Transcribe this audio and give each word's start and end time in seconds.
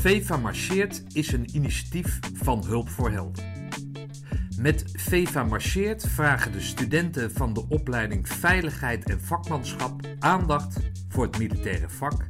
VEVA 0.00 0.36
Marcheert 0.36 1.02
is 1.12 1.32
een 1.32 1.56
initiatief 1.56 2.18
van 2.34 2.64
Hulp 2.66 2.88
voor 2.88 3.10
Helden. 3.10 3.44
Met 4.58 4.84
VEVA 4.92 5.44
Marcheert 5.44 6.08
vragen 6.08 6.52
de 6.52 6.60
studenten 6.60 7.32
van 7.32 7.52
de 7.52 7.68
opleiding 7.68 8.28
Veiligheid 8.28 9.10
en 9.10 9.20
Vakmanschap 9.20 10.00
aandacht 10.18 10.76
voor 11.08 11.24
het 11.24 11.38
militaire 11.38 11.88
vak 11.88 12.26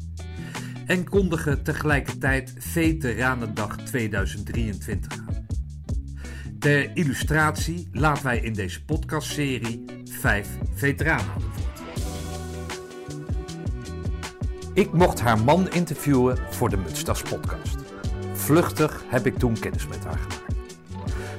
en 0.87 1.05
kondigen 1.05 1.63
tegelijkertijd 1.63 2.55
Veteranendag 2.59 3.77
2023 3.77 5.19
aan. 5.19 5.47
Ter 6.59 6.91
illustratie 6.95 7.89
laten 7.93 8.25
wij 8.25 8.41
in 8.41 8.53
deze 8.53 8.85
podcastserie 8.85 9.85
vijf 10.05 10.49
veteranen 10.75 11.46
Ik 14.77 14.93
mocht 14.93 15.21
haar 15.21 15.39
man 15.39 15.71
interviewen 15.71 16.39
voor 16.51 16.69
de 16.69 16.77
Mutstas 16.77 17.23
podcast. 17.23 17.77
Vluchtig 18.33 19.05
heb 19.09 19.27
ik 19.27 19.39
toen 19.39 19.59
kennis 19.59 19.87
met 19.87 20.05
haar 20.05 20.19
gemaakt. 20.19 20.67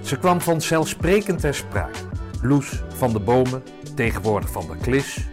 Ze 0.02 0.18
kwam 0.18 0.42
vanzelfsprekend 0.42 1.40
ter 1.40 1.56
sprake. 1.56 2.00
Loes 2.42 2.84
van 2.96 3.14
de 3.14 3.20
Bomen, 3.20 3.64
tegenwoordig 3.96 4.52
van 4.52 4.68
de 4.68 4.78
Klis, 4.82 5.28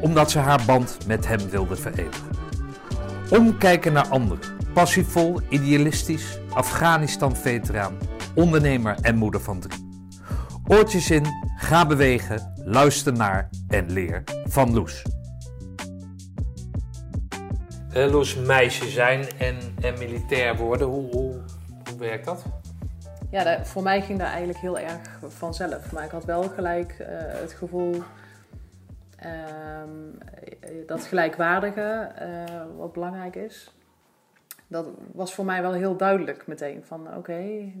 omdat 0.00 0.30
ze 0.30 0.38
haar 0.38 0.60
band 0.66 0.98
met 1.06 1.26
hem 1.26 1.48
wilde 1.50 1.76
vereeuwigen. 1.76 2.36
Omkijken 3.30 3.92
naar 3.92 4.08
anderen, 4.08 4.56
passievol, 4.72 5.40
idealistisch, 5.48 6.38
Afghanistan-veteraan, 6.52 7.96
ondernemer 8.34 8.96
en 9.00 9.16
moeder 9.16 9.40
van 9.40 9.60
drie. 9.60 10.06
Oortjes 10.66 11.10
in, 11.10 11.26
ga 11.56 11.86
bewegen, 11.86 12.52
luister 12.64 13.12
naar 13.12 13.48
en 13.68 13.92
leer 13.92 14.24
van 14.46 14.74
Loes. 14.74 15.02
Loes, 17.92 18.34
meisje 18.34 18.86
zijn 18.86 19.26
en, 19.38 19.56
en 19.80 19.98
militair 19.98 20.56
worden, 20.56 20.86
hoe, 20.86 21.10
hoe, 21.10 21.34
werkt 21.98 22.24
dat? 22.24 22.44
Ja, 23.30 23.64
voor 23.64 23.82
mij 23.82 24.02
ging 24.02 24.18
dat 24.18 24.28
eigenlijk 24.28 24.58
heel 24.58 24.78
erg 24.78 25.20
vanzelf. 25.22 25.92
Maar 25.92 26.04
ik 26.04 26.10
had 26.10 26.24
wel 26.24 26.42
gelijk 26.42 26.96
uh, 27.00 27.06
het 27.40 27.52
gevoel 27.52 27.94
um, 29.24 30.18
dat 30.86 31.04
gelijkwaardige 31.04 32.12
uh, 32.22 32.64
wat 32.76 32.92
belangrijk 32.92 33.36
is. 33.36 33.72
Dat 34.66 34.86
was 35.12 35.34
voor 35.34 35.44
mij 35.44 35.62
wel 35.62 35.72
heel 35.72 35.96
duidelijk 35.96 36.46
meteen. 36.46 36.84
Van 36.84 37.16
oké, 37.16 37.72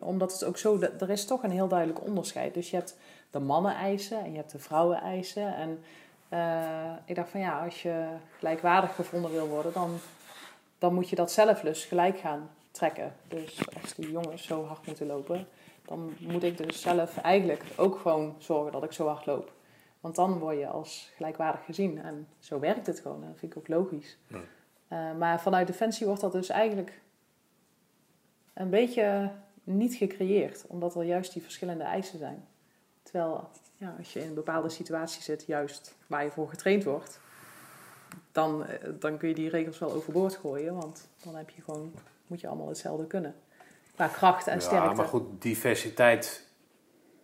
omdat 0.00 0.32
het 0.32 0.44
ook 0.44 0.58
zo, 0.58 0.80
er 0.98 1.10
is 1.10 1.24
toch 1.26 1.42
een 1.42 1.50
heel 1.50 1.68
duidelijk 1.68 2.06
onderscheid. 2.06 2.54
Dus 2.54 2.70
je 2.70 2.76
hebt 2.76 2.96
de 3.30 3.38
mannen-eisen 3.38 4.24
en 4.24 4.30
je 4.30 4.36
hebt 4.36 4.52
de 4.52 4.58
vrouwen-eisen. 4.58 5.56
En 5.56 5.70
uh, 5.70 5.76
ik 7.04 7.14
dacht 7.14 7.28
van 7.28 7.40
ja, 7.40 7.64
als 7.64 7.82
je 7.82 8.06
gelijkwaardig 8.38 8.94
gevonden 8.94 9.30
wil 9.30 9.46
worden, 9.46 9.72
dan, 9.72 9.96
dan 10.78 10.94
moet 10.94 11.08
je 11.08 11.16
dat 11.16 11.32
zelf 11.32 11.60
dus 11.60 11.84
gelijk 11.84 12.18
gaan 12.18 12.50
trekken. 12.70 13.12
Dus 13.28 13.74
als 13.82 13.94
die 13.94 14.10
jongens 14.10 14.46
zo 14.46 14.64
hard 14.64 14.86
moeten 14.86 15.06
lopen, 15.06 15.46
dan 15.84 16.14
moet 16.20 16.42
ik 16.42 16.56
dus 16.56 16.80
zelf 16.80 17.18
eigenlijk 17.18 17.64
ook 17.76 17.98
gewoon 17.98 18.34
zorgen 18.38 18.72
dat 18.72 18.84
ik 18.84 18.92
zo 18.92 19.06
hard 19.06 19.26
loop. 19.26 19.52
Want 20.00 20.16
dan 20.16 20.38
word 20.38 20.58
je 20.58 20.66
als 20.66 21.12
gelijkwaardig 21.16 21.64
gezien. 21.64 22.02
En 22.02 22.28
zo 22.38 22.58
werkt 22.58 22.86
het 22.86 23.00
gewoon. 23.00 23.20
Dat 23.20 23.38
vind 23.38 23.52
ik 23.52 23.58
ook 23.58 23.68
logisch. 23.68 24.18
Ja. 24.26 24.40
Uh, 24.88 25.18
maar 25.18 25.40
vanuit 25.40 25.66
Defensie 25.66 26.06
wordt 26.06 26.20
dat 26.20 26.32
dus 26.32 26.48
eigenlijk 26.48 27.00
een 28.54 28.70
beetje 28.70 29.30
niet 29.64 29.94
gecreëerd. 29.94 30.64
Omdat 30.66 30.94
er 30.94 31.04
juist 31.04 31.32
die 31.32 31.42
verschillende 31.42 31.84
eisen 31.84 32.18
zijn. 32.18 32.46
Terwijl 33.02 33.48
ja, 33.84 33.94
als 33.98 34.12
je 34.12 34.20
in 34.20 34.28
een 34.28 34.34
bepaalde 34.34 34.68
situatie 34.68 35.22
zit, 35.22 35.44
juist 35.46 35.96
waar 36.06 36.24
je 36.24 36.30
voor 36.30 36.48
getraind 36.48 36.84
wordt, 36.84 37.20
dan, 38.32 38.66
eh, 38.66 38.90
dan 38.98 39.16
kun 39.16 39.28
je 39.28 39.34
die 39.34 39.48
regels 39.48 39.78
wel 39.78 39.92
overboord 39.92 40.36
gooien. 40.36 40.74
Want 40.74 41.08
dan 41.24 41.34
heb 41.34 41.50
je 41.50 41.62
gewoon, 41.62 41.92
moet 42.26 42.40
je 42.40 42.48
allemaal 42.48 42.68
hetzelfde 42.68 43.06
kunnen. 43.06 43.34
Qua 43.94 44.06
kracht 44.06 44.46
en 44.46 44.60
sterkte. 44.60 44.88
Ja, 44.88 44.94
maar 44.94 45.06
goed, 45.06 45.42
diversiteit 45.42 46.48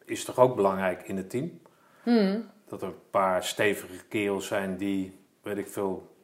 is 0.04 0.24
toch 0.24 0.38
ook 0.38 0.56
belangrijk 0.56 1.02
in 1.02 1.16
het 1.16 1.30
team? 1.30 1.60
Hmm. 2.02 2.50
Dat 2.66 2.82
er 2.82 2.88
een 2.88 3.10
paar 3.10 3.44
stevige 3.44 4.04
kerels 4.08 4.46
zijn 4.46 4.76
die, 4.76 5.18
weet 5.42 5.58
ik 5.58 5.68
veel, 5.68 6.14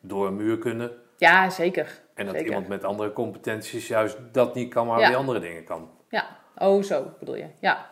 door 0.00 0.26
een 0.26 0.36
muur 0.36 0.58
kunnen. 0.58 0.92
Ja, 1.16 1.50
zeker. 1.50 2.02
En 2.14 2.24
dat 2.24 2.34
zeker. 2.34 2.48
iemand 2.48 2.68
met 2.68 2.84
andere 2.84 3.12
competenties 3.12 3.88
juist 3.88 4.18
dat 4.32 4.54
niet 4.54 4.74
kan, 4.74 4.86
maar 4.86 5.00
ja. 5.00 5.08
weer 5.08 5.16
andere 5.16 5.40
dingen 5.40 5.64
kan. 5.64 5.90
Ja, 6.08 6.36
oh 6.56 6.82
zo 6.82 7.14
bedoel 7.18 7.36
je. 7.36 7.48
Ja, 7.60 7.90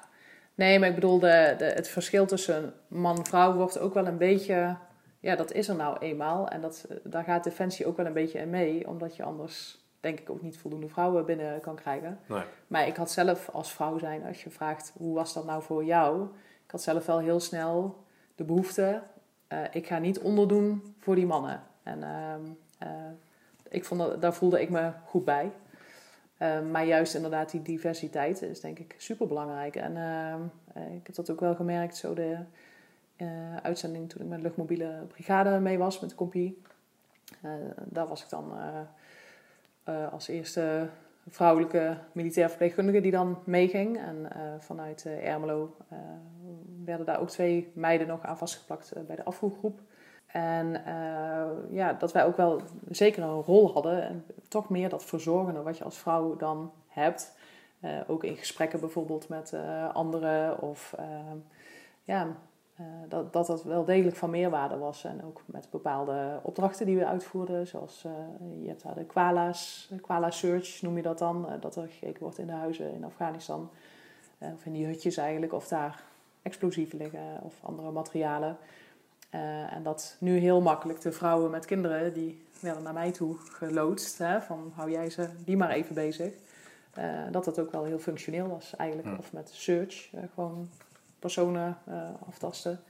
Nee, 0.55 0.79
maar 0.79 0.89
ik 0.89 0.95
bedoel, 0.95 1.19
de, 1.19 1.55
de, 1.59 1.65
het 1.65 1.89
verschil 1.89 2.27
tussen 2.27 2.75
man 2.89 3.17
en 3.17 3.27
vrouw 3.27 3.53
wordt 3.53 3.79
ook 3.79 3.95
wel 3.95 4.07
een 4.07 4.19
beetje... 4.19 4.77
Ja, 5.21 5.37
dat 5.37 5.53
is 5.53 5.69
er 5.69 5.77
nou 5.77 5.99
eenmaal. 5.99 6.49
En 6.49 6.61
dat, 6.61 6.87
daar 7.05 7.25
gaat 7.25 7.45
Defensie 7.45 7.87
ook 7.87 7.97
wel 7.97 8.07
een 8.07 8.13
beetje 8.13 8.39
in 8.39 8.51
mee. 8.51 8.89
Omdat 8.89 9.17
je 9.17 9.23
anders, 9.23 9.79
denk 10.01 10.21
ik, 10.21 10.31
ook 10.31 10.43
niet 10.43 10.59
voldoende 10.59 10.89
vrouwen 10.89 11.25
binnen 11.27 11.61
kan 11.61 11.75
krijgen. 11.75 12.19
Nee. 12.27 12.43
Maar 12.67 12.87
ik 12.87 12.97
had 12.97 13.11
zelf 13.11 13.49
als 13.53 13.73
vrouw 13.73 13.99
zijn, 13.99 14.27
als 14.27 14.45
je 14.45 14.51
vraagt, 14.51 14.93
hoe 14.97 15.15
was 15.15 15.33
dat 15.35 15.45
nou 15.45 15.63
voor 15.63 15.85
jou? 15.85 16.23
Ik 16.65 16.71
had 16.71 16.83
zelf 16.83 17.07
wel 17.07 17.19
heel 17.19 17.41
snel 17.41 18.05
de 18.35 18.45
behoefte... 18.45 19.03
Uh, 19.49 19.59
ik 19.71 19.87
ga 19.87 19.99
niet 19.99 20.19
onderdoen 20.19 20.95
voor 20.99 21.15
die 21.15 21.27
mannen. 21.27 21.63
En 21.83 21.99
uh, 21.99 22.89
uh, 22.89 22.89
ik 23.69 23.85
vond 23.85 24.01
dat, 24.01 24.23
daar 24.23 24.35
voelde 24.35 24.61
ik 24.61 24.71
me 24.71 24.91
goed 25.07 25.25
bij. 25.25 25.51
Uh, 26.45 26.61
maar 26.71 26.85
juist 26.85 27.15
inderdaad 27.15 27.51
die 27.51 27.63
diversiteit 27.63 28.43
is 28.43 28.61
denk 28.61 28.79
ik 28.79 28.95
super 28.99 29.27
belangrijk. 29.27 29.77
En 29.77 29.97
uh, 29.97 30.95
ik 30.95 31.07
heb 31.07 31.15
dat 31.15 31.31
ook 31.31 31.41
wel 31.41 31.55
gemerkt, 31.55 31.97
zo 31.97 32.15
de 32.15 32.37
uh, 33.17 33.57
uitzending 33.57 34.09
toen 34.09 34.23
ik 34.23 34.29
met 34.29 34.39
de 34.39 34.45
luchtmobiele 34.45 35.05
brigade 35.09 35.61
mee 35.61 35.79
was, 35.79 36.01
met 36.01 36.11
de 36.11 36.17
compie. 36.17 36.63
daar 37.85 38.07
was 38.07 38.23
ik 38.23 38.29
dan 38.29 38.53
als 40.11 40.29
eerste 40.29 40.89
vrouwelijke 41.29 41.99
militair 42.13 42.49
verpleegkundige 42.49 43.01
die 43.01 43.11
dan 43.11 43.39
meeging. 43.45 43.99
En 43.99 44.29
vanuit 44.59 45.07
Ermelo 45.07 45.77
werden 46.85 47.07
daar 47.07 47.21
ook 47.21 47.31
twee 47.31 47.73
meiden 47.75 48.07
nog 48.07 48.23
aan 48.23 48.39
vastgeplakt 48.39 48.93
bij 49.07 49.17
de 49.17 49.25
afvoergroep. 49.25 49.81
En 50.35 50.83
uh, 50.87 51.47
ja, 51.71 51.93
dat 51.93 52.13
wij 52.13 52.25
ook 52.25 52.37
wel 52.37 52.61
zeker 52.91 53.23
een 53.23 53.43
rol 53.43 53.73
hadden. 53.73 54.03
En 54.03 54.25
toch 54.49 54.69
meer 54.69 54.89
dat 54.89 55.05
verzorgende 55.05 55.63
wat 55.63 55.79
je 55.79 55.85
als 55.85 55.99
vrouw 55.99 56.37
dan 56.37 56.73
hebt. 56.87 57.37
Uh, 57.81 57.91
ook 58.07 58.25
in 58.25 58.37
gesprekken 58.37 58.81
bijvoorbeeld 58.81 59.29
met 59.29 59.53
uh, 59.53 59.95
anderen. 59.95 60.61
Of 60.61 60.95
ja, 62.05 62.37
dat, 63.09 63.33
dat 63.33 63.47
dat 63.47 63.63
wel 63.63 63.85
degelijk 63.85 64.17
van 64.17 64.31
meerwaarde 64.31 64.79
was. 64.79 65.05
En 65.05 65.25
ook 65.25 65.43
met 65.47 65.69
bepaalde 65.71 66.41
opdrachten 66.43 66.87
die 66.87 66.97
we 66.97 67.07
uitvoerden. 67.07 67.67
Zoals 67.67 68.07
je 68.61 68.69
hebt 68.69 68.83
daar 68.83 68.95
de 68.95 69.05
Kwala's, 69.05 69.91
Kwala 70.01 70.31
Search 70.31 70.83
noem 70.83 70.97
je 70.97 71.03
dat 71.03 71.19
dan. 71.19 71.47
dat 71.61 71.77
er 71.77 71.89
gekeken 71.89 72.23
wordt 72.23 72.39
in 72.39 72.47
de 72.47 72.53
huizen 72.53 72.95
in 72.95 73.05
Afghanistan. 73.05 73.71
of 74.39 74.65
in 74.65 74.73
die 74.73 74.87
hutjes 74.87 75.17
eigenlijk. 75.17 75.53
Of 75.53 75.69
daar 75.69 76.03
explosieven 76.43 76.99
liggen 76.99 77.41
of 77.43 77.55
andere 77.63 77.91
materialen. 77.91 78.57
Uh, 79.35 79.73
en 79.73 79.83
dat 79.83 80.17
nu 80.19 80.39
heel 80.39 80.61
makkelijk 80.61 81.01
de 81.01 81.13
vrouwen 81.13 81.51
met 81.51 81.65
kinderen, 81.65 82.13
die 82.13 82.47
werden 82.61 82.83
naar 82.83 82.93
mij 82.93 83.13
toe 83.13 83.37
geloodst. 83.39 84.19
Hè, 84.19 84.43
van 84.43 84.73
hou 84.75 84.91
jij 84.91 85.11
ze 85.11 85.29
die 85.45 85.57
maar 85.57 85.71
even 85.71 85.95
bezig. 85.95 86.33
Uh, 86.99 87.23
dat 87.31 87.45
dat 87.45 87.59
ook 87.59 87.73
wel 87.73 87.85
heel 87.85 87.99
functioneel 87.99 88.49
was 88.49 88.77
eigenlijk. 88.77 89.09
Ja. 89.09 89.17
Of 89.19 89.33
met 89.33 89.51
search, 89.53 90.13
uh, 90.13 90.21
gewoon 90.35 90.69
personen 91.19 91.79
aftasten. 92.29 92.83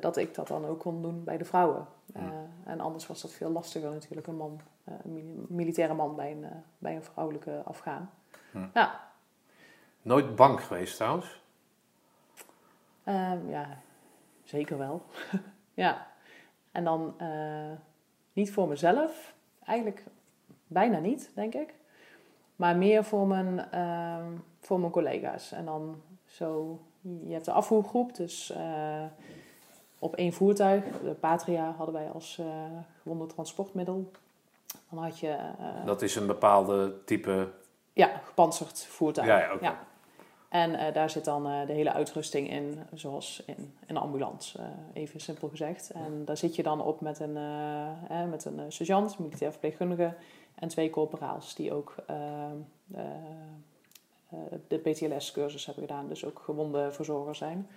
dat 0.00 0.16
ik 0.16 0.34
dat 0.34 0.48
dan 0.48 0.66
ook 0.66 0.80
kon 0.80 1.02
doen 1.02 1.24
bij 1.24 1.36
de 1.36 1.44
vrouwen. 1.44 1.86
Ja. 2.14 2.32
en 2.64 2.80
anders 2.80 3.06
was 3.06 3.22
dat 3.22 3.32
veel 3.32 3.50
lastiger 3.50 3.90
natuurlijk. 3.90 4.26
Een 4.26 4.36
man, 4.36 4.60
een 4.84 5.46
militaire 5.48 5.94
man 5.94 6.16
bij 6.16 6.30
een, 6.30 6.46
bij 6.78 6.94
een 6.94 7.02
vrouwelijke 7.02 7.62
Afghaan. 7.64 8.10
Ja. 8.52 8.70
ja. 8.74 9.00
Nooit 10.02 10.36
bang 10.36 10.60
geweest 10.60 10.96
trouwens? 10.96 11.42
Ehm, 13.04 13.48
ja, 13.48 13.78
zeker 14.44 14.78
wel. 14.78 15.02
Ja, 15.74 16.06
en 16.72 16.84
dan 16.84 17.14
uh, 17.20 17.72
niet 18.32 18.52
voor 18.52 18.68
mezelf, 18.68 19.34
eigenlijk 19.64 20.04
bijna 20.66 20.98
niet, 20.98 21.30
denk 21.34 21.54
ik. 21.54 21.74
Maar 22.56 22.76
meer 22.76 23.04
voor 23.04 23.26
mijn, 23.26 23.68
uh, 23.74 24.40
voor 24.60 24.80
mijn 24.80 24.92
collega's. 24.92 25.52
En 25.52 25.64
dan 25.64 26.02
zo, 26.26 26.80
je 27.00 27.32
hebt 27.32 27.44
de 27.44 27.52
afvoergroep, 27.52 28.16
dus 28.16 28.50
uh, 28.56 29.04
op 29.98 30.14
één 30.14 30.32
voertuig, 30.32 30.84
de 31.02 31.14
Patria 31.14 31.74
hadden 31.76 31.94
wij 31.94 32.10
als 32.10 32.38
uh, 32.40 32.46
gewonde 33.02 33.26
transportmiddel. 33.26 34.10
Dan 34.90 35.02
had 35.02 35.18
je. 35.18 35.36
dat 35.84 36.02
is 36.02 36.16
een 36.16 36.26
bepaalde 36.26 37.04
type. 37.04 37.50
Ja, 37.92 38.20
gepantserd 38.24 38.84
voertuig. 38.84 39.26
Ja, 39.26 39.38
ja, 39.38 39.54
okay. 39.54 39.68
ja. 39.68 39.78
En 40.54 40.70
uh, 40.70 40.92
daar 40.92 41.10
zit 41.10 41.24
dan 41.24 41.46
uh, 41.46 41.66
de 41.66 41.72
hele 41.72 41.92
uitrusting 41.92 42.50
in, 42.50 42.78
zoals 42.92 43.42
in, 43.46 43.74
een 43.86 43.96
ambulance, 43.96 44.58
uh, 44.58 44.64
even 44.92 45.20
simpel 45.20 45.48
gezegd. 45.48 45.90
En 45.90 46.24
daar 46.24 46.36
zit 46.36 46.56
je 46.56 46.62
dan 46.62 46.82
op 46.82 47.00
met 47.00 47.20
een, 47.20 47.36
eh, 47.36 48.24
met 48.30 48.44
een 48.44 48.72
sergeant, 48.72 49.18
militair 49.18 49.50
verpleegkundige 49.50 50.14
en 50.54 50.68
twee 50.68 50.90
corporaals 50.90 51.54
die 51.54 51.72
ook 51.72 51.94
de 54.68 54.78
PTLS-cursus 54.78 55.66
hebben 55.66 55.86
gedaan, 55.86 56.08
dus 56.08 56.24
ook 56.24 56.40
gewonde 56.44 56.92
verzorger 56.92 57.34
zijn. 57.34 57.68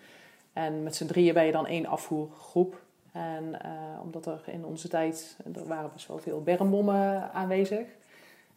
En 0.53 0.83
met 0.83 0.95
z'n 0.95 1.05
drieën 1.05 1.33
ben 1.33 1.45
je 1.45 1.51
dan 1.51 1.67
één 1.67 1.85
afvoergroep. 1.85 2.81
En 3.11 3.59
omdat 4.01 4.25
er 4.25 4.41
in 4.45 4.65
onze 4.65 4.87
tijd, 4.87 5.37
er 5.53 5.67
waren 5.67 5.91
best 5.93 6.07
wel 6.07 6.19
veel 6.19 6.41
bermbommen 6.41 7.31
aanwezig. 7.33 7.87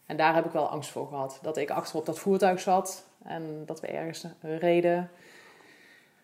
En 0.05 0.17
daar 0.17 0.35
heb 0.35 0.45
ik 0.45 0.51
wel 0.51 0.67
angst 0.67 0.89
voor 0.89 1.07
gehad. 1.07 1.39
Dat 1.41 1.57
ik 1.57 1.69
achter 1.69 1.99
op 1.99 2.05
dat 2.05 2.19
voertuig 2.19 2.59
zat 2.59 3.09
en 3.23 3.63
dat 3.65 3.79
we 3.79 3.87
ergens 3.87 4.25
reden. 4.41 5.09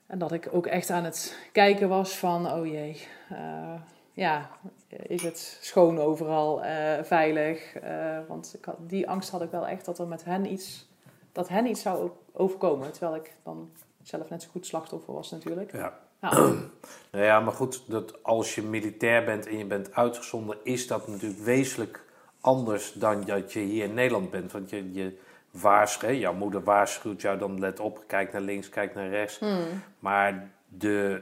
En 0.07 0.19
dat 0.19 0.31
ik 0.31 0.49
ook 0.51 0.65
echt 0.65 0.89
aan 0.89 1.03
het 1.03 1.37
kijken 1.51 1.89
was 1.89 2.17
van, 2.17 2.51
oh 2.51 2.65
jee, 2.65 3.07
uh, 3.31 3.73
ja, 4.13 4.49
is 4.87 5.23
het 5.23 5.57
schoon 5.61 5.99
overal, 5.99 6.65
uh, 6.65 7.03
veilig? 7.03 7.83
Uh, 7.83 8.19
want 8.27 8.55
ik 8.57 8.65
had, 8.65 8.75
die 8.79 9.09
angst 9.09 9.29
had 9.29 9.41
ik 9.41 9.51
wel 9.51 9.67
echt 9.67 9.85
dat 9.85 9.99
er 9.99 10.07
met 10.07 10.23
hen 10.23 10.51
iets, 10.51 10.89
dat 11.31 11.47
hen 11.47 11.65
iets 11.65 11.81
zou 11.81 12.11
overkomen. 12.33 12.91
Terwijl 12.91 13.15
ik 13.15 13.33
dan 13.43 13.71
zelf 14.03 14.29
net 14.29 14.41
zo 14.41 14.49
goed 14.51 14.65
slachtoffer 14.65 15.13
was 15.13 15.31
natuurlijk. 15.31 15.71
Ja. 15.71 15.99
nou 17.11 17.25
ja, 17.25 17.39
maar 17.39 17.53
goed, 17.53 17.83
dat 17.87 18.23
als 18.23 18.55
je 18.55 18.61
militair 18.61 19.25
bent 19.25 19.47
en 19.47 19.57
je 19.57 19.65
bent 19.65 19.93
uitgezonden, 19.93 20.57
is 20.63 20.87
dat 20.87 21.07
natuurlijk 21.07 21.41
wezenlijk 21.41 22.05
anders 22.41 22.93
dan 22.93 23.23
dat 23.23 23.53
je 23.53 23.59
hier 23.59 23.83
in 23.83 23.93
Nederland 23.93 24.29
bent. 24.29 24.51
Want 24.51 24.69
je, 24.69 24.93
je 24.93 25.17
waarschuwt, 25.61 26.19
jouw 26.19 26.33
moeder 26.33 26.63
waarschuwt 26.63 27.21
jou 27.21 27.37
dan 27.37 27.59
let 27.59 27.79
op, 27.79 28.03
kijk 28.07 28.31
naar 28.31 28.41
links, 28.41 28.69
kijk 28.69 28.95
naar 28.95 29.09
rechts. 29.09 29.39
Hmm. 29.39 29.83
Maar 29.99 30.49
de, 30.67 31.21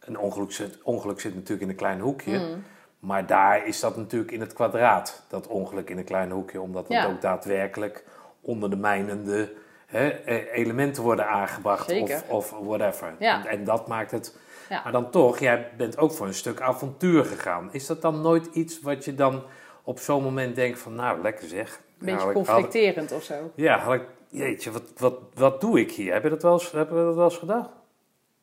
een 0.00 0.18
ongeluk 0.18 0.52
zit, 0.52 0.82
ongeluk 0.82 1.20
zit 1.20 1.34
natuurlijk 1.34 1.62
in 1.62 1.68
een 1.68 1.76
klein 1.76 2.00
hoekje. 2.00 2.38
Hmm. 2.38 2.62
Maar 2.98 3.26
daar 3.26 3.66
is 3.66 3.80
dat 3.80 3.96
natuurlijk 3.96 4.32
in 4.32 4.40
het 4.40 4.52
kwadraat, 4.52 5.24
dat 5.28 5.46
ongeluk 5.46 5.90
in 5.90 5.98
een 5.98 6.04
klein 6.04 6.30
hoekje. 6.30 6.60
Omdat 6.60 6.88
het 6.88 6.96
Ja. 6.96 7.06
ook 7.06 7.20
daadwerkelijk 7.20 8.04
onder 8.40 8.70
de 8.70 8.76
mijnende 8.76 9.52
hè, 9.86 10.08
eh, 10.08 10.58
elementen 10.58 11.02
worden 11.02 11.28
aangebracht 11.28 11.88
Zeker. 11.88 12.22
of, 12.28 12.52
of 12.52 12.66
whatever. 12.66 13.14
Ja. 13.18 13.44
En, 13.44 13.50
en 13.50 13.64
dat 13.64 13.88
maakt 13.88 14.10
het... 14.10 14.36
Ja. 14.68 14.80
Maar 14.82 14.92
dan 14.92 15.10
toch, 15.10 15.38
jij 15.38 15.70
bent 15.76 15.98
ook 15.98 16.12
voor 16.12 16.26
een 16.26 16.34
stuk 16.34 16.60
avontuur 16.60 17.24
gegaan. 17.24 17.68
Is 17.72 17.86
dat 17.86 18.02
dan 18.02 18.20
nooit 18.20 18.46
iets 18.46 18.80
wat 18.80 19.04
je 19.04 19.14
dan 19.14 19.42
op 19.82 19.98
zo'n 19.98 20.22
moment 20.22 20.54
denkt 20.56 20.78
van... 20.78 20.94
Nou, 20.94 21.22
lekker 21.22 21.48
zeg. 21.48 21.76
Een 21.76 22.06
beetje 22.06 22.14
Nou, 22.14 22.30
ik- 22.30 22.36
had- 22.36 22.46
conflicterend 22.46 23.12
of 23.12 23.22
zo. 23.22 23.52
ja, 23.54 23.78
had 23.78 23.94
ik, 23.94 24.06
jeetje, 24.28 24.70
wat, 24.70 24.82
wat, 24.96 25.14
wat 25.34 25.60
doe 25.60 25.80
ik 25.80 25.90
hier? 25.92 26.12
Heb 26.12 26.22
je 26.22 26.28
dat 26.28 26.42
wel 26.42 26.52
eens, 26.52 26.70
heb 26.70 26.88
je 26.88 26.94
dat 26.94 27.14
wel 27.14 27.24
eens 27.24 27.36
gedacht? 27.38 27.68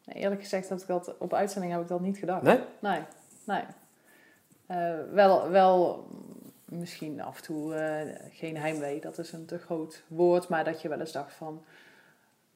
Nee, 0.05 0.23
eerlijk 0.23 0.41
gezegd 0.41 0.69
heb 0.69 0.79
ik 0.79 0.87
dat 0.87 1.15
op 1.17 1.33
uitzending 1.33 1.73
heb 1.73 1.81
ik 1.81 1.87
dat 1.87 1.99
niet 1.99 2.17
gedacht. 2.17 2.41
Nee? 2.41 2.59
Nee, 2.79 2.99
nee. 3.43 3.61
Eh, 4.67 4.93
wel, 5.13 5.49
wel 5.49 6.07
misschien 6.65 7.21
af 7.21 7.37
en 7.37 7.43
toe 7.43 7.75
eh, 7.75 8.15
geen 8.31 8.57
heimwee, 8.57 8.99
dat 9.01 9.17
is 9.17 9.31
een 9.31 9.45
te 9.45 9.57
groot 9.57 10.03
woord, 10.07 10.47
maar 10.47 10.63
dat 10.63 10.81
je 10.81 10.89
wel 10.89 10.99
eens 10.99 11.11
dacht 11.11 11.33
van, 11.33 11.63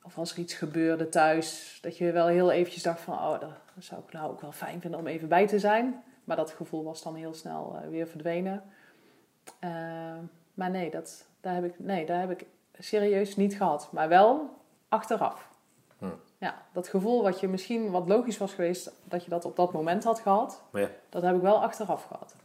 of 0.04 0.18
als 0.18 0.32
er 0.32 0.38
iets 0.40 0.54
gebeurde 0.54 1.10
thuis, 1.10 1.78
dat 1.82 1.98
je 1.98 2.12
wel 2.12 2.28
heel 2.28 2.52
eventjes 2.52 2.84
dacht 2.84 3.00
van, 3.02 3.14
oh, 3.14 3.40
dat 3.40 3.50
zou 3.80 4.02
ik 4.08 4.14
nou 4.14 4.32
ook 4.32 4.42
wel 4.42 4.52
fijn 4.52 4.82
vinden 4.82 5.00
om 5.00 5.08
even 5.08 5.28
bij 5.28 5.48
te 5.48 5.60
zijn. 5.60 6.04
Maar 6.24 6.36
dat 6.36 6.52
gevoel 6.52 6.84
was 6.84 7.04
dan 7.04 7.16
heel 7.16 7.34
snel 7.34 7.78
eh, 7.82 7.90
weer 7.90 8.08
verdwenen. 8.08 8.64
Eh, 9.60 9.72
maar 10.54 10.70
nee, 10.70 10.92
dat, 10.92 11.26
daar 11.42 11.54
heb 11.54 11.64
ik, 11.64 11.80
nee, 11.80 12.06
daar 12.06 12.20
heb 12.20 12.32
ik 12.32 12.46
serieus 12.80 13.36
niet 13.36 13.56
gehad. 13.56 13.90
Maar 13.92 14.10
wel 14.10 14.58
achteraf. 14.90 15.50
Hm. 15.98 16.06
Ja, 16.38 16.62
dat 16.72 16.88
gevoel 16.88 17.24
wat 17.24 17.40
je 17.40 17.48
misschien 17.48 17.92
wat 17.92 18.08
logisch 18.08 18.38
was 18.38 18.54
geweest 18.54 18.92
dat 19.04 19.24
je 19.24 19.30
dat 19.30 19.46
op 19.46 19.56
dat 19.56 19.74
moment 19.74 20.04
had 20.04 20.20
gehad, 20.20 20.64
ja, 20.74 20.90
dat 21.10 21.22
heb 21.22 21.36
ik 21.36 21.42
wel 21.42 21.64
achteraf 21.64 22.04
gehad. 22.04 22.36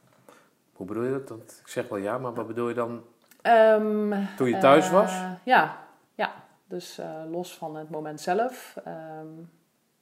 hoe 0.73 0.87
bedoel 0.87 1.03
je 1.03 1.11
dat? 1.11 1.29
Want 1.29 1.59
ik 1.61 1.69
zeg 1.69 1.89
wel 1.89 1.99
ja, 1.99 2.19
maar 2.19 2.35
wat 2.35 2.47
bedoel 2.47 2.69
je 2.69 2.75
dan 2.75 3.03
Ehm, 3.43 4.25
toen 4.37 4.49
je 4.49 4.59
thuis 4.59 4.87
eh, 4.87 4.93
was? 4.93 5.13
Ja, 5.45 5.79
ja. 6.15 6.33
Dus 6.65 7.01
los 7.31 7.57
van 7.57 7.77
het 7.77 7.91
moment 7.91 8.21
zelf, 8.21 8.77
ehm, 8.85 9.27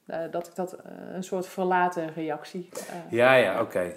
eh, 0.07 0.19
dat 0.31 0.47
ik 0.47 0.55
dat 0.55 0.73
eh, 0.73 0.93
een 1.13 1.25
soort 1.25 1.47
verlaten 1.47 2.13
reactie. 2.15 2.69
eh, 2.73 3.13
Ja, 3.13 3.35
ja, 3.35 3.61
oké. 3.61 3.93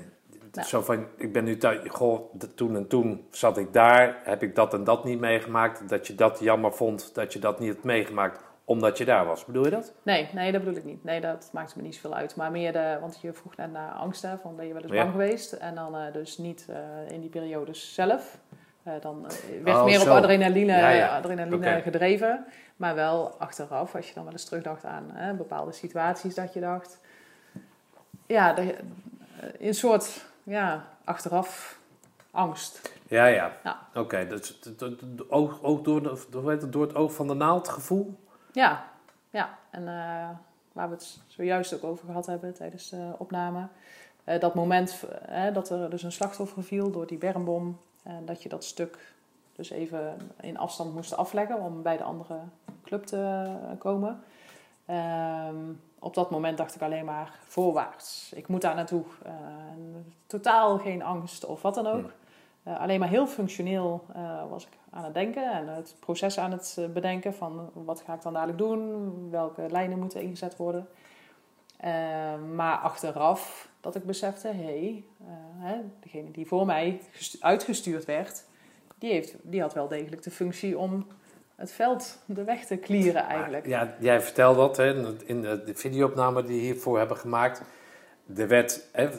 Nou. 0.51 0.67
Zo 0.67 0.81
van, 0.81 1.05
ik 1.17 1.33
ben 1.33 1.43
nu 1.43 1.57
thuis, 1.57 1.79
goh, 1.89 2.33
toen 2.55 2.75
en 2.75 2.87
toen 2.87 3.27
zat 3.31 3.57
ik 3.57 3.73
daar, 3.73 4.17
heb 4.23 4.43
ik 4.43 4.55
dat 4.55 4.73
en 4.73 4.83
dat 4.83 5.03
niet 5.03 5.19
meegemaakt. 5.19 5.89
Dat 5.89 6.07
je 6.07 6.15
dat 6.15 6.39
jammer 6.39 6.73
vond, 6.73 7.15
dat 7.15 7.33
je 7.33 7.39
dat 7.39 7.59
niet 7.59 7.69
hebt 7.69 7.83
meegemaakt, 7.83 8.43
omdat 8.65 8.97
je 8.97 9.05
daar 9.05 9.25
was. 9.25 9.45
Bedoel 9.45 9.63
je 9.63 9.69
dat? 9.69 9.93
Nee, 10.03 10.29
nee, 10.33 10.51
dat 10.51 10.63
bedoel 10.63 10.77
ik 10.77 10.85
niet. 10.85 11.03
Nee, 11.03 11.21
dat 11.21 11.49
maakt 11.53 11.75
me 11.75 11.81
niet 11.81 11.95
zoveel 11.95 12.13
uit. 12.15 12.35
Maar 12.35 12.51
meer 12.51 12.73
de, 12.73 12.97
want 13.01 13.19
je 13.21 13.33
vroeg 13.33 13.55
net 13.55 13.71
naar 13.71 13.91
angsten, 13.91 14.39
van 14.39 14.55
ben 14.55 14.67
je 14.67 14.73
wel 14.73 14.81
eens 14.81 14.91
Ja. 14.91 14.97
bang 15.01 15.11
geweest? 15.11 15.51
En 15.53 15.75
dan 15.75 15.95
dus 16.13 16.37
niet 16.37 16.67
in 17.09 17.21
die 17.21 17.29
periodes 17.29 17.93
zelf. 17.93 18.37
Dan 19.01 19.21
werd 19.63 19.77
Oh, 19.77 19.83
meer 19.85 19.99
zo. 19.99 20.09
op 20.09 20.17
adrenaline, 20.17 20.71
Ja, 20.71 20.89
ja. 20.89 21.17
adrenaline 21.17 21.81
gedreven. 21.81 22.45
Maar 22.79 22.95
wel 22.95 23.35
achteraf, 23.37 23.95
als 23.95 24.07
je 24.07 24.13
dan 24.13 24.23
wel 24.23 24.31
eens 24.31 24.43
terugdacht 24.45 24.85
aan 24.85 25.09
hè, 25.13 25.33
bepaalde 25.33 25.71
situaties 25.71 26.35
dat 26.35 26.53
je 26.53 26.59
dacht. 26.59 26.99
Ja, 28.25 28.53
dat 28.53 28.65
je- 28.65 28.73
eh, 29.39 29.67
een 29.67 29.73
soort 29.73 30.25
ja, 30.43 30.87
achteraf 31.03 31.79
angst. 32.31 32.93
Ja, 33.07 33.25
ja. 33.25 33.51
Ja. 33.63 33.79
Oké, 33.93 34.27
dat- 34.27 34.55
oog, 35.29 35.63
oog 35.63 35.81
door, 35.81 36.03
de, 36.03 36.41
het, 36.45 36.71
door 36.71 36.81
het 36.81 36.95
oog 36.95 37.13
van 37.13 37.27
de 37.27 37.33
naald 37.33 37.69
gevoel? 37.69 38.19
Ja, 38.51 38.85
ja. 39.29 39.57
En 39.69 39.87
eh, 39.87 40.29
waar 40.71 40.89
we 40.89 40.93
het 40.95 41.19
zojuist 41.27 41.73
ook 41.73 41.83
over 41.83 42.05
gehad 42.05 42.25
hebben 42.25 42.53
tijdens 42.53 42.89
de 42.89 43.11
opname. 43.17 43.67
Eh, 44.23 44.39
dat 44.39 44.55
moment 44.55 45.03
dat 45.53 45.69
er 45.69 45.89
dus 45.89 46.03
een 46.03 46.11
slachtoffer 46.11 46.63
viel 46.63 46.91
door 46.91 47.07
die 47.07 47.17
bermbom. 47.17 47.79
En 48.03 48.25
dat 48.25 48.43
je 48.43 48.49
dat 48.49 48.63
stuk 48.63 49.13
dus 49.59 49.69
even 49.69 50.17
in 50.41 50.57
afstand 50.57 50.93
moest 50.93 51.15
afleggen 51.15 51.59
om 51.59 51.81
bij 51.81 51.97
de 51.97 52.03
andere 52.03 52.39
club 52.83 53.05
te 53.05 53.47
komen. 53.77 54.23
Ehm, 54.85 55.55
op 55.99 56.13
dat 56.13 56.29
moment 56.31 56.57
dacht 56.57 56.75
ik 56.75 56.81
alleen 56.81 57.05
maar 57.05 57.39
voorwaarts. 57.45 58.31
Ik 58.35 58.47
moet 58.47 58.61
daar 58.61 58.75
naartoe. 58.75 59.03
Eh, 59.23 59.31
en 59.71 60.13
totaal 60.27 60.77
geen 60.77 61.03
angst 61.03 61.45
of 61.45 61.61
wat 61.61 61.75
dan 61.75 61.87
ook. 61.87 62.11
Eh, 62.63 62.79
alleen 62.79 62.99
maar 62.99 63.09
heel 63.09 63.27
functioneel 63.27 64.05
eh, 64.13 64.49
was 64.49 64.65
ik 64.65 64.71
aan 64.89 65.03
het 65.03 65.13
denken 65.13 65.51
en 65.51 65.67
het 65.67 65.95
proces 65.99 66.39
aan 66.39 66.51
het 66.51 66.75
eh, 66.79 66.85
bedenken 66.85 67.33
van 67.33 67.69
wat 67.73 68.01
ga 68.01 68.13
ik 68.13 68.21
dan 68.21 68.33
dadelijk 68.33 68.57
doen, 68.57 69.13
welke 69.29 69.65
lijnen 69.69 69.99
moeten 69.99 70.21
ingezet 70.21 70.57
worden. 70.57 70.87
Eh, 71.77 71.91
maar 72.55 72.77
achteraf 72.77 73.69
dat 73.81 73.95
ik 73.95 74.03
besefte, 74.03 74.47
hé, 74.47 74.53
hey, 74.63 75.03
hè, 75.57 75.75
degene 75.99 76.31
die 76.31 76.47
voor 76.47 76.65
mij 76.65 77.01
gestu- 77.11 77.37
uitgestuurd 77.41 78.05
werd, 78.05 78.47
die, 78.99 79.11
heeft, 79.11 79.35
die 79.41 79.61
had 79.61 79.73
wel 79.73 79.87
degelijk 79.87 80.23
de 80.23 80.31
functie 80.31 80.77
om 80.77 81.07
het 81.55 81.71
veld 81.71 82.17
de 82.25 82.43
weg 82.43 82.65
te 82.65 82.79
clearen 82.79 83.23
eigenlijk. 83.23 83.67
Maar 83.67 83.79
ja, 83.79 83.95
jij 83.99 84.21
vertelt 84.21 84.55
dat 84.55 84.77
hè, 84.77 85.15
in 85.25 85.41
de, 85.41 85.63
de 85.63 85.75
videoopname 85.75 86.43
die 86.43 86.55
we 86.59 86.63
hiervoor 86.65 86.97
hebben 86.97 87.17
gemaakt. 87.17 87.61
Er 88.37 88.47
werd 88.47 88.81
hè, 88.91 89.09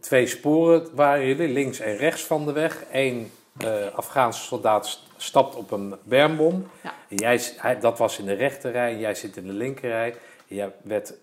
twee 0.00 0.26
sporen 0.26 0.86
waren 0.94 1.26
jullie, 1.26 1.48
links 1.48 1.80
en 1.80 1.96
rechts 1.96 2.22
van 2.22 2.46
de 2.46 2.52
weg. 2.52 2.84
Eén 2.92 3.30
eh 3.58 3.86
Afghaanse 3.94 4.42
soldaat 4.42 4.86
st- 4.86 5.08
stapt 5.16 5.54
op 5.54 5.70
een 5.70 5.94
bermbom. 6.02 6.66
Ja. 6.80 6.92
En 7.08 7.16
jij, 7.16 7.40
hij, 7.56 7.80
dat 7.80 7.98
was 7.98 8.18
in 8.18 8.24
de 8.24 8.32
rechterrij, 8.32 8.92
en 8.92 8.98
jij 8.98 9.14
zit 9.14 9.36
in 9.36 9.46
de 9.46 9.52
linkerrij. 9.52 10.14
Jij 10.46 10.72
werd 10.82 11.14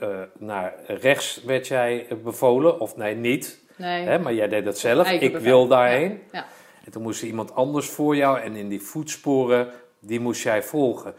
eh, 0.00 0.20
naar 0.38 0.74
rechts 0.86 1.42
werd 1.44 1.66
jij 1.66 2.06
bevolen, 2.24 2.80
of 2.80 2.96
nee, 2.96 3.14
niet. 3.14 3.58
Nee, 3.76 4.04
Hè, 4.04 4.18
maar 4.18 4.34
jij 4.34 4.48
deed 4.48 4.64
dat 4.64 4.78
zelf. 4.78 5.10
Ik 5.10 5.36
wil 5.36 5.66
daarheen. 5.66 6.22
Ja. 6.32 6.46
En 6.88 6.94
toen 6.94 7.02
moest 7.02 7.20
er 7.20 7.26
iemand 7.26 7.54
anders 7.54 7.88
voor 7.88 8.16
jou 8.16 8.38
en 8.40 8.56
in 8.56 8.68
die 8.68 8.82
voetsporen, 8.82 9.70
die 9.98 10.20
moest 10.20 10.42
jij 10.42 10.62
volgen. 10.62 11.14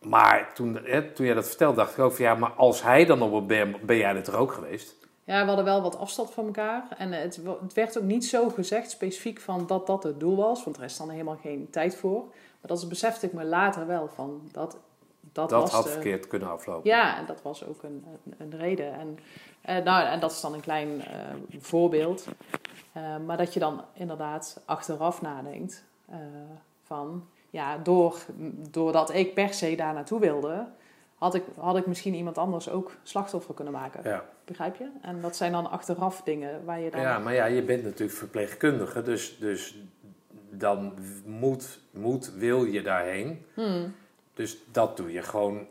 Maar 0.00 0.54
toen, 0.54 0.78
hè, 0.84 1.12
toen 1.12 1.26
jij 1.26 1.34
dat 1.34 1.48
vertelde, 1.48 1.76
dacht 1.76 1.92
ik 1.92 1.98
ook 1.98 2.12
van 2.12 2.24
ja, 2.24 2.34
maar 2.34 2.50
als 2.50 2.82
hij 2.82 3.04
dan 3.04 3.22
op 3.22 3.48
ben, 3.48 3.76
ben 3.86 3.96
jij 3.96 4.14
er 4.16 4.22
toch 4.22 4.34
ook 4.34 4.52
geweest? 4.52 4.96
Ja, 5.24 5.40
we 5.40 5.46
hadden 5.46 5.64
wel 5.64 5.82
wat 5.82 5.98
afstand 5.98 6.30
van 6.30 6.46
elkaar. 6.46 6.86
En 6.98 7.12
het, 7.12 7.40
het 7.62 7.72
werd 7.74 7.98
ook 7.98 8.04
niet 8.04 8.24
zo 8.24 8.48
gezegd 8.48 8.90
specifiek 8.90 9.40
van 9.40 9.66
dat 9.66 9.86
dat 9.86 10.02
het 10.02 10.20
doel 10.20 10.36
was. 10.36 10.64
Want 10.64 10.76
er 10.76 10.82
is 10.84 10.96
dan 10.96 11.10
helemaal 11.10 11.38
geen 11.42 11.68
tijd 11.70 11.96
voor. 11.96 12.20
Maar 12.60 12.76
dat 12.76 12.88
besefte 12.88 13.26
ik 13.26 13.32
me 13.32 13.44
later 13.44 13.86
wel 13.86 14.08
van 14.14 14.48
dat 14.52 14.76
dat, 15.32 15.50
Dat 15.50 15.60
was 15.60 15.70
had 15.70 15.84
de- 15.84 15.90
verkeerd 15.90 16.26
kunnen 16.26 16.50
aflopen. 16.50 16.90
Ja, 16.90 17.18
en 17.18 17.26
dat 17.26 17.42
was 17.42 17.66
ook 17.66 17.82
een, 17.82 18.04
een, 18.24 18.34
een 18.38 18.58
reden. 18.58 18.92
En, 18.92 19.18
nou, 19.62 20.06
en 20.06 20.20
dat 20.20 20.30
is 20.30 20.40
dan 20.40 20.54
een 20.54 20.60
klein 20.60 21.02
eh, 21.02 21.18
voorbeeld. 21.58 22.26
Eh, 22.92 23.16
maar 23.26 23.36
dat 23.36 23.54
je 23.54 23.60
dan 23.60 23.84
inderdaad 23.92 24.62
achteraf 24.64 25.22
nadenkt 25.22 25.84
eh, 26.08 26.16
van... 26.82 27.28
Ja, 27.50 27.78
door, 27.78 28.16
doordat 28.70 29.14
ik 29.14 29.34
per 29.34 29.54
se 29.54 29.74
daar 29.76 29.94
naartoe 29.94 30.20
wilde... 30.20 30.66
Had 31.14 31.34
ik, 31.34 31.42
had 31.56 31.76
ik 31.76 31.86
misschien 31.86 32.14
iemand 32.14 32.38
anders 32.38 32.70
ook 32.70 32.92
slachtoffer 33.02 33.54
kunnen 33.54 33.72
maken. 33.72 34.00
Ja. 34.10 34.24
Begrijp 34.44 34.76
je? 34.76 34.88
En 35.02 35.20
dat 35.20 35.36
zijn 35.36 35.52
dan 35.52 35.70
achteraf 35.70 36.22
dingen 36.22 36.64
waar 36.64 36.80
je 36.80 36.90
dan... 36.90 37.00
ja, 37.00 37.18
maar 37.18 37.34
ja, 37.34 37.44
je 37.44 37.62
bent 37.62 37.82
natuurlijk 37.82 38.18
verpleegkundige, 38.18 39.02
dus, 39.02 39.38
dus 39.38 39.76
dan 40.50 40.94
moet, 41.24 41.80
moet, 41.90 42.32
wil 42.32 42.64
je 42.64 42.82
daarheen. 42.82 43.44
Hmm, 43.54 43.94
Dus 44.34 44.58
dat 44.72 44.96
doe 44.96 45.12
je 45.12 45.22
gewoon. 45.22 45.66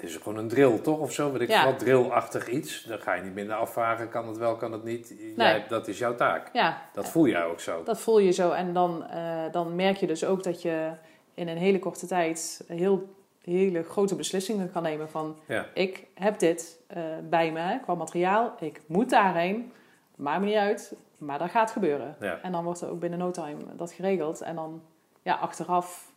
Het 0.00 0.08
is 0.08 0.16
gewoon 0.16 0.38
een 0.38 0.48
drill, 0.48 0.78
toch? 0.78 0.98
Of 0.98 1.12
zo, 1.12 1.32
weet 1.32 1.40
ik 1.40 1.48
Ja. 1.48 1.64
wat, 1.64 1.78
drillachtig 1.78 2.48
iets. 2.48 2.84
Dan 2.84 2.98
ga 2.98 3.14
je 3.14 3.22
niet 3.22 3.34
minder 3.34 3.56
afvragen, 3.56 4.08
kan 4.08 4.28
het 4.28 4.36
wel, 4.38 4.56
kan 4.56 4.72
het 4.72 4.84
niet. 4.84 5.14
Jij, 5.36 5.64
dat 5.68 5.88
is 5.88 5.98
jouw 5.98 6.14
taak. 6.14 6.50
ja, 6.52 6.82
Dat 6.92 7.08
voel 7.08 7.26
jij 7.26 7.44
ook 7.44 7.60
zo. 7.60 7.82
dat 7.82 8.00
voel 8.00 8.18
je 8.18 8.30
zo. 8.30 8.50
En 8.50 8.72
dan, 8.72 9.06
eh, 9.06 9.52
dan 9.52 9.74
merk 9.74 9.96
je 9.96 10.06
dus 10.06 10.24
ook 10.24 10.42
dat 10.42 10.62
je 10.62 10.90
in 11.34 11.48
een 11.48 11.56
hele 11.56 11.78
korte 11.78 12.06
tijd 12.06 12.64
heel, 12.66 13.14
hele 13.42 13.82
grote 13.82 14.14
beslissingen 14.16 14.72
kan 14.72 14.82
nemen 14.82 15.10
van... 15.10 15.38
Ja. 15.46 15.66
ik 15.74 16.06
heb 16.14 16.38
dit 16.38 16.80
eh, 16.86 17.02
bij 17.28 17.52
me 17.52 17.78
qua 17.82 17.94
materiaal, 17.94 18.54
ik 18.60 18.80
moet 18.86 19.10
daarheen, 19.10 19.72
maakt 20.16 20.40
me 20.40 20.46
niet 20.46 20.54
uit, 20.56 20.94
maar 21.18 21.38
dat 21.38 21.50
gaat 21.50 21.70
gebeuren. 21.70 22.16
Ja. 22.20 22.38
En 22.42 22.52
dan 22.52 22.64
wordt 22.64 22.80
er 22.80 22.90
ook 22.90 23.00
binnen 23.00 23.18
no 23.18 23.30
time 23.30 23.56
dat 23.76 23.92
geregeld 23.92 24.40
en 24.40 24.54
dan 24.54 24.82
ja, 25.22 25.34
achteraf 25.34 26.12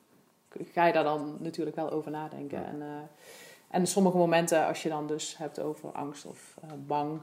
ga 0.73 0.85
je 0.85 0.93
daar 0.93 1.03
dan 1.03 1.37
natuurlijk 1.39 1.75
wel 1.75 1.91
over 1.91 2.11
nadenken. 2.11 2.65
En, 2.65 2.75
uh, 2.79 2.85
en 3.71 3.87
sommige 3.87 4.17
momenten, 4.17 4.65
als 4.65 4.83
je 4.83 4.89
dan 4.89 5.07
dus 5.07 5.37
hebt 5.37 5.59
over 5.59 5.91
angst 5.91 6.25
of 6.25 6.57
uh, 6.63 6.71
bang, 6.85 7.21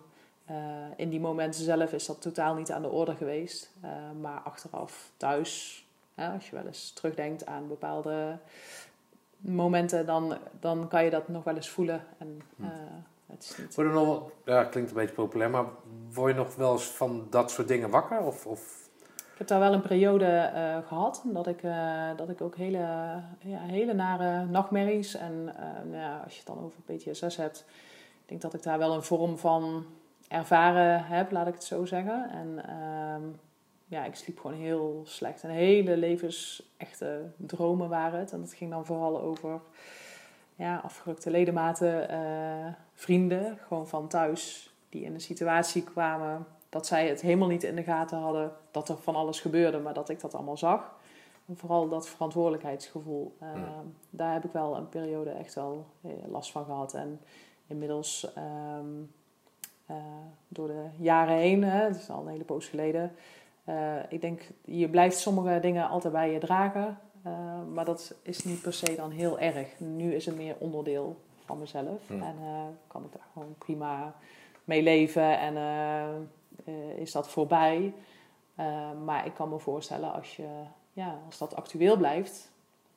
uh, 0.51 0.57
in 0.97 1.09
die 1.09 1.21
momenten 1.21 1.65
zelf 1.65 1.93
is 1.93 2.07
dat 2.07 2.23
totaal 2.23 2.55
niet 2.55 2.71
aan 2.71 2.83
de 2.83 2.91
orde 2.91 3.15
geweest. 3.15 3.71
maar 4.21 4.41
achteraf 4.41 5.11
thuis, 5.17 5.85
als 6.15 6.51
je 6.51 6.57
wel 6.57 6.67
eens 6.67 6.91
terugdenkt 6.91 7.47
aan 7.47 7.69
bepaalde 7.69 8.39
momenten, 9.37 10.07
dan, 10.07 10.37
dan 10.61 10.89
kan 10.89 11.05
je 11.05 11.11
dat 11.11 11.29
nog 11.29 11.45
wel 11.45 11.55
eens 11.55 11.69
voelen. 11.69 12.05
En, 12.19 12.43
het 13.27 13.43
is 13.43 13.57
niet... 13.57 13.75
Word 13.75 13.89
je 13.89 13.95
nog, 13.95 14.31
ja, 14.45 14.65
klinkt 14.65 14.91
een 14.91 14.97
beetje 14.97 15.15
populair, 15.15 15.51
maar 15.51 15.65
word 16.13 16.33
je 16.33 16.39
nog 16.39 16.55
wel 16.55 16.73
eens 16.73 16.85
van 16.85 17.27
dat 17.31 17.51
soort 17.51 17.69
dingen 17.69 17.91
wakker? 17.91 18.21
Of, 18.21 18.47
of 18.47 18.78
ik 19.39 19.49
heb 19.49 19.59
daar 19.59 19.69
wel 19.71 19.79
een 19.79 19.89
periode 19.89 20.53
uh, 20.55 20.87
gehad, 20.87 21.23
dat 21.25 21.47
ik, 21.47 21.63
uh, 21.63 22.09
dat 22.17 22.29
ik 22.29 22.41
ook 22.41 22.57
hele, 22.57 22.79
ja, 23.39 23.59
hele 23.61 23.95
nare 23.95 24.45
nachtmerries 24.45 25.15
en 25.15 25.33
uh, 25.33 25.63
nou 25.85 25.97
ja, 25.97 26.21
als 26.25 26.33
je 26.33 26.39
het 26.39 26.47
dan 26.47 26.65
over 26.65 26.81
PTSS 26.83 27.37
hebt, 27.37 27.65
ik 28.23 28.29
denk 28.29 28.41
dat 28.41 28.55
ik 28.55 28.63
daar 28.63 28.79
wel 28.79 28.95
een 28.95 29.03
vorm 29.03 29.39
van 29.39 29.87
ervaren 30.29 31.05
heb, 31.05 31.31
laat 31.31 31.47
ik 31.47 31.55
het 31.55 31.65
zo 31.65 31.85
zeggen. 31.85 32.31
En 32.31 32.65
ehm, 32.67 33.23
ja, 33.87 34.05
ik 34.05 34.15
sliep 34.15 34.39
gewoon 34.39 34.57
heel 34.57 35.03
slecht. 35.05 35.43
En 35.43 35.51
hele 35.51 35.97
levensechte 35.97 37.31
dromen 37.37 37.89
waren 37.89 38.19
het. 38.19 38.33
En 38.33 38.41
dat 38.41 38.55
ging 38.55 38.71
dan 38.71 38.87
vooral 38.87 39.21
over 39.21 39.61
ja, 40.55 40.77
afgerukte 40.77 41.31
ledematen, 41.31 42.09
vrienden, 42.95 43.59
gewoon 43.67 43.89
van 43.89 44.09
thuis, 44.09 44.73
die 44.89 45.05
in 45.05 45.15
een 45.15 45.21
situatie 45.21 45.83
kwamen 45.83 46.47
dat 46.69 46.87
zij 46.87 47.09
het 47.09 47.21
helemaal 47.21 47.49
niet 47.49 47.63
in 47.63 47.77
de 47.77 47.83
gaten 47.83 48.19
hadden 48.19 48.53
dat 48.71 48.89
er 48.89 48.97
van 48.97 49.15
alles 49.15 49.41
gebeurde, 49.41 49.79
maar 49.79 49.95
dat 49.95 50.09
ik 50.09 50.21
dat 50.21 50.35
allemaal 50.35 50.57
zag. 50.57 50.97
En 51.49 51.57
vooral 51.57 51.89
dat 51.89 52.09
verantwoordelijkheidsgevoel. 52.09 53.37
Uh, 53.43 53.63
Daar 54.11 54.33
heb 54.33 54.45
ik 54.45 54.53
wel 54.53 54.77
een 54.77 54.89
periode 54.89 55.31
echt 55.31 55.55
wel 55.55 55.87
eh, 56.01 56.11
last 56.27 56.53
van 56.53 56.65
gehad. 56.65 56.95
En 56.95 57.21
inmiddels 57.67 58.33
um, 58.79 59.13
uh, 59.91 59.97
door 60.49 60.67
de 60.67 60.85
jaren 60.97 61.37
heen, 61.37 61.65
hè, 61.65 61.85
het 61.85 61.97
is 61.97 62.11
al 62.11 62.21
een 62.21 62.29
hele 62.29 62.45
poos 62.45 62.67
geleden. 62.67 63.13
Uh, 63.65 63.97
ik 64.09 64.21
denk, 64.21 64.43
je 64.65 64.89
blijft 64.89 65.19
sommige 65.19 65.61
dingen 65.61 65.89
altijd 65.89 66.13
bij 66.13 66.33
je 66.33 66.39
dragen. 66.39 66.99
maar 67.73 67.85
dat 67.85 68.15
is 68.23 68.45
niet 68.45 68.63
per 68.63 68.73
se 68.73 68.95
dan 68.95 69.11
heel 69.11 69.39
erg. 69.39 69.81
Nu 69.81 70.15
is 70.15 70.27
het 70.27 70.37
meer 70.37 70.57
onderdeel 70.59 71.17
van 71.45 71.59
mezelf. 71.59 72.11
En 72.11 72.37
kan 72.87 73.05
ik 73.05 73.13
daar 73.13 73.27
gewoon 73.33 73.55
prima 73.59 74.15
mee 74.65 74.83
leven. 74.83 75.39
En 75.39 75.55
is 76.97 77.13
dat 77.13 77.29
voorbij. 77.29 77.95
Uh, 78.61 78.91
maar 79.05 79.27
ik 79.27 79.35
kan 79.35 79.49
me 79.49 79.59
voorstellen 79.59 80.13
als, 80.13 80.37
je, 80.37 80.49
ja, 80.93 81.19
als 81.27 81.39
dat 81.39 81.57
actueel 81.57 81.97
blijft, 81.97 82.51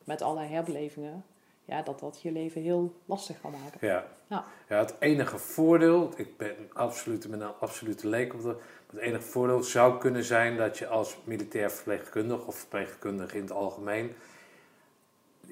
met 0.04 0.22
allerlei 0.22 0.54
herbelevingen, 0.54 1.26
ja, 1.66 1.82
dat 1.82 2.00
dat 2.00 2.22
je 2.22 2.32
leven 2.32 2.62
heel 2.62 2.94
lastig 3.06 3.42
kan 3.42 3.52
maken. 3.52 3.88
Ja. 3.88 4.06
Ja. 4.28 4.46
ja 4.70 4.78
het 4.78 4.96
enige 5.00 5.38
voordeel, 5.38 6.12
ik 6.16 6.38
ben 6.38 6.56
absoluut 6.74 7.28
met 7.28 7.42
een 7.42 7.54
absolute 7.60 8.08
leek 8.08 8.34
op 8.34 8.42
de, 8.42 8.56
het 8.92 9.00
enige 9.00 9.22
voordeel 9.22 9.64
zou 9.64 9.98
kunnen 9.98 10.24
zijn 10.24 10.58
dat 10.58 10.78
je 10.78 10.88
als 10.88 11.18
militair 11.24 11.72
verpleegkundige 11.72 12.46
of 12.46 12.56
verpleegkundige 12.56 13.36
in 13.36 13.42
het 13.42 13.52
algemeen 13.52 14.16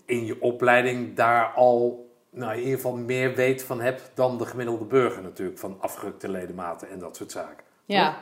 in 0.10 0.26
je 0.26 0.42
opleiding 0.42 1.16
daar 1.16 1.46
al 1.46 2.10
nou, 2.30 2.54
in 2.54 2.60
ieder 2.60 2.76
geval 2.76 2.96
meer 2.96 3.36
weet 3.36 3.64
van 3.64 3.82
hebt 3.82 4.12
dan 4.14 4.38
de 4.38 4.46
gemiddelde 4.46 4.86
burger 4.86 5.22
natuurlijk, 5.22 5.60
van 5.60 5.78
afgerukte 5.80 6.30
ledematen 6.30 6.90
en 6.90 7.00
dat 7.00 7.16
soort 7.16 7.32
zaken. 7.32 7.66
Ja, 7.96 8.18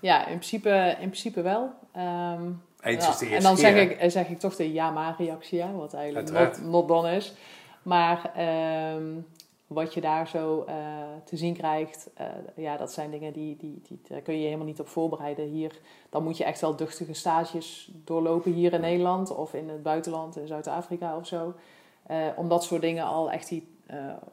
ja 0.00 0.18
in, 0.18 0.38
principe, 0.38 0.88
in 0.88 1.08
principe 1.08 1.42
wel. 1.42 1.70
Um, 1.96 2.62
Eens 2.80 3.08
is 3.08 3.18
de 3.18 3.26
en 3.26 3.42
dan 3.42 3.56
zeg 3.56 3.74
ik, 3.74 4.10
zeg 4.10 4.28
ik 4.28 4.38
toch 4.38 4.56
de 4.56 4.72
ja-maar-reactie, 4.72 5.58
ja, 5.58 5.72
wat 5.72 5.94
eigenlijk 5.94 6.30
not, 6.30 6.62
not 6.62 6.88
done 6.88 7.16
is. 7.16 7.32
Maar 7.82 8.32
um, 8.94 9.26
wat 9.66 9.94
je 9.94 10.00
daar 10.00 10.28
zo 10.28 10.64
uh, 10.68 10.74
te 11.24 11.36
zien 11.36 11.54
krijgt, 11.54 12.10
uh, 12.20 12.26
ja, 12.56 12.76
dat 12.76 12.92
zijn 12.92 13.10
dingen 13.10 13.32
die, 13.32 13.56
die, 13.56 13.82
die, 13.88 14.00
daar 14.08 14.20
kun 14.20 14.38
je 14.38 14.44
helemaal 14.44 14.66
niet 14.66 14.80
op 14.80 14.88
voorbereiden. 14.88 15.44
Hier, 15.44 15.80
dan 16.10 16.22
moet 16.22 16.36
je 16.36 16.44
echt 16.44 16.60
wel 16.60 16.76
duchtige 16.76 17.14
stages 17.14 17.90
doorlopen 18.04 18.52
hier 18.52 18.72
in 18.72 18.80
Nederland 18.80 19.36
of 19.36 19.54
in 19.54 19.68
het 19.68 19.82
buitenland, 19.82 20.36
in 20.36 20.46
Zuid-Afrika 20.46 21.16
of 21.16 21.26
zo. 21.26 21.54
Uh, 22.10 22.16
om 22.36 22.48
dat 22.48 22.64
soort 22.64 22.82
dingen 22.82 23.04
al 23.04 23.30
echt 23.30 23.48
die 23.48 23.68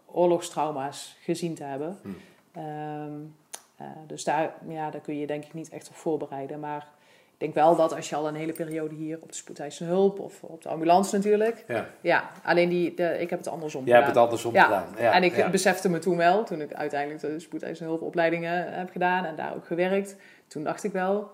oorlogstrauma's 0.06 1.18
gezien 1.22 1.56
te 1.56 1.64
hebben. 1.64 1.98
Hm. 2.02 2.60
Um, 2.60 3.36
uh, 3.82 3.88
dus 4.08 4.24
daar, 4.24 4.54
ja, 4.68 4.90
daar 4.90 5.02
kun 5.02 5.20
je 5.20 5.28
denk 5.28 5.46
ik 5.46 5.54
niet 5.54 5.70
echt 5.70 5.90
op 5.90 5.96
voorbereiden. 5.96 6.60
Maar 6.60 6.88
ik 7.34 7.40
denk 7.40 7.54
wel 7.54 7.76
dat 7.76 7.96
als 7.96 8.10
je 8.10 8.16
al 8.16 8.28
een 8.28 8.36
hele 8.36 8.52
periode 8.52 8.96
hier 8.96 9.20
op 9.22 9.30
de 9.30 9.36
spoedeisende 9.36 9.92
hulp 9.92 10.20
of 10.20 10.44
op 10.44 10.62
de 10.62 10.70
ambulance 10.70 11.16
natuurlijk. 11.16 11.64
Ja. 11.68 11.86
ja 12.02 12.30
alleen 12.44 12.70
die, 12.70 12.94
de, 12.94 13.20
ik 13.20 13.30
heb 13.30 13.40
het 13.40 13.48
andersom 13.48 13.86
Jij 13.86 14.02
gedaan. 14.02 14.04
hebt 14.04 14.16
het 14.16 14.24
andersom 14.26 14.54
ja. 14.54 14.64
gedaan. 14.64 15.06
Ja. 15.06 15.14
En 15.14 15.24
ik 15.24 15.52
besefte 15.52 15.90
me 15.90 16.00
toen 16.00 16.18
wel, 16.18 16.44
toen 16.44 16.62
ik 16.62 16.74
uiteindelijk 16.74 17.22
de 17.22 17.40
spoedeisende 17.40 17.90
hulpopleidingen 17.90 18.74
heb 18.74 18.92
gedaan 18.92 19.26
en 19.26 19.36
daar 19.36 19.56
ook 19.56 19.66
gewerkt. 19.66 20.16
Toen 20.48 20.64
dacht 20.64 20.84
ik 20.84 20.92
wel, 20.92 21.32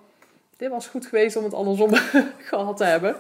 dit 0.57 0.69
was 0.69 0.87
goed 0.87 1.05
geweest 1.05 1.35
om 1.35 1.43
het 1.43 1.53
andersom 1.53 1.93
gehad 2.49 2.77
te 2.77 2.83
hebben. 2.83 3.15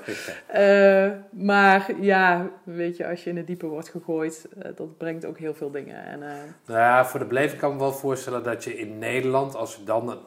Uh, 0.55 1.41
maar 1.45 2.01
ja, 2.01 2.49
weet 2.63 2.97
je, 2.97 3.07
als 3.07 3.23
je 3.23 3.29
in 3.29 3.37
het 3.37 3.47
diepe 3.47 3.65
wordt 3.65 3.89
gegooid, 3.89 4.47
uh, 4.57 4.63
dat 4.75 4.97
brengt 4.97 5.25
ook 5.25 5.37
heel 5.37 5.53
veel 5.53 5.71
dingen. 5.71 6.05
En, 6.05 6.19
uh... 6.19 6.27
Nou 6.65 6.79
ja, 6.79 7.05
voor 7.05 7.19
de 7.19 7.25
beleving 7.25 7.59
kan 7.59 7.71
ik 7.71 7.77
me 7.77 7.81
wel 7.81 7.93
voorstellen 7.93 8.43
dat 8.43 8.63
je 8.63 8.77
in 8.77 8.97
Nederland, 8.99 9.55
als 9.55 9.75
je 9.75 9.83
dan 9.83 10.09
een 10.09 10.19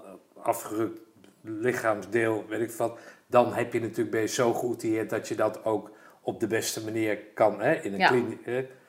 afgerukt 0.43 1.01
lichaamsdeel, 1.43 2.45
weet 2.49 2.61
ik 2.61 2.71
wat, 2.71 2.99
dan 3.27 3.55
heb 3.55 3.73
je 3.73 3.81
natuurlijk 3.81 4.11
ben 4.11 4.21
je 4.21 4.27
zo 4.27 4.55
geoutilleerd 4.55 5.11
dat 5.11 5.29
je 5.29 5.35
dat 5.35 5.65
ook 5.65 5.91
op 6.21 6.41
de 6.41 6.47
beste 6.47 6.85
manier 6.85 7.19
kan, 7.35 7.61
hè, 7.61 7.73
in 7.73 7.93
een, 7.93 7.99
ja. 7.99 8.09
klini 8.09 8.39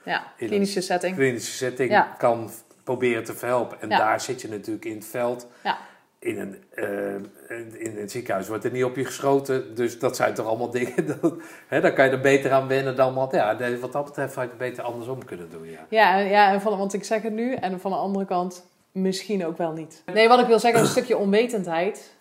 ja, 0.04 0.34
in 0.38 0.48
klinische 0.48 0.78
een 0.78 0.84
setting, 0.84 1.16
klinische 1.16 1.52
setting 1.52 1.90
ja. 1.90 2.16
kan 2.18 2.50
proberen 2.84 3.24
te 3.24 3.34
verhelpen. 3.34 3.82
En 3.82 3.90
daar 3.90 4.22
zit 4.22 4.42
je 4.42 4.50
natuurlijk 4.50 4.86
in 4.86 4.96
het 4.96 5.06
veld. 5.06 5.48
Ja 5.64 5.78
in 6.22 6.40
een, 6.40 6.64
uh, 6.76 7.82
in 7.82 7.98
een 7.98 8.10
ziekenhuis 8.10 8.48
wordt 8.48 8.64
er 8.64 8.72
niet 8.72 8.84
op 8.84 8.96
je 8.96 9.06
geschoten. 9.06 9.76
Dus 9.76 10.00
dat 10.00 10.16
zijn 10.16 10.34
toch 10.34 10.46
allemaal 10.46 10.70
dingen. 10.80 11.08
Dat, 11.08 11.34
hè, 11.68 11.82
daar 11.82 11.94
kan 11.94 12.06
je 12.06 12.12
er 12.12 12.22
beter 12.22 12.52
aan 12.52 12.68
wennen 12.68 12.96
dan 12.96 13.14
wat. 13.14 13.32
Ja, 13.32 13.78
wat 13.80 13.92
dat 13.92 14.06
betreft 14.06 14.36
had 14.36 14.44
je 14.44 14.50
het 14.50 14.60
beter 14.60 14.84
andersom 14.84 15.26
kunnen 15.26 15.50
doen. 15.50 15.70
Ja, 15.70 15.86
ja, 15.90 16.18
ja 16.18 16.52
en 16.52 16.62
van, 16.62 16.78
want 16.78 16.94
ik 16.94 17.04
zeg 17.04 17.22
het 17.22 17.34
nu. 17.34 17.54
En 17.54 17.80
van 17.80 17.92
de 17.92 17.98
andere 17.98 18.26
kant 18.26 18.66
misschien 18.92 19.46
ook 19.46 19.58
wel 19.58 19.72
niet. 19.72 20.04
Nee, 20.14 20.28
wat 20.28 20.40
ik 20.40 20.48
wil 20.48 20.60
zeggen, 20.60 20.82
een 20.82 20.88
stukje 20.88 21.18
onwetendheid 21.18 22.16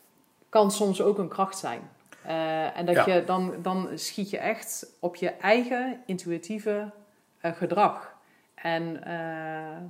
kan 0.48 0.70
soms 0.70 1.02
ook 1.02 1.18
een 1.18 1.28
kracht 1.28 1.58
zijn. 1.58 1.80
Uh, 2.26 2.78
en 2.78 2.86
dat 2.86 2.94
ja. 2.94 3.14
je 3.14 3.24
dan, 3.24 3.54
dan 3.62 3.88
schiet 3.94 4.30
je 4.30 4.38
echt 4.38 4.86
op 5.00 5.16
je 5.16 5.28
eigen 5.30 6.00
intuïtieve 6.06 6.90
uh, 7.42 7.52
gedrag. 7.52 8.09
En 8.62 9.00
uh, 9.06 9.12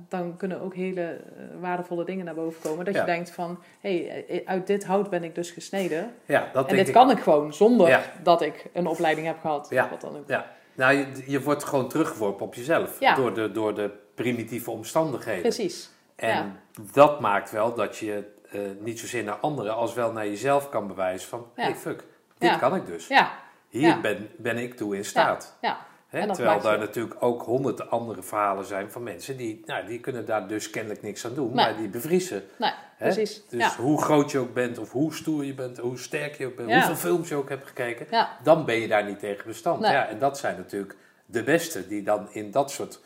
dan 0.07 0.37
kunnen 0.37 0.61
ook 0.61 0.75
hele 0.75 1.21
uh, 1.37 1.61
waardevolle 1.61 2.05
dingen 2.05 2.25
naar 2.25 2.35
boven 2.35 2.61
komen. 2.61 2.85
Dat 2.85 2.93
ja. 2.93 2.99
je 2.99 3.05
denkt 3.05 3.31
van, 3.31 3.59
hé, 3.79 4.05
hey, 4.27 4.41
uit 4.45 4.67
dit 4.67 4.83
hout 4.83 5.09
ben 5.09 5.23
ik 5.23 5.35
dus 5.35 5.51
gesneden. 5.51 6.13
Ja, 6.25 6.49
dat 6.53 6.69
en 6.69 6.75
dit 6.75 6.87
ik 6.87 6.93
kan 6.93 7.11
ik 7.11 7.19
gewoon 7.19 7.53
zonder 7.53 7.87
ja. 7.87 8.03
dat 8.23 8.41
ik 8.41 8.69
een 8.73 8.87
opleiding 8.87 9.27
heb 9.27 9.39
gehad. 9.39 9.67
Ja, 9.69 9.89
wat 9.89 10.01
dan 10.01 10.17
ook. 10.17 10.27
ja. 10.27 10.51
nou 10.73 10.93
je, 10.93 11.05
je 11.25 11.41
wordt 11.41 11.63
gewoon 11.63 11.89
teruggeworpen 11.89 12.45
op 12.45 12.53
jezelf. 12.53 12.97
Door, 13.15 13.33
de, 13.33 13.51
door 13.51 13.75
de 13.75 13.91
primitieve 14.15 14.71
omstandigheden. 14.71 15.41
Precies. 15.41 15.89
En 16.15 16.59
dat 16.93 17.19
maakt 17.19 17.51
wel 17.51 17.73
dat 17.73 17.97
je 17.97 18.23
uh, 18.51 18.61
niet 18.79 18.99
zozeer 18.99 19.23
naar 19.23 19.35
anderen 19.37 19.75
als 19.75 19.93
wel 19.93 20.11
naar 20.11 20.27
jezelf 20.27 20.69
kan 20.69 20.87
bewijzen 20.87 21.29
van, 21.29 21.47
hé 21.55 21.63
hey, 21.63 21.75
fuck, 21.75 22.03
dit 22.37 22.57
kan 22.57 22.75
ik 22.75 22.85
dus. 22.85 23.07
Ja. 23.07 23.31
Hier 23.69 24.01
ben, 24.01 24.29
ben 24.37 24.57
ik 24.57 24.75
toe 24.75 24.95
in 24.95 25.05
staat. 25.05 25.57
ja. 25.61 25.89
Terwijl 26.11 26.61
daar 26.61 26.79
natuurlijk 26.79 27.15
ook 27.19 27.41
honderden 27.41 27.89
andere 27.89 28.23
verhalen 28.23 28.65
zijn 28.65 28.91
van 28.91 29.03
mensen 29.03 29.37
die, 29.37 29.61
nou, 29.65 29.85
die 29.85 29.99
kunnen 29.99 30.25
daar 30.25 30.47
dus 30.47 30.69
kennelijk 30.69 31.01
niks 31.01 31.25
aan 31.25 31.33
doen, 31.33 31.45
nee. 31.45 31.65
maar 31.65 31.77
die 31.77 31.87
bevriezen. 31.87 32.43
Nee, 32.57 32.71
precies. 32.97 33.41
Dus 33.49 33.59
ja. 33.59 33.75
hoe 33.75 34.01
groot 34.01 34.31
je 34.31 34.39
ook 34.39 34.53
bent, 34.53 34.77
of 34.77 34.91
hoe 34.91 35.13
stoer 35.13 35.45
je 35.45 35.53
bent, 35.53 35.77
hoe 35.77 35.97
sterk 35.97 36.37
je 36.37 36.45
ook 36.45 36.55
bent, 36.55 36.69
Ja. 36.69 36.75
hoeveel 36.75 36.95
films 36.95 37.29
je 37.29 37.35
ook 37.35 37.49
hebt 37.49 37.67
gekeken, 37.67 38.07
Ja. 38.09 38.37
dan 38.43 38.65
ben 38.65 38.75
je 38.75 38.87
daar 38.87 39.05
niet 39.05 39.19
tegen 39.19 39.45
bestand. 39.45 39.79
Nee. 39.79 39.91
Ja, 39.91 40.07
en 40.07 40.19
dat 40.19 40.37
zijn 40.37 40.57
natuurlijk 40.57 40.95
de 41.25 41.43
beste 41.43 41.87
die 41.87 42.03
dan 42.03 42.27
in 42.31 42.51
dat 42.51 42.71
soort 42.71 42.99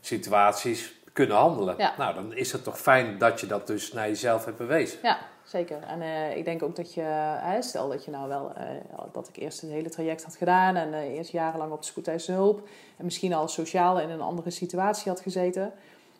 situaties 0.00 0.94
kunnen 1.12 1.36
handelen. 1.36 1.76
Nou, 1.98 2.14
dan 2.14 2.34
is 2.34 2.52
het 2.52 2.64
toch 2.64 2.80
fijn 2.80 3.18
dat 3.18 3.40
je 3.40 3.46
dat 3.46 3.66
dus 3.66 3.92
naar 3.92 4.08
jezelf 4.08 4.44
hebt 4.44 4.58
bewezen. 4.58 4.98
Ja, 5.02 5.18
zeker. 5.48 5.82
En 5.82 6.02
eh, 6.02 6.36
ik 6.36 6.44
denk 6.44 6.62
ook 6.62 6.76
dat 6.76 6.94
je, 6.94 7.00
hè, 7.40 7.62
stel 7.62 7.88
dat 7.88 8.04
je 8.04 8.10
nou 8.10 8.28
wel, 8.28 8.52
eh, 8.56 8.64
dat 9.12 9.28
ik 9.28 9.36
eerst 9.36 9.60
het 9.60 9.70
hele 9.70 9.88
traject 9.88 10.24
had 10.24 10.36
gedaan 10.36 10.76
en 10.76 10.94
eh, 10.94 11.00
eerst 11.00 11.30
jarenlang 11.30 11.72
op 11.72 11.80
de 11.80 11.86
spoedeisende 11.86 12.40
hulp 12.40 12.68
en 12.96 13.04
misschien 13.04 13.32
al 13.32 13.48
sociaal 13.48 14.00
in 14.00 14.10
een 14.10 14.20
andere 14.20 14.50
situatie 14.50 15.10
had 15.10 15.20
gezeten. 15.20 15.72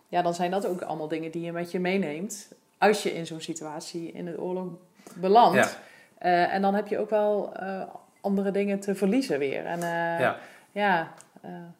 Ja, 0.08 0.22
dan 0.22 0.34
zijn 0.34 0.50
dat 0.50 0.66
ook 0.66 0.82
allemaal 0.82 1.08
dingen 1.08 1.30
die 1.30 1.42
je 1.42 1.52
met 1.52 1.70
je 1.70 1.80
meeneemt 1.80 2.52
als 2.78 3.02
je 3.02 3.14
in 3.14 3.26
zo'n 3.26 3.40
situatie 3.40 4.12
in 4.12 4.24
de 4.24 4.40
oorlog 4.40 4.66
belandt. 5.14 5.78
Ja. 6.18 6.46
En 6.48 6.62
dan 6.62 6.74
heb 6.74 6.86
je 6.86 6.98
ook 6.98 7.10
wel 7.10 7.52
andere 8.20 8.50
dingen 8.50 8.80
te 8.80 8.94
verliezen 8.94 9.38
weer. 9.38 9.64
En 9.64 9.80
Ja. 9.80 10.36
ja, 10.72 11.12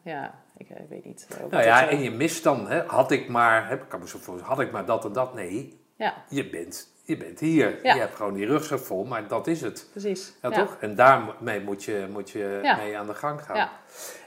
ja 0.01 0.33
ik, 0.57 0.67
weet 0.89 1.05
niet. 1.05 1.27
Nou 1.49 1.63
ja, 1.63 1.89
en 1.89 2.01
je 2.01 2.11
mist 2.11 2.43
dan, 2.43 2.69
hè, 2.69 2.83
had 2.85 3.11
ik 3.11 3.29
maar, 3.29 3.71
ik 3.71 3.81
kan 3.87 3.99
me 3.99 4.07
zo 4.07 4.17
voorstellen, 4.17 4.55
had 4.55 4.65
ik 4.65 4.71
maar 4.71 4.85
dat 4.85 5.05
en 5.05 5.13
dat. 5.13 5.33
Nee, 5.33 5.79
ja, 5.95 6.13
je 6.29 6.49
bent, 6.49 6.87
je 7.09 7.17
bent 7.17 7.39
hier. 7.39 7.79
Ja. 7.83 7.93
Je 7.93 7.99
hebt 7.99 8.15
gewoon 8.15 8.33
die 8.33 8.45
rugzak 8.45 8.79
vol, 8.79 9.03
maar 9.05 9.27
dat 9.27 9.47
is 9.47 9.61
het. 9.61 9.87
Precies. 9.91 10.33
Ja, 10.41 10.49
toch? 10.49 10.77
En 10.79 10.95
daarmee 10.95 11.61
moet 11.61 11.83
je, 11.83 12.07
moet 12.11 12.29
je 12.29 12.59
Ja. 12.63 12.75
mee 12.75 12.97
aan 12.97 13.07
de 13.07 13.13
gang 13.13 13.41
gaan. 13.41 13.55
Ja. 13.55 13.71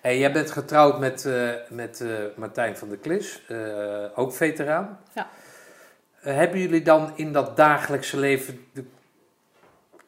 Hey, 0.00 0.18
jij 0.18 0.32
bent 0.32 0.50
getrouwd 0.50 0.98
met, 0.98 1.24
eh, 1.24 1.50
met 1.68 2.00
eh, 2.00 2.08
Martijn 2.36 2.76
van 2.76 2.88
der 2.88 2.98
Klis, 2.98 3.42
eh, 3.48 4.04
ook 4.14 4.32
veteraan. 4.32 4.98
Ja. 5.14 5.28
Hebben 6.16 6.58
jullie 6.60 6.82
dan 6.82 7.12
in 7.14 7.32
dat 7.32 7.56
dagelijkse 7.56 8.18
leven, 8.18 8.64
de- 8.72 8.84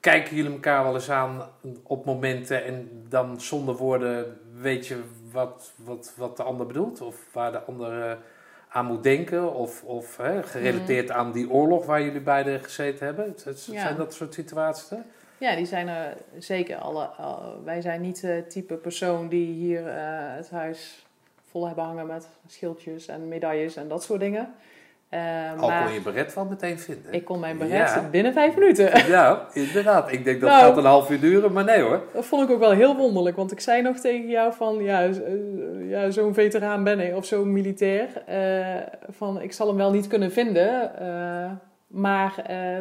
kijken 0.00 0.36
jullie 0.36 0.52
elkaar 0.52 0.84
wel 0.84 0.94
eens 0.94 1.10
aan 1.10 1.48
op 1.82 2.04
momenten 2.04 2.64
en 2.64 3.04
dan 3.08 3.40
zonder 3.40 3.74
woorden 3.76 4.40
weet 4.60 4.86
je 4.86 5.02
wat, 5.32 5.72
wat, 5.76 6.12
wat 6.16 6.36
de 6.36 6.42
ander 6.42 6.66
bedoelt? 6.66 7.00
Of 7.00 7.16
waar 7.32 7.52
de 7.52 7.60
ander 7.60 8.18
aan 8.74 8.86
moet 8.86 9.02
denken? 9.02 9.54
Of, 9.54 9.82
of 9.84 10.16
hè, 10.16 10.42
gerelateerd 10.42 11.10
aan 11.10 11.32
die 11.32 11.50
oorlog 11.50 11.86
waar 11.86 12.02
jullie 12.02 12.20
beiden 12.20 12.60
gezeten 12.60 13.06
hebben? 13.06 13.24
Het- 13.24 13.44
het- 13.44 13.64
Ja. 13.64 13.80
Zijn 13.80 13.96
dat 13.96 14.14
soort 14.14 14.34
situaties? 14.34 14.90
hè? 14.90 14.96
Ja, 15.38 15.56
die 15.56 15.66
zijn 15.66 15.88
er 15.88 16.16
zeker. 16.38 16.76
Alle, 16.76 17.04
al- 17.06 17.62
wij 17.64 17.80
zijn 17.80 18.00
niet 18.00 18.22
het 18.22 18.50
type 18.50 18.74
persoon 18.74 19.28
die 19.28 19.46
hier 19.52 19.86
eh, 19.88 19.96
het 20.36 20.50
huis 20.50 21.06
vol 21.50 21.66
hebben 21.66 21.84
hangen 21.84 22.06
met 22.06 22.28
schildjes 22.46 23.06
en 23.08 23.28
medailles 23.28 23.76
en 23.76 23.88
dat 23.88 24.02
soort 24.02 24.20
dingen. 24.20 24.54
Eh, 25.14 25.60
Al 25.62 25.68
maar 25.68 25.84
kon 25.84 25.92
je 25.94 26.00
beret 26.00 26.34
wel 26.34 26.44
meteen 26.44 26.78
vinden. 26.78 27.12
ik 27.12 27.24
kon 27.24 27.40
mijn 27.40 27.58
beret 27.58 27.70
Ja. 27.94 28.08
binnen 28.10 28.32
vijf 28.32 28.56
minuten. 28.56 28.90
Ja, 29.06 29.46
inderdaad. 29.52 30.12
Ik 30.12 30.24
denk 30.24 30.40
dat 30.40 30.50
Nou. 30.50 30.62
gaat 30.62 30.76
een 30.76 30.84
half 30.84 31.10
uur 31.10 31.20
duren, 31.20 31.52
maar 31.52 31.64
nee 31.64 31.80
hoor. 31.82 32.02
Dat 32.12 32.26
vond 32.26 32.42
ik 32.42 32.50
ook 32.54 32.58
wel 32.58 32.70
heel 32.70 32.96
wonderlijk, 32.96 33.36
want 33.36 33.52
ik 33.52 33.60
zei 33.60 33.82
nog 33.82 33.96
tegen 33.98 34.28
jou 34.28 34.52
van, 34.52 34.82
ja, 34.82 35.02
eh, 35.04 35.10
ja 35.90 36.10
zo'n 36.10 36.34
veteraan 36.34 36.84
ben 36.84 37.00
ik, 37.00 37.16
of 37.16 37.24
zo'n 37.24 37.52
militair, 37.52 38.22
eh, 38.26 38.82
van 39.10 39.40
ik 39.42 39.52
zal 39.52 39.66
hem 39.66 39.76
wel 39.76 39.90
niet 39.90 40.06
kunnen 40.06 40.32
vinden, 40.32 40.98
eh, 40.98 41.50
maar 41.86 42.34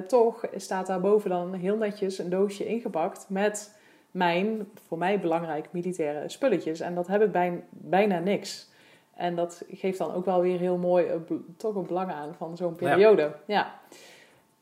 toch 0.08 0.46
staat 0.56 0.88
daarboven 0.88 1.30
dan 1.30 1.54
heel 1.54 1.78
netjes 1.78 2.20
een 2.20 2.30
doosje 2.30 2.66
ingepakt 2.66 3.26
met 3.30 3.76
mijn, 4.12 4.68
voor 4.88 4.98
mij 4.98 5.20
belangrijk, 5.20 5.66
militaire 5.72 6.30
spulletjes. 6.30 6.80
En 6.80 6.96
dat 6.96 7.08
heb 7.08 7.22
ik 7.22 7.32
bij, 7.32 7.64
bijna 7.70 8.20
niks. 8.20 8.72
En 9.16 9.36
dat 9.36 9.64
geeft 9.70 9.98
dan 9.98 10.14
ook 10.14 10.26
wel 10.26 10.42
weer 10.42 10.60
heel 10.60 10.78
mooi 10.78 11.06
eh, 11.06 11.16
toch 11.58 11.76
een 11.76 11.86
belang 11.88 12.12
aan 12.12 12.34
van 12.38 12.58
zo'n 12.58 12.76
periode. 12.76 13.32
Ja. 13.46 13.80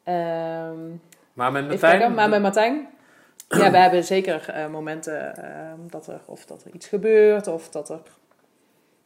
Ehm, 0.04 0.90
Maar 1.34 1.52
met 1.52 1.68
Martijn... 1.68 1.80
kijken, 1.80 2.14
maar 2.14 2.30
met 2.30 2.42
Martijn? 2.42 2.88
Ja, 3.50 3.72
we 3.72 3.78
hebben 3.78 4.04
zeker 4.04 4.50
eh, 4.50 4.68
momenten 4.68 5.36
ehm, 5.36 5.80
dat 5.90 6.08
er, 6.08 6.22
of 6.26 6.46
dat 6.46 6.64
er 6.64 6.72
iets 6.74 6.88
gebeurt, 6.88 7.48
of 7.48 7.70
dat 7.70 7.90
er, 7.90 8.02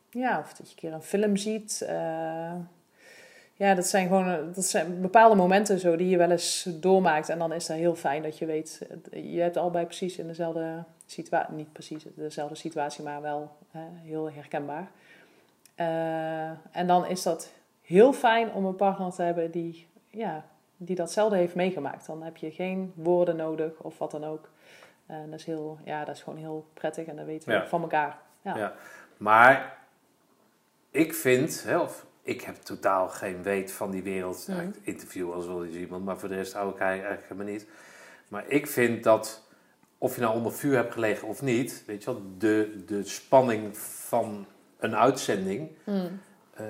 ja, 0.10 0.40
of 0.40 0.54
dat 0.54 0.58
je 0.68 0.74
een 0.74 0.80
keer 0.80 0.94
een 0.94 1.02
film 1.02 1.36
ziet. 1.36 1.82
eh, 1.88 2.54
ja, 3.58 3.74
dat 3.76 3.86
zijn 3.88 4.08
gewoon, 4.08 4.54
dat 4.54 4.66
zijn 4.66 5.02
bepaalde 5.02 5.36
momenten 5.36 5.80
zo 5.80 5.96
die 5.96 6.10
je 6.10 6.18
wel 6.18 6.32
eens 6.32 6.68
doormaakt. 6.80 7.30
En 7.30 7.40
dan 7.40 7.54
is 7.54 7.66
dat 7.66 7.78
heel 7.78 7.96
fijn 7.96 8.24
dat 8.24 8.38
je 8.38 8.46
weet, 8.46 8.82
je 9.12 9.42
hebt 9.42 9.58
allebei 9.58 9.86
precies 9.86 10.18
in 10.18 10.28
dezelfde 10.28 10.84
situatie, 11.06 11.56
niet 11.56 11.74
precies 11.74 12.06
dezelfde 12.16 12.56
situatie, 12.56 13.04
maar 13.04 13.22
wel 13.22 13.52
heel 14.04 14.32
herkenbaar. 14.32 14.92
Eh, 15.76 16.50
en 16.72 16.88
dan 16.88 17.06
is 17.06 17.24
dat 17.24 17.52
heel 17.82 18.14
fijn 18.14 18.52
om 18.52 18.66
een 18.66 18.76
partner 18.76 19.12
te 19.12 19.22
hebben 19.22 19.52
die, 19.52 19.88
ja, 20.10 20.46
die 20.78 20.96
datzelfde 20.96 21.38
heeft 21.38 21.56
meegemaakt. 21.56 22.06
Dan 22.06 22.24
heb 22.24 22.38
je 22.38 22.52
geen 22.52 22.94
woorden 22.96 23.36
nodig 23.36 23.80
of 23.82 23.98
wat 23.98 24.12
dan 24.12 24.24
ook. 24.24 24.50
En 25.06 25.30
dat 25.30 25.40
is, 25.40 25.46
heel, 25.46 25.78
ja, 25.84 26.06
dat 26.06 26.16
is 26.16 26.22
gewoon 26.24 26.40
heel 26.40 26.66
prettig 26.74 27.06
en 27.08 27.16
dat 27.16 27.26
weten 27.26 27.50
we 27.50 27.56
Ja. 27.56 27.68
van 27.68 27.82
elkaar. 27.82 28.18
Ja. 28.42 28.58
Ja. 28.58 28.74
Maar 29.18 29.78
ik 30.92 31.14
vind, 31.14 31.64
hè, 31.64 31.78
of 31.80 32.06
ik 32.22 32.42
heb 32.42 32.56
totaal 32.56 33.08
geen 33.08 33.44
weet 33.44 33.72
van 33.72 33.92
die 33.92 34.04
wereld. 34.04 34.48
Mhm. 34.48 34.60
Ik 34.60 34.76
interview 34.82 35.32
als 35.34 35.46
wel 35.46 35.66
eens 35.66 35.76
iemand, 35.76 36.06
maar 36.06 36.18
voor 36.18 36.30
de 36.30 36.36
rest 36.36 36.54
hou 36.54 36.70
ik 36.74 36.80
eigenlijk 36.80 37.22
helemaal 37.24 37.52
niet. 37.54 37.68
Maar 38.28 38.44
ik 38.48 38.68
vind 38.68 39.04
dat, 39.04 39.48
of 39.98 40.16
je 40.16 40.22
nou 40.22 40.36
onder 40.36 40.54
vuur 40.54 40.76
hebt 40.76 40.94
gelegen 40.94 41.28
of 41.28 41.42
niet, 41.42 41.84
weet 41.88 42.04
je 42.04 42.12
wel, 42.12 42.22
de, 42.38 42.84
de 42.86 43.04
spanning 43.04 43.78
van 43.78 44.46
een 44.80 44.96
uitzending 44.96 45.70
Mm. 45.86 46.20
eh, 46.54 46.66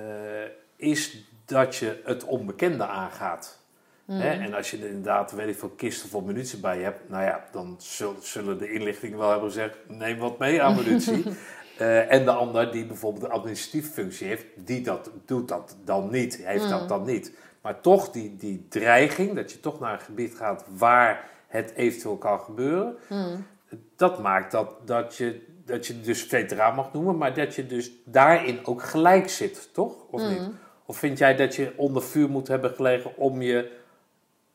is 0.76 1.24
dat 1.44 1.76
je 1.76 2.00
het 2.04 2.24
onbekende 2.24 2.86
aangaat. 2.86 3.58
Mm. 4.04 4.20
Hè? 4.20 4.28
En 4.30 4.54
als 4.54 4.70
je 4.70 4.78
er 4.78 4.86
inderdaad, 4.88 5.32
weet 5.32 5.48
ik 5.48 5.58
veel, 5.58 5.68
kisten 5.68 6.08
vol 6.08 6.20
munitie 6.20 6.58
bij 6.60 6.78
hebt, 6.82 7.08
nou 7.08 7.22
ja, 7.24 7.44
dan 7.52 7.74
zul- 7.78 8.16
zullen 8.20 8.58
de 8.58 8.72
inlichtingen 8.72 9.18
wel 9.18 9.30
hebben 9.30 9.48
gezegd, 9.48 9.76
neem 9.88 10.18
wat 10.18 10.38
mee 10.38 10.62
aan 10.62 10.74
munitie. 10.74 11.24
Eh, 11.76 12.12
en 12.12 12.24
de 12.24 12.30
ander 12.30 12.72
die 12.72 12.86
bijvoorbeeld 12.86 13.24
een 13.24 13.30
administratieve 13.30 13.90
functie 13.92 14.26
heeft, 14.26 14.44
die 14.54 14.80
dat, 14.82 15.10
doet 15.24 15.48
dat 15.48 15.76
dan 15.84 16.10
niet, 16.10 16.36
heeft 16.36 16.64
Mm. 16.64 16.70
dat 16.70 16.88
dan 16.88 17.04
niet. 17.04 17.32
Maar 17.62 17.80
toch 17.80 18.10
die, 18.10 18.36
die 18.36 18.66
dreiging, 18.68 19.34
dat 19.34 19.52
je 19.52 19.60
toch 19.60 19.80
naar 19.80 19.92
een 19.92 20.00
gebied 20.00 20.34
gaat 20.34 20.64
waar 20.76 21.28
het 21.46 21.72
eventueel 21.74 22.16
kan 22.16 22.40
gebeuren, 22.40 22.96
Mm. 23.08 23.46
dat 23.96 24.22
maakt 24.22 24.50
dat, 24.52 24.86
dat, 24.86 25.16
je, 25.16 25.46
dat 25.66 25.86
je 25.86 26.00
dus 26.00 26.22
veteraan 26.22 26.74
mag 26.74 26.92
noemen, 26.92 27.16
maar 27.16 27.34
dat 27.34 27.54
je 27.54 27.66
dus 27.66 27.90
daarin 28.04 28.66
ook 28.66 28.82
gelijk 28.82 29.28
zit, 29.28 29.68
toch? 29.72 29.94
Of 30.10 30.22
Mm. 30.22 30.28
niet? 30.28 30.40
Of 30.86 30.96
vind 30.98 31.18
jij 31.18 31.36
dat 31.36 31.54
je 31.54 31.72
onder 31.76 32.02
vuur 32.02 32.30
moet 32.30 32.48
hebben 32.48 32.70
gelegen 32.70 33.16
om 33.16 33.42
je 33.42 33.72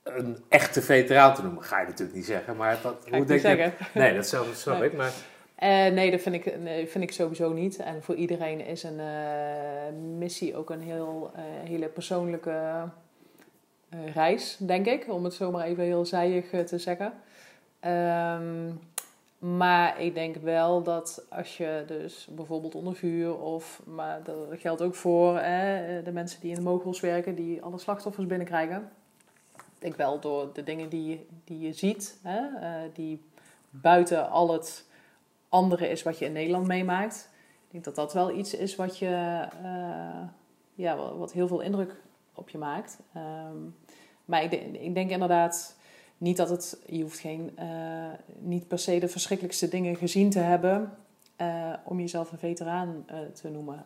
een 0.03 0.37
echte 0.49 0.81
veteraan 0.81 1.33
te 1.33 1.41
noemen? 1.43 1.63
Ga 1.63 1.79
je 1.79 1.87
natuurlijk 1.87 2.17
niet 2.17 2.25
zeggen, 2.25 2.55
maar 2.55 2.79
dat, 2.81 2.95
Ga 3.09 3.15
ik 3.17 3.27
denk 3.27 3.41
je? 3.41 3.71
Nee, 3.93 4.15
dat 4.15 4.27
snap, 4.27 4.45
dat 4.45 4.57
snap 4.57 4.79
Nee. 4.79 4.89
ik, 4.89 4.97
maar 4.97 5.11
Eh, 5.55 5.69
nee, 5.91 6.11
dat 6.11 6.21
vind 6.21 6.35
ik, 6.35 6.59
nee, 6.59 6.87
vind 6.87 7.03
ik 7.03 7.11
sowieso 7.11 7.53
niet. 7.53 7.77
En 7.79 8.03
voor 8.03 8.15
iedereen 8.15 8.65
is 8.65 8.83
een 8.83 8.99
eh, 8.99 9.93
missie 10.17 10.55
ook 10.55 10.69
een 10.69 10.81
heel, 10.81 11.31
eh, 11.35 11.41
hele 11.69 11.87
persoonlijke 11.87 12.83
reis, 14.13 14.57
denk 14.59 14.85
ik. 14.85 15.05
Om 15.13 15.23
het 15.23 15.33
zomaar 15.33 15.65
even 15.65 15.83
heel 15.83 16.05
zijig 16.05 16.49
te 16.65 16.77
zeggen. 16.77 17.13
Ehm, 17.79 18.69
maar 19.41 20.01
ik 20.01 20.13
denk 20.13 20.35
wel 20.35 20.83
dat 20.83 21.25
als 21.29 21.57
je 21.57 21.83
dus 21.87 22.27
bijvoorbeeld 22.31 22.75
onder 22.75 22.95
vuur 22.95 23.39
of, 23.39 23.81
maar 23.85 24.23
dat 24.23 24.37
geldt 24.51 24.81
ook 24.81 24.95
voor 24.95 25.37
eh, 25.37 26.03
de 26.03 26.11
mensen 26.11 26.41
die 26.41 26.49
in 26.49 26.55
de 26.55 26.61
mogels 26.61 26.99
werken, 26.99 27.35
die 27.35 27.61
alle 27.61 27.77
slachtoffers 27.77 28.27
binnenkrijgen. 28.27 28.91
Ik 29.55 29.61
denk 29.79 29.95
wel 29.95 30.19
door 30.19 30.53
de 30.53 30.63
dingen 30.63 30.89
die, 30.89 31.27
die 31.43 31.59
je 31.59 31.73
ziet, 31.73 32.19
hè, 32.23 32.39
eh, 32.59 32.89
die 32.93 33.23
buiten 33.69 34.29
al 34.29 34.51
het 34.51 34.85
andere 35.49 35.89
is 35.89 36.03
wat 36.03 36.19
je 36.19 36.25
in 36.25 36.31
Nederland 36.31 36.67
meemaakt. 36.67 37.29
Ik 37.65 37.71
denk 37.71 37.83
dat 37.83 37.95
dat 37.95 38.13
wel 38.13 38.31
iets 38.31 38.53
is 38.53 38.75
wat 38.75 38.97
je, 38.97 39.47
eh, 39.63 40.27
ja, 40.73 41.15
wat, 41.17 41.33
heel 41.33 41.47
veel 41.47 41.61
indruk 41.61 41.95
op 42.33 42.49
je 42.49 42.57
maakt. 42.57 42.99
Ehm, 43.13 43.57
maar 44.25 44.43
ik, 44.43 44.51
ik 44.73 44.93
denk 44.93 45.09
inderdaad 45.09 45.79
niet 46.21 46.37
dat 46.37 46.49
het, 46.49 46.81
je 46.85 47.01
hoeft 47.01 47.19
geen, 47.19 47.51
eh, 47.55 47.67
niet 48.39 48.67
per 48.67 48.79
se 48.79 48.99
de 48.99 49.07
verschrikkelijkste 49.07 49.67
dingen 49.67 49.95
gezien 49.95 50.29
te 50.29 50.39
hebben 50.39 50.93
eh, 51.35 51.73
om 51.83 51.99
jezelf 51.99 52.31
een 52.31 52.37
veteraan 52.37 53.03
eh, 53.07 53.17
te 53.33 53.49
noemen. 53.49 53.85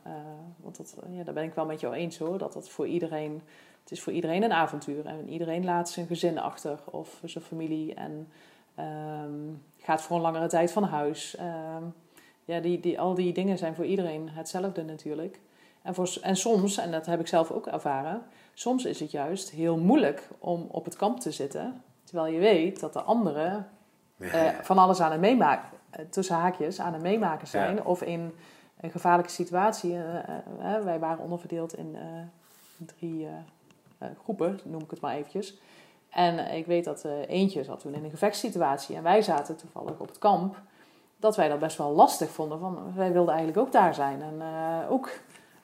Want 0.58 0.78
dat, 0.78 0.96
ja, 1.10 1.24
daar 1.24 1.34
ben 1.34 1.44
ik 1.44 1.54
wel 1.54 1.66
met 1.66 1.80
jou 1.80 1.94
eens 1.94 2.18
hoor, 2.18 2.38
dat 2.38 2.54
dat 2.54 2.70
voor 2.70 2.88
iedereen, 2.88 3.42
het 3.82 3.92
is 3.92 4.02
voor 4.02 4.14
iedereen 4.14 4.44
een 4.44 4.52
avontuur. 4.52 5.06
En 5.06 5.30
iedereen 5.30 5.66
laat 5.66 5.90
zijn 5.90 6.08
gezin 6.08 6.40
achter 6.40 6.80
of 6.92 7.22
zijn 7.24 7.44
familie 7.44 7.94
en 7.94 8.28
ehm, 8.76 9.54
gaat 9.78 10.02
voor 10.02 10.16
een 10.16 10.22
langere 10.22 10.48
tijd 10.48 10.72
van 10.72 10.84
huis. 10.84 11.36
Ehm, 11.36 11.84
ja, 12.46 12.60
die, 12.60 12.80
die, 12.80 13.00
al 13.00 13.14
die 13.14 13.34
dingen 13.34 13.58
zijn 13.58 13.76
voor 13.76 13.86
iedereen 13.86 14.30
hetzelfde 14.30 14.84
natuurlijk. 14.84 15.40
En, 15.82 15.96
voor, 15.96 16.18
en 16.22 16.36
soms, 16.36 16.78
en 16.78 16.92
dat 16.92 17.06
heb 17.06 17.20
ik 17.20 17.28
zelf 17.28 17.52
ook 17.52 17.68
ervaren, 17.68 18.22
soms 18.54 18.86
is 18.86 19.00
het 19.00 19.12
juist 19.12 19.52
heel 19.52 19.78
moeilijk 19.78 20.30
om 20.40 20.68
op 20.72 20.86
het 20.86 20.96
kamp 20.96 21.20
te 21.20 21.32
zitten. 21.32 21.84
Terwijl 22.16 22.36
je 22.36 22.42
weet 22.42 22.80
dat 22.80 22.94
de 22.94 23.02
anderen 23.02 23.68
ja, 24.16 24.28
eh, 24.28 24.60
van 24.62 24.78
alles 24.78 25.02
aan 25.02 25.12
het 25.12 25.20
meemaken, 25.20 25.70
eh, 25.90 26.06
tussen 26.10 26.36
haakjes, 26.36 26.80
aan 26.80 26.94
het 26.94 27.02
meemaken 27.02 27.48
zijn. 27.48 27.76
Ja. 27.76 27.82
Of 27.84 28.02
in 28.02 28.34
een 28.80 28.92
gevaarlijke 28.92 29.32
situatie. 29.32 29.98
eh, 29.98 30.84
wij 30.84 31.00
waren 31.00 31.24
onderverdeeld 31.24 31.78
in 31.78 31.98
drie 32.78 33.28
groepen, 34.24 34.60
noem 34.64 34.82
ik 34.82 34.90
het 34.90 35.02
maar 35.02 35.16
eventjes. 35.16 35.58
En 36.10 36.52
ik 36.52 36.66
weet 36.66 36.86
dat 36.86 37.06
eentje 37.28 37.64
zat 37.64 37.80
toen 37.80 37.94
in 37.94 38.04
een 38.04 38.10
gevechtssituatie. 38.10 38.96
En 38.96 39.04
wij 39.04 39.22
zaten 39.22 39.56
toevallig 39.56 40.00
op 40.00 40.08
het 40.08 40.18
kamp. 40.18 40.62
Dat 41.18 41.36
wij 41.36 41.48
dat 41.48 41.60
best 41.60 41.78
wel 41.78 41.92
lastig 41.92 42.30
vonden. 42.30 42.60
Van, 42.60 42.94
wij 42.96 43.12
wilden 43.12 43.34
eigenlijk 43.34 43.68
ook 43.68 43.74
daar 43.74 43.94
zijn. 43.94 44.22
En 44.22 44.42
ook 44.90 45.10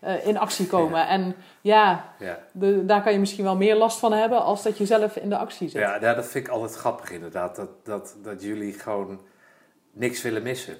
eh, 0.01 0.27
in 0.27 0.37
actie 0.37 0.67
komen. 0.67 1.07
En 1.07 1.35
ja, 1.61 2.05
ja. 2.19 2.37
de, 2.51 2.85
daar 2.85 3.01
kan 3.03 3.13
je 3.13 3.19
misschien 3.19 3.43
wel 3.43 3.55
meer 3.55 3.75
last 3.75 3.99
van 3.99 4.13
hebben... 4.13 4.43
als 4.43 4.63
dat 4.63 4.77
je 4.77 4.85
zelf 4.85 5.15
in 5.15 5.29
de 5.29 5.37
actie 5.37 5.69
zit. 5.69 5.81
Ja, 5.81 5.97
ja, 6.01 6.13
dat 6.13 6.27
vind 6.27 6.47
ik 6.47 6.53
altijd 6.53 6.75
grappig 6.75 7.11
inderdaad, 7.11 7.55
dat, 7.55 7.69
dat, 7.83 8.15
dat 8.23 8.43
jullie 8.43 8.73
gewoon 8.73 9.21
niks 9.91 10.21
willen 10.21 10.43
missen. 10.43 10.75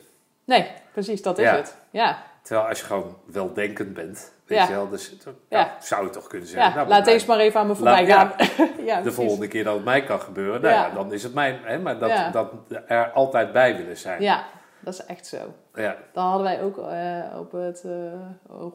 Nee, 0.46 0.72
precies, 0.92 1.22
dat 1.22 1.38
is 1.38 1.44
Ja. 1.46 1.56
het. 1.56 1.76
Ja, 1.90 2.24
Terwijl 2.42 2.68
als 2.68 2.80
je 2.80 2.86
gewoon 2.86 3.18
weldenkend 3.26 3.94
bent, 3.94 4.34
weet 4.46 4.58
Ja. 4.58 4.68
je 4.68 4.74
wel, 4.74 4.90
dus 4.90 5.16
nou, 5.26 5.36
Ja. 5.50 5.76
zou 5.80 6.04
je 6.06 6.10
toch 6.10 6.28
kunnen 6.28 6.48
zeggen. 6.48 6.70
ja 6.70 6.76
nou, 6.76 6.88
laat 6.88 7.06
deze 7.06 7.28
maar 7.28 7.38
even 7.40 7.60
aan 7.60 7.68
me 7.68 7.76
voorbij 7.76 8.08
Laat- 8.08 8.34
gaan. 8.42 8.68
ja, 8.86 9.02
de 9.02 9.12
volgende 9.12 9.48
keer 9.48 9.64
dat 9.64 9.74
het 9.76 9.84
mij 9.84 10.04
kan 10.04 10.20
gebeuren, 10.22 10.62
nou 10.62 10.74
ja, 10.74 10.86
Ja. 10.86 10.94
dan 10.94 11.14
is 11.14 11.24
het 11.24 11.34
mijn. 11.34 11.60
Hè, 11.64 11.80
maar 11.80 12.00
dat, 12.00 12.10
Ja. 12.10 12.30
dat 12.30 12.52
er 12.88 13.12
altijd 13.12 13.52
bij 13.52 13.76
willen 13.78 13.98
zijn. 13.98 14.22
Ja, 14.22 14.44
dat 14.84 14.94
is 14.94 15.06
echt 15.06 15.28
zo. 15.28 15.38
Ja. 15.74 15.98
Dan 16.14 16.26
hadden 16.26 16.44
wij 16.44 16.64
ook 16.64 16.78
eh, 16.78 17.40
op 17.40 17.52
het 17.52 17.84
uh, 17.86 18.14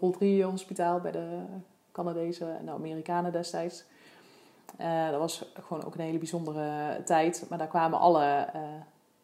Rol 0.00 0.10
3 0.10 0.44
hospitaal 0.44 1.00
bij 1.00 1.12
de 1.12 1.42
Canadezen 1.92 2.58
en 2.58 2.64
de 2.64 2.70
Amerikanen 2.70 3.32
destijds. 3.32 3.84
Uh, 4.80 5.10
dat 5.10 5.18
was 5.18 5.52
gewoon 5.66 5.84
ook 5.84 5.94
een 5.94 6.00
hele 6.00 6.18
bijzondere 6.18 7.02
tijd. 7.04 7.46
Maar 7.48 7.58
daar 7.58 7.66
kwamen 7.66 7.98
alle 7.98 8.46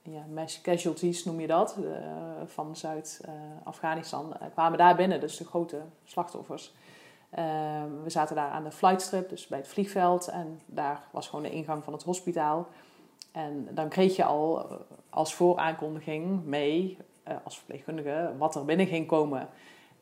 ja, 0.02 0.22
mass 0.34 0.60
casualties, 0.60 1.24
noem 1.24 1.40
je 1.40 1.46
dat, 1.46 1.76
van 2.46 2.76
Zuid-Afghanistan, 2.76 4.36
kwamen 4.52 4.78
daar 4.78 4.96
binnen. 4.96 5.20
Dus 5.20 5.36
de 5.36 5.44
grote 5.44 5.80
slachtoffers. 6.04 6.74
We 8.02 8.10
zaten 8.10 8.36
daar 8.36 8.50
aan 8.50 8.64
de 8.64 8.70
flightstrip, 8.70 9.28
dus 9.28 9.46
bij 9.46 9.58
het 9.58 9.68
vliegveld. 9.68 10.28
En 10.28 10.60
daar 10.66 11.02
was 11.10 11.28
gewoon 11.28 11.44
de 11.44 11.50
ingang 11.50 11.84
van 11.84 11.92
het 11.92 12.02
hospitaal. 12.02 12.68
En 13.32 13.68
dan 13.70 13.88
kreeg 13.88 14.16
je 14.16 14.24
al 14.24 14.66
als 15.10 15.34
vooraankondiging 15.34 16.44
mee, 16.44 16.98
als 17.44 17.56
verpleegkundige, 17.56 18.32
wat 18.38 18.54
er 18.54 18.64
binnen 18.64 18.86
ging 18.86 19.06
komen. 19.06 19.48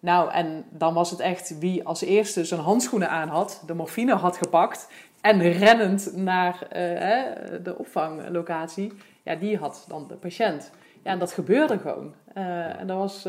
Nou, 0.01 0.31
en 0.31 0.65
dan 0.71 0.95
was 0.95 1.11
het 1.11 1.21
echt 1.21 1.59
wie 1.59 1.87
als 1.87 2.01
eerste 2.01 2.45
zijn 2.45 2.61
handschoenen 2.61 3.11
aan 3.11 3.29
had, 3.29 3.63
de 3.67 3.75
morfine 3.75 4.15
had 4.15 4.37
gepakt 4.37 4.89
en 5.21 5.53
rennend 5.53 6.17
naar 6.17 6.55
uh, 6.63 7.65
de 7.65 7.75
opvanglocatie, 7.79 8.93
ja, 9.23 9.35
die 9.35 9.57
had 9.59 9.85
dan 9.89 10.07
de 10.09 10.15
patiënt. 10.15 10.71
Ja, 11.03 11.11
en 11.11 11.19
dat 11.19 11.33
gebeurde 11.33 11.79
gewoon. 11.79 12.15
En 12.33 12.87
dat 12.87 12.97
was, 12.97 13.23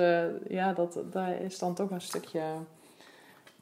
ja, 0.48 0.74
dat, 0.74 1.00
daar 1.12 1.42
is 1.42 1.60
dan 1.60 1.74
toch 1.74 1.92
een 1.92 2.02
stukje, 2.02 2.42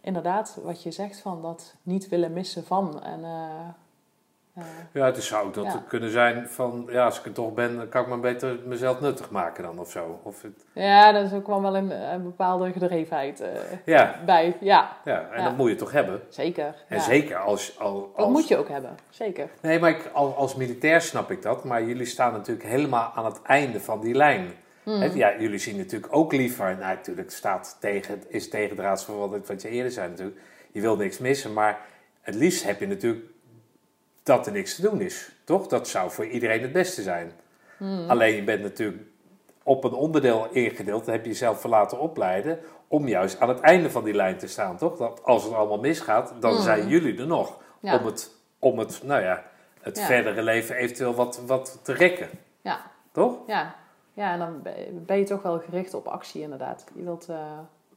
inderdaad, 0.02 0.60
wat 0.64 0.84
je 0.84 0.92
zegt 0.92 1.20
van 1.20 1.42
dat 1.42 1.76
niet 1.84 2.10
willen 2.10 2.34
missen 2.34 2.64
van. 2.64 3.04
En 3.04 3.24
ja, 4.94 5.06
het 5.06 5.24
zou 5.24 5.48
ook 5.48 5.54
dat 5.54 5.82
kunnen 5.88 6.12
zijn 6.12 6.48
van, 6.48 6.88
ja, 6.90 7.06
als 7.06 7.20
ik 7.20 7.26
er 7.26 7.32
toch 7.32 7.54
ben, 7.54 7.76
dan 7.78 7.90
kan 7.90 8.02
ik 8.02 8.08
maar 8.08 8.20
beter 8.20 8.58
mezelf 8.66 9.02
nuttig 9.02 9.30
maken 9.30 9.64
dan 9.64 9.80
of 9.80 9.92
zo. 9.92 10.20
Of 10.24 10.42
het... 10.42 10.66
Ja, 10.74 11.12
dat 11.12 11.26
is 11.26 11.34
ook 11.34 11.48
wel 11.48 11.76
een, 11.76 12.12
een 12.14 12.24
bepaalde 12.24 12.72
gedrevenheid 12.72 13.42
uh, 13.42 13.48
ja. 13.86 14.16
bij. 14.26 14.58
Ja. 14.60 14.98
ja, 15.06 15.30
en 15.32 15.44
dat 15.44 15.58
moet 15.58 15.70
je 15.70 15.76
toch 15.76 15.92
hebben? 15.92 16.22
Zeker. 16.30 16.76
En 16.88 17.02
zeker 17.02 17.38
als, 17.38 17.80
als, 17.80 18.04
als... 18.04 18.10
Dat 18.16 18.30
moet 18.30 18.48
je 18.48 18.58
ook 18.58 18.70
hebben, 18.70 18.98
zeker. 19.10 19.50
Nee, 19.62 19.80
maar 19.80 19.90
ik, 19.90 20.10
als, 20.14 20.36
als 20.36 20.56
militair 20.56 21.02
snap 21.02 21.32
ik 21.32 21.42
dat, 21.42 21.64
maar 21.64 21.84
jullie 21.84 22.06
staan 22.06 22.32
natuurlijk 22.32 22.68
helemaal 22.68 23.12
aan 23.16 23.26
het 23.26 23.42
einde 23.42 23.80
van 23.80 24.02
die 24.02 24.16
lijn. 24.16 24.52
Hmm. 24.84 25.16
ja, 25.16 25.40
jullie 25.40 25.60
zien 25.60 25.78
natuurlijk 25.78 26.16
ook 26.16 26.34
liever, 26.34 26.66
nou 26.66 26.96
natuurlijk 26.96 27.32
staat 27.32 27.78
tegen, 27.80 28.24
is 28.28 28.50
tegendraads 28.50 29.04
van 29.04 29.18
wat, 29.18 29.48
wat 29.48 29.62
je 29.62 29.70
eerder 29.70 29.92
zei 29.92 30.10
natuurlijk, 30.10 30.40
je 30.72 30.82
wil 30.82 30.96
niks 30.96 31.18
missen, 31.18 31.54
maar 31.54 31.80
het 32.22 32.36
liefst 32.36 32.64
heb 32.64 32.80
je 32.80 32.88
natuurlijk 32.88 33.26
dat 34.30 34.46
er 34.46 34.52
niks 34.52 34.76
te 34.76 34.82
doen 34.82 35.02
is. 35.02 35.32
Toch? 35.44 35.68
Dat 35.68 35.88
zou 35.88 36.12
voor 36.12 36.28
iedereen 36.28 36.62
het 36.62 36.72
beste 36.72 37.02
zijn. 37.02 37.32
Hmm. 37.78 38.10
Alleen 38.10 38.36
je 38.36 38.44
bent 38.44 38.62
natuurlijk 38.62 39.04
op 39.64 39.84
een 39.84 39.94
onderdeel 39.94 40.48
ingedeeld, 40.52 41.06
heb 41.06 41.24
je 41.24 41.30
jezelf 41.30 41.62
voor 41.62 41.70
laten 41.70 42.00
opleiden 42.00 42.60
om 42.88 43.08
juist 43.08 43.40
aan 43.40 43.50
het 43.50 43.60
einde 43.60 43.92
van 43.92 44.04
die 44.04 44.14
lijn 44.14 44.38
te 44.38 44.48
staan, 44.48 44.78
toch? 44.78 44.98
Dat 44.98 45.24
als 45.24 45.44
het 45.44 45.54
allemaal 45.54 45.80
misgaat, 45.80 46.34
dan 46.40 46.54
hmm. 46.54 46.62
zijn 46.62 46.88
jullie 46.88 47.20
er 47.20 47.28
nog 47.28 47.58
om 47.82 48.06
het, 48.06 48.32
om 48.60 48.80
het, 48.80 49.02
nou 49.04 49.22
ja, 49.22 49.44
het 49.82 50.02
verdere 50.02 50.42
leven 50.42 50.76
eventueel 50.76 51.14
wat, 51.14 51.42
wat 51.46 51.80
te 51.84 51.94
rekken. 51.94 52.30
Ja. 52.62 52.92
Toch? 53.12 53.38
Ja. 53.48 53.76
Ja, 54.14 54.34
en 54.34 54.40
dan 54.40 54.62
ben 55.06 55.18
je 55.18 55.24
toch 55.24 55.42
wel 55.42 55.60
gericht 55.60 55.94
op 55.94 56.08
actie 56.08 56.42
inderdaad. 56.42 56.86
Je 56.96 57.04
wilt... 57.04 57.30
Uh 57.30 57.38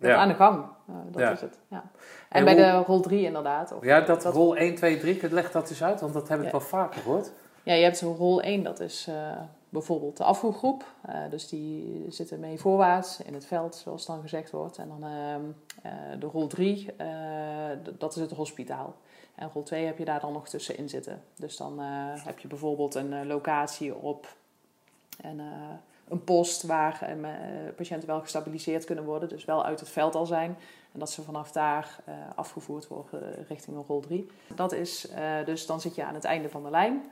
ja. 0.08 0.16
aan 0.16 0.28
de 0.28 0.34
gang. 0.34 0.64
Uh, 0.90 0.96
dat 1.10 1.32
is 1.32 1.40
het. 1.40 1.58
Ja. 1.68 1.84
En, 2.28 2.44
bij 2.44 2.54
de 2.54 2.72
rol 2.72 3.00
3 3.00 3.24
inderdaad. 3.24 3.72
Of, 3.72 3.84
ja, 3.84 4.00
dat, 4.00 4.24
rol 4.24 4.56
1, 4.56 4.74
2, 4.74 4.98
3, 4.98 5.32
leg 5.32 5.50
dat 5.50 5.70
eens 5.70 5.82
uit, 5.82 6.00
want 6.00 6.12
dat 6.12 6.28
heb 6.28 6.42
ik 6.42 6.50
wel 6.50 6.60
vaker 6.60 7.00
gehoord. 7.00 7.32
Ja, 7.62 7.74
je 7.74 7.82
hebt 7.82 8.00
rol 8.00 8.42
1, 8.42 8.62
dat 8.62 8.80
is 8.80 9.06
uh, 9.08 9.14
bijvoorbeeld 9.68 10.16
de 10.16 10.24
afvoergroep. 10.24 10.84
Uh, 11.08 11.14
dus 11.30 11.48
die 11.48 12.04
zitten 12.08 12.40
mee 12.40 12.58
voorwaarts 12.58 13.22
in 13.22 13.34
het 13.34 13.46
veld, 13.46 13.74
zoals 13.74 14.06
dan 14.06 14.20
gezegd 14.20 14.50
wordt. 14.50 14.78
En 14.78 14.88
dan 14.88 15.04
ehm, 15.04 16.20
de 16.20 16.26
rol 16.26 16.46
3, 16.46 16.94
dat 17.98 18.16
is 18.16 18.20
het 18.20 18.30
hospitaal. 18.30 18.94
En 19.34 19.50
rol 19.52 19.62
2 19.62 19.86
heb 19.86 19.98
je 19.98 20.04
daar 20.04 20.20
dan 20.20 20.32
nog 20.32 20.48
tussenin 20.48 20.88
zitten. 20.88 21.22
Dus 21.36 21.56
dan 21.56 21.78
heb 22.24 22.38
je 22.38 22.48
bijvoorbeeld 22.48 22.94
een 22.94 23.26
locatie 23.26 23.94
op 23.94 24.26
en 25.20 25.40
een 26.12 26.24
post 26.24 26.62
waar 26.62 27.10
uh, 27.18 27.28
patiënten 27.76 28.08
wel 28.08 28.20
gestabiliseerd 28.20 28.84
kunnen 28.84 29.04
worden, 29.04 29.28
dus 29.28 29.44
wel 29.44 29.64
uit 29.64 29.80
het 29.80 29.88
veld 29.88 30.14
al 30.14 30.26
zijn. 30.26 30.56
En 30.92 30.98
dat 30.98 31.10
ze 31.10 31.22
vanaf 31.22 31.52
daar 31.52 31.98
uh, 32.08 32.14
afgevoerd 32.34 32.88
worden 32.88 33.44
richting 33.48 33.76
een 33.76 33.84
rol 33.86 34.00
3. 34.00 34.26
Dat 34.54 34.72
is 34.72 35.08
dus 35.44 35.66
dan 35.66 35.80
zit 35.80 35.94
je 35.94 36.04
aan 36.04 36.14
het 36.14 36.24
einde 36.24 36.48
van 36.48 36.62
de 36.62 36.70
lijn. 36.70 37.04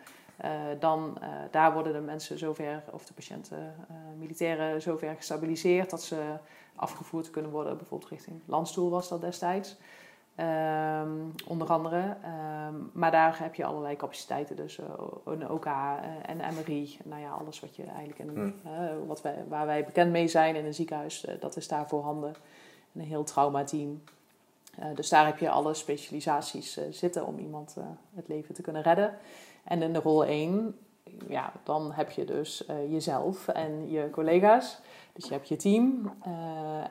dan 0.78 1.18
daar 1.50 1.72
worden 1.72 1.92
de 1.92 2.00
mensen 2.00 2.38
zover, 2.38 2.82
of 2.90 3.04
de 3.04 3.12
patiënten, 3.12 3.74
militairen 4.18 4.82
zover 4.82 5.14
gestabiliseerd 5.16 5.90
dat 5.90 6.02
ze 6.02 6.16
afgevoerd 6.74 7.30
kunnen 7.30 7.50
worden, 7.50 7.76
bijvoorbeeld 7.76 8.10
richting 8.10 8.40
landstoel 8.46 8.90
was 8.90 9.08
dat 9.08 9.20
destijds. 9.20 9.76
Um, 10.40 11.34
onder 11.46 11.68
andere. 11.68 12.16
Um, 12.68 12.90
maar 12.92 13.10
daar 13.10 13.38
heb 13.38 13.54
je 13.54 13.64
allerlei 13.64 13.96
capaciteiten. 13.96 14.56
Dus 14.56 14.78
uh, 14.78 14.86
een 15.24 15.50
OK 15.50 15.66
uh, 15.66 15.92
en 16.26 16.54
MRI. 16.54 16.98
Nou 17.04 17.20
ja, 17.20 17.30
alles 17.30 17.60
wat 17.60 17.76
je 17.76 17.84
eigenlijk 17.84 18.18
in, 18.18 18.28
hmm. 18.28 18.54
uh, 18.66 19.06
wat 19.06 19.22
wij, 19.22 19.44
waar 19.48 19.66
wij 19.66 19.84
bekend 19.84 20.10
mee 20.10 20.28
zijn 20.28 20.56
in 20.56 20.64
een 20.64 20.74
ziekenhuis, 20.74 21.26
dat 21.40 21.56
is 21.56 21.68
daar 21.68 21.88
voorhanden. 21.88 22.34
En 22.92 23.00
een 23.00 23.06
heel 23.06 23.24
traumateam. 23.24 24.02
dus 24.94 25.08
daar 25.08 25.26
heb 25.26 25.38
je 25.38 25.50
alle 25.50 25.74
specialisaties 25.74 26.78
zitten 26.90 27.26
om 27.26 27.38
iemand 27.38 27.76
het 28.14 28.28
leven 28.28 28.54
te 28.54 28.62
kunnen 28.62 28.82
redden. 28.82 29.14
En 29.64 29.82
in 29.82 29.92
de 29.92 30.00
rol 30.00 30.24
1, 30.24 30.78
ja, 31.28 31.52
dan 31.62 31.92
heb 31.92 32.10
je 32.10 32.24
dus 32.24 32.64
jezelf 32.88 33.48
en 33.48 33.90
je 33.90 34.10
collega's. 34.10 34.80
Dus 35.12 35.24
je 35.24 35.32
hebt 35.32 35.48
je 35.48 35.56
team 35.56 36.12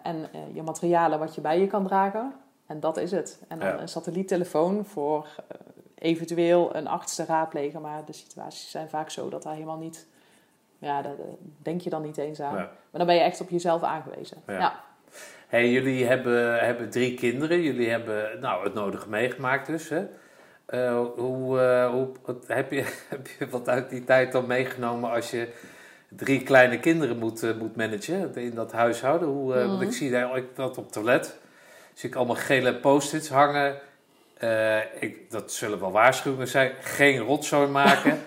en 0.04 0.30
je 0.54 0.64
materialen 0.64 1.20
wat 1.20 1.36
je 1.36 1.42
bij 1.42 1.60
je 1.60 1.68
kan 1.68 1.84
dragen. 1.84 2.34
En 2.70 2.80
dat 2.80 2.98
is 2.98 3.12
het. 3.12 3.40
En 3.48 3.60
dan 3.60 3.80
een 3.80 3.88
satelliettelefoon 3.88 4.86
voor 4.86 5.28
uh, 5.28 5.58
eventueel 5.96 6.76
een 6.76 6.88
arts 6.88 7.16
te 7.16 7.26
raadplegen. 7.26 7.82
Maar 7.82 8.06
de 8.06 8.14
situaties 8.14 8.72
zijn 8.72 8.90
vaak 8.90 9.10
zo 9.10 9.30
dat 9.30 9.44
daar 9.44 9.54
helemaal 9.54 9.78
niet... 9.78 10.08
Ja, 10.78 11.02
daar 11.02 11.16
denk 11.58 11.82
je 11.82 11.90
dan 11.90 12.02
niet 12.02 12.18
eens 12.18 12.40
aan. 12.42 12.54
Maar 12.54 12.70
dan 12.92 13.06
ben 13.06 13.16
je 13.16 13.22
echt 13.22 13.42
op 13.42 13.50
jezelf 13.50 13.84
aangewezen. 13.84 14.38
Ja. 14.48 14.84
Hey, 15.48 15.72
jullie 15.72 16.06
hebben, 16.06 16.60
hebben 16.66 16.90
drie 16.90 17.14
kinderen. 17.14 17.62
Jullie 17.62 17.90
hebben 17.90 18.40
nou, 18.40 18.64
het 18.64 18.74
nodige 18.74 19.10
meegemaakt 19.10 19.68
dus. 19.68 19.90
Hè? 19.90 20.06
Uh, 20.70 21.06
hoe, 21.16 21.60
uh, 21.60 21.90
hoe 21.90 22.10
heb, 22.48 22.72
je, 22.72 22.84
heb 23.10 23.28
je 23.40 23.50
wat 23.50 23.70
uit 23.70 23.90
die 23.90 24.04
tijd 24.04 24.32
dan 24.32 24.48
meegenomen 24.48 25.12
als 25.12 25.32
je 25.32 25.54
drie 26.10 26.44
kleine 26.44 26.80
kinderen 26.80 27.18
moet, 27.18 27.58
moet 27.58 27.76
managen 27.76 28.36
in 28.36 28.56
dat 28.56 28.72
huishouden? 28.72 29.28
Hoe, 29.28 29.54
Want 29.54 29.82
ik 29.82 29.88
mhm. 29.88 29.98
zie 29.98 30.12
daar 30.12 30.42
dat 30.54 30.78
op 30.78 30.92
toilet 30.92 31.38
zie 32.00 32.10
ik 32.10 32.16
allemaal 32.16 32.36
gele 32.36 32.76
post-its 32.76 33.30
hangen. 33.30 33.78
Uh, 34.44 34.78
ik, 35.00 35.32
dat 35.32 35.52
zullen 35.52 35.80
wel 35.80 35.92
waarschuwingen 35.92 36.48
zijn. 36.48 36.72
Geen 36.82 37.18
rotzooi 37.18 37.68
maken. 37.68 38.22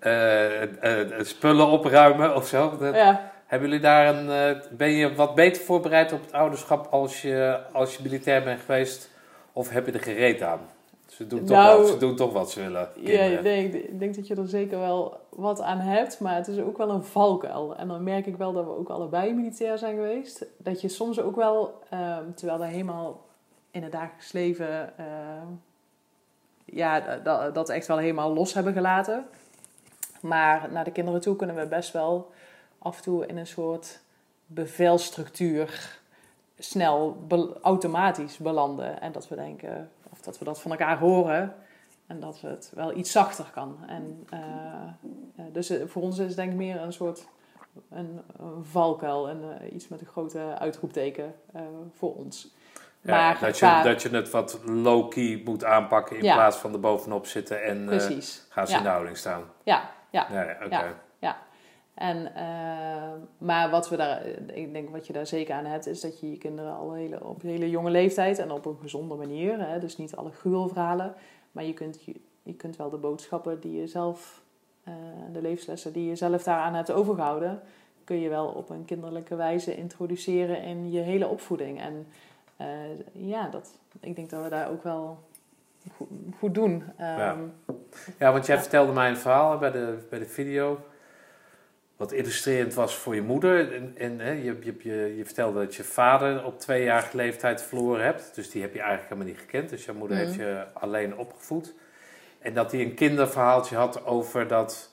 uh, 0.00 0.62
uh, 0.62 1.20
spullen 1.20 1.66
opruimen 1.66 2.34
of 2.34 2.46
zo. 2.46 2.78
ja. 2.80 3.32
Hebben 3.46 3.68
jullie 3.68 3.82
daar 3.84 4.14
een. 4.14 4.60
ben 4.70 4.90
je 4.90 5.14
wat 5.14 5.34
beter 5.34 5.62
voorbereid 5.62 6.12
op 6.12 6.20
het 6.20 6.32
ouderschap 6.32 6.86
als 6.90 7.22
je, 7.22 7.60
als 7.72 7.96
je 7.96 8.02
militair 8.02 8.42
bent 8.42 8.60
geweest? 8.60 9.10
Of 9.52 9.70
heb 9.70 9.86
je 9.86 9.92
er 9.92 10.00
gereed 10.00 10.42
aan? 10.42 10.60
Ze 11.16 11.26
doen, 11.26 11.44
toch 11.44 11.56
nou, 11.56 11.80
wat, 11.80 11.88
ze 11.88 11.96
doen 11.96 12.16
toch 12.16 12.32
wat 12.32 12.50
ze 12.50 12.60
willen. 12.60 12.88
Ja, 12.94 13.20
ik 13.20 13.42
denk, 13.42 13.74
ik 13.74 13.98
denk 13.98 14.14
dat 14.14 14.26
je 14.26 14.34
er 14.34 14.48
zeker 14.48 14.78
wel 14.78 15.20
wat 15.28 15.60
aan 15.60 15.78
hebt, 15.78 16.20
maar 16.20 16.34
het 16.34 16.48
is 16.48 16.58
ook 16.58 16.76
wel 16.76 16.90
een 16.90 17.04
valkuil. 17.04 17.76
En 17.76 17.88
dan 17.88 18.02
merk 18.02 18.26
ik 18.26 18.36
wel 18.36 18.52
dat 18.52 18.64
we 18.64 18.76
ook 18.76 18.88
allebei 18.88 19.32
militair 19.34 19.78
zijn 19.78 19.94
geweest. 19.94 20.46
Dat 20.58 20.80
je 20.80 20.88
soms 20.88 21.20
ook 21.20 21.36
wel, 21.36 21.82
um, 21.92 22.34
terwijl 22.34 22.58
we 22.58 22.66
helemaal 22.66 23.24
in 23.70 23.82
het 23.82 23.92
dagelijks 23.92 24.32
leven, 24.32 24.92
uh, 25.00 25.06
ja, 26.64 27.18
dat, 27.18 27.54
dat 27.54 27.68
echt 27.68 27.86
wel 27.86 27.98
helemaal 27.98 28.32
los 28.32 28.54
hebben 28.54 28.72
gelaten. 28.72 29.26
Maar 30.20 30.68
naar 30.72 30.84
de 30.84 30.92
kinderen 30.92 31.20
toe 31.20 31.36
kunnen 31.36 31.56
we 31.56 31.66
best 31.66 31.92
wel 31.92 32.30
af 32.78 32.96
en 32.96 33.02
toe 33.02 33.26
in 33.26 33.36
een 33.36 33.46
soort 33.46 34.00
bevelstructuur 34.46 35.98
snel 36.58 37.16
automatisch 37.62 38.36
belanden. 38.36 39.00
En 39.00 39.12
dat 39.12 39.28
we 39.28 39.34
denken, 39.34 39.90
dat 40.26 40.38
we 40.38 40.44
dat 40.44 40.60
van 40.60 40.70
elkaar 40.70 40.98
horen. 40.98 41.54
En 42.06 42.20
dat 42.20 42.40
het 42.40 42.72
wel 42.74 42.96
iets 42.96 43.10
zachter 43.10 43.50
kan. 43.54 43.78
En, 43.86 44.26
uh, 44.34 45.44
dus 45.52 45.70
eh, 45.70 45.86
voor 45.86 46.02
ons 46.02 46.18
is 46.18 46.26
het 46.26 46.36
denk 46.36 46.50
ik 46.50 46.56
meer 46.56 46.80
een 46.80 46.92
soort 46.92 47.26
een, 47.90 48.20
een 48.38 48.64
valkuil. 48.64 49.28
En 49.28 49.40
uh, 49.62 49.74
iets 49.74 49.88
met 49.88 50.00
een 50.00 50.06
grote 50.06 50.56
uitroepteken 50.58 51.34
uh, 51.56 51.62
voor 51.94 52.14
ons. 52.14 52.54
maar 53.00 53.38
dat, 53.40 53.58
je, 53.58 53.80
dat 53.84 54.02
je 54.02 54.08
het 54.08 54.30
wat 54.30 54.60
low-key 54.64 55.42
moet 55.44 55.64
aanpakken 55.64 56.16
in 56.16 56.22
plaats 56.22 56.56
van 56.56 56.72
er 56.72 56.80
bovenop 56.80 57.26
zitten 57.26 57.62
en 57.62 58.00
gaan 58.48 58.66
ze 58.66 58.76
in 58.76 58.82
de 58.82 58.88
houding 58.88 59.16
staan. 59.16 59.42
Ja, 59.62 59.90
ja. 60.10 60.26
ja, 60.30 60.56
ja, 60.68 60.94
En, 61.96 62.32
maar 63.38 63.70
wat 63.70 63.88
we 63.88 63.96
daar, 63.96 64.26
ik 64.46 64.72
denk 64.72 64.90
wat 64.90 65.06
je 65.06 65.12
daar 65.12 65.26
zeker 65.26 65.54
aan 65.54 65.64
hebt, 65.64 65.86
is 65.86 66.00
dat 66.00 66.20
je 66.20 66.30
je 66.30 66.38
kinderen 66.38 66.76
al 66.76 66.92
hele, 66.92 67.24
op 67.24 67.42
hele 67.42 67.70
jonge 67.70 67.90
leeftijd 67.90 68.38
en 68.38 68.50
op 68.50 68.66
een 68.66 68.78
gezonde 68.80 69.14
manier, 69.14 69.68
hè, 69.68 69.78
dus 69.78 69.96
niet 69.96 70.16
alle 70.16 70.30
gruwelverhalen, 70.30 71.14
maar 71.52 71.64
je 71.64 71.72
kunt, 71.72 72.02
je, 72.04 72.14
je 72.42 72.54
kunt 72.54 72.76
wel 72.76 72.90
de 72.90 72.96
boodschappen 72.96 73.60
die 73.60 73.80
je 73.80 73.86
zelf, 73.86 74.42
uh, 74.88 74.94
de 75.32 75.42
levenslessen 75.42 75.92
die 75.92 76.08
je 76.08 76.16
zelf 76.16 76.42
daaraan 76.42 76.74
hebt 76.74 76.90
overgehouden, 76.90 77.60
kun 78.04 78.20
je 78.20 78.28
wel 78.28 78.46
op 78.46 78.70
een 78.70 78.84
kinderlijke 78.84 79.36
wijze 79.36 79.76
introduceren 79.76 80.62
in 80.62 80.90
je 80.90 81.00
hele 81.00 81.26
opvoeding. 81.26 81.80
En 81.80 82.06
uh, 82.60 83.28
ja, 83.28 83.48
dat, 83.48 83.78
ik 84.00 84.16
denk 84.16 84.30
dat 84.30 84.42
we 84.42 84.48
daar 84.48 84.70
ook 84.70 84.82
wel 84.82 85.18
goed, 86.38 86.54
doen. 86.54 86.84
Ja. 86.98 87.30
Ehm, 87.30 87.40
Ja, 88.18 88.32
want 88.32 88.46
jij 88.46 88.58
vertelde 88.58 88.92
mij 88.92 89.08
een 89.08 89.16
verhaal 89.16 89.58
bij 89.58 89.70
de, 89.70 90.06
bij 90.10 90.18
de 90.18 90.26
video. 90.26 90.78
Wat 91.96 92.12
illustrerend 92.12 92.74
was 92.74 92.94
voor 92.96 93.14
je 93.14 93.22
moeder. 93.22 93.74
En, 93.74 93.94
en 93.98 94.18
hè, 94.20 94.30
je, 94.30 94.58
je, 94.62 94.74
je, 94.78 95.16
je 95.16 95.24
vertelde 95.24 95.58
dat 95.58 95.74
je 95.74 95.84
vader 95.84 96.44
op 96.44 96.60
tweejarige 96.60 97.16
leeftijd 97.16 97.62
verloren 97.62 98.04
hebt. 98.04 98.34
Dus 98.34 98.50
die 98.50 98.62
heb 98.62 98.72
je 98.72 98.80
eigenlijk 98.80 99.08
helemaal 99.08 99.32
niet 99.32 99.40
gekend. 99.42 99.70
Dus 99.70 99.84
jouw 99.84 99.94
moeder 99.94 100.16
Mhm. 100.16 100.26
heeft 100.26 100.38
je 100.38 100.64
alleen 100.72 101.16
opgevoed. 101.16 101.74
En 102.38 102.54
dat 102.54 102.72
hij 102.72 102.80
een 102.80 102.94
kinderverhaaltje 102.94 103.76
had 103.76 104.04
over, 104.04 104.46
dat, 104.48 104.92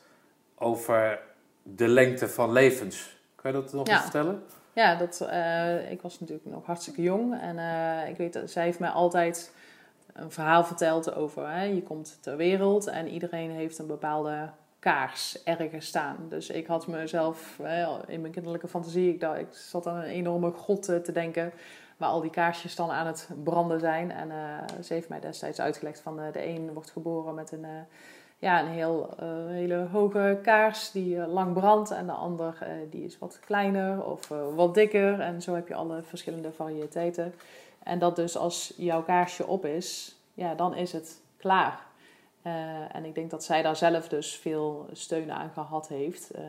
over 0.56 1.20
de 1.64 1.88
lengte 1.88 2.28
van 2.30 2.52
levens. 2.52 3.18
Kan 3.36 3.52
je 3.52 3.62
dat 3.62 3.74
nog 3.74 3.88
Ja. 3.88 3.94
eens 3.94 4.02
vertellen? 4.02 4.44
Ja, 4.74 4.96
dat, 4.96 5.22
eh, 5.30 5.92
ik 5.92 6.02
was 6.02 6.20
natuurlijk 6.20 6.48
nog 6.48 6.66
hartstikke 6.66 7.02
jong. 7.02 7.40
En 7.42 7.58
eh, 7.60 8.10
ik 8.10 8.18
weet 8.18 8.34
dat 8.34 8.52
zij 8.52 8.64
heeft 8.64 8.80
mij 8.80 8.90
altijd 8.90 9.54
een 10.14 10.32
verhaal 10.32 10.64
verteld 10.64 11.16
over... 11.16 11.50
Hè, 11.50 11.64
je 11.64 11.82
komt 11.84 12.18
ter 12.22 12.38
wereld 12.38 12.88
en 12.88 13.08
iedereen 13.08 13.52
heeft 13.52 13.78
een 13.80 13.88
bepaalde 13.88 14.50
kaars 14.84 15.44
ergens 15.44 15.86
staan. 15.86 16.18
Dus 16.30 16.50
ik 16.50 16.68
had 16.68 16.88
mezelf 16.88 17.60
in 18.08 18.22
mijn 18.22 18.34
kinderlijke 18.34 18.68
fantasie... 18.68 19.10
Ik, 19.10 19.20
dacht, 19.20 19.40
ik 19.40 19.48
zat 19.52 19.88
aan 19.88 19.96
een 19.96 20.04
enorme 20.04 20.52
grot 20.52 20.90
eh, 20.90 20.98
te 20.98 21.12
denken... 21.12 21.52
waar 21.98 22.10
al 22.10 22.22
die 22.22 22.30
kaarsjes 22.30 22.76
dan 22.76 22.92
aan 22.92 23.08
het 23.08 23.30
branden 23.44 23.80
zijn. 23.80 24.12
En 24.12 24.32
eh, 24.32 24.82
ze 24.84 24.94
heeft 24.94 25.10
mij 25.10 25.20
destijds 25.20 25.60
uitgelegd 25.60 26.00
van 26.00 26.20
eh, 26.20 26.34
de 26.34 26.46
een 26.46 26.74
wordt 26.74 26.92
geboren 26.92 27.36
met 27.36 27.52
een... 27.52 27.66
ja, 28.40 28.62
een 28.62 28.68
heel, 28.68 29.10
hele 29.48 29.88
hoge 29.92 30.40
kaars 30.42 30.92
die 30.92 31.28
lang 31.28 31.54
brandt. 31.54 31.92
En 31.92 32.06
de 32.06 32.12
ander 32.12 32.58
die 32.90 33.06
is 33.06 33.20
wat 33.20 33.40
kleiner 33.46 34.06
of 34.06 34.28
wat 34.56 34.74
dikker. 34.74 35.20
En 35.20 35.42
zo 35.42 35.54
heb 35.54 35.68
je 35.68 35.76
alle 35.76 36.02
verschillende 36.02 36.52
variëteiten. 36.52 37.34
En 37.84 38.00
dat 38.00 38.16
dus 38.16 38.38
als 38.38 38.74
jouw 38.78 39.04
kaarsje 39.04 39.48
op 39.48 39.66
is, 39.66 40.16
ja, 40.34 40.56
dan 40.56 40.76
is 40.76 40.92
het 40.92 41.22
klaar. 41.38 41.80
Eh, 42.44 42.96
en 42.96 43.06
ik 43.06 43.16
denk 43.16 43.30
dat 43.30 43.44
zij 43.44 43.62
daar 43.62 43.76
zelf 43.76 44.08
dus 44.08 44.36
veel 44.36 44.88
steun 44.92 45.32
aan 45.32 45.50
gehad 45.50 45.88
heeft. 45.88 46.32
eh, 46.32 46.44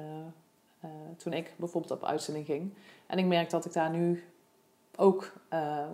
eh, 0.81 0.91
toen 1.17 1.33
ik 1.33 1.55
bijvoorbeeld 1.57 1.93
op 1.93 2.05
uitzending 2.05 2.47
ging. 2.47 2.75
En 3.07 3.19
ik 3.19 3.25
merk 3.25 3.51
dat 3.51 3.65
ik 3.65 3.73
daar 3.73 3.91
nu 3.91 4.25
ook, 4.97 5.33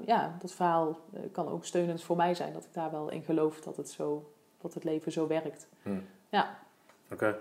ja, 0.06 0.36
dat 0.40 0.52
verhaal 0.52 0.98
kan 1.32 1.48
ook 1.48 1.64
steunend 1.64 2.02
voor 2.02 2.16
mij 2.16 2.34
zijn. 2.34 2.52
Dat 2.52 2.64
ik 2.64 2.72
daar 2.72 2.90
wel 2.90 3.10
in 3.10 3.22
geloof 3.22 3.60
dat 3.60 3.76
het, 3.76 3.90
zo, 3.90 4.32
dat 4.60 4.74
het 4.74 4.84
leven 4.84 5.12
zo 5.12 5.26
werkt. 5.26 5.68
Hm. 5.82 5.98
Ja. 6.28 6.58
Oké. 7.12 7.38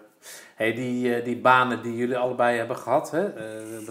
Hey, 0.55 0.73
die, 0.73 1.21
die 1.21 1.37
banen 1.37 1.83
die 1.83 1.95
jullie 1.95 2.17
allebei 2.17 2.57
hebben 2.57 2.77
gehad, 2.77 3.11
hè? 3.11 3.33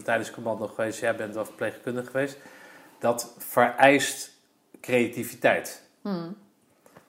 tijdens 0.02 0.30
commando 0.30 0.66
geweest, 0.66 1.00
jij 1.00 1.16
bent 1.16 1.34
wel 1.34 1.44
verpleegkundige 1.44 2.10
geweest, 2.10 2.38
dat 2.98 3.34
vereist 3.38 4.40
creativiteit. 4.80 5.88
Hmm. 6.02 6.36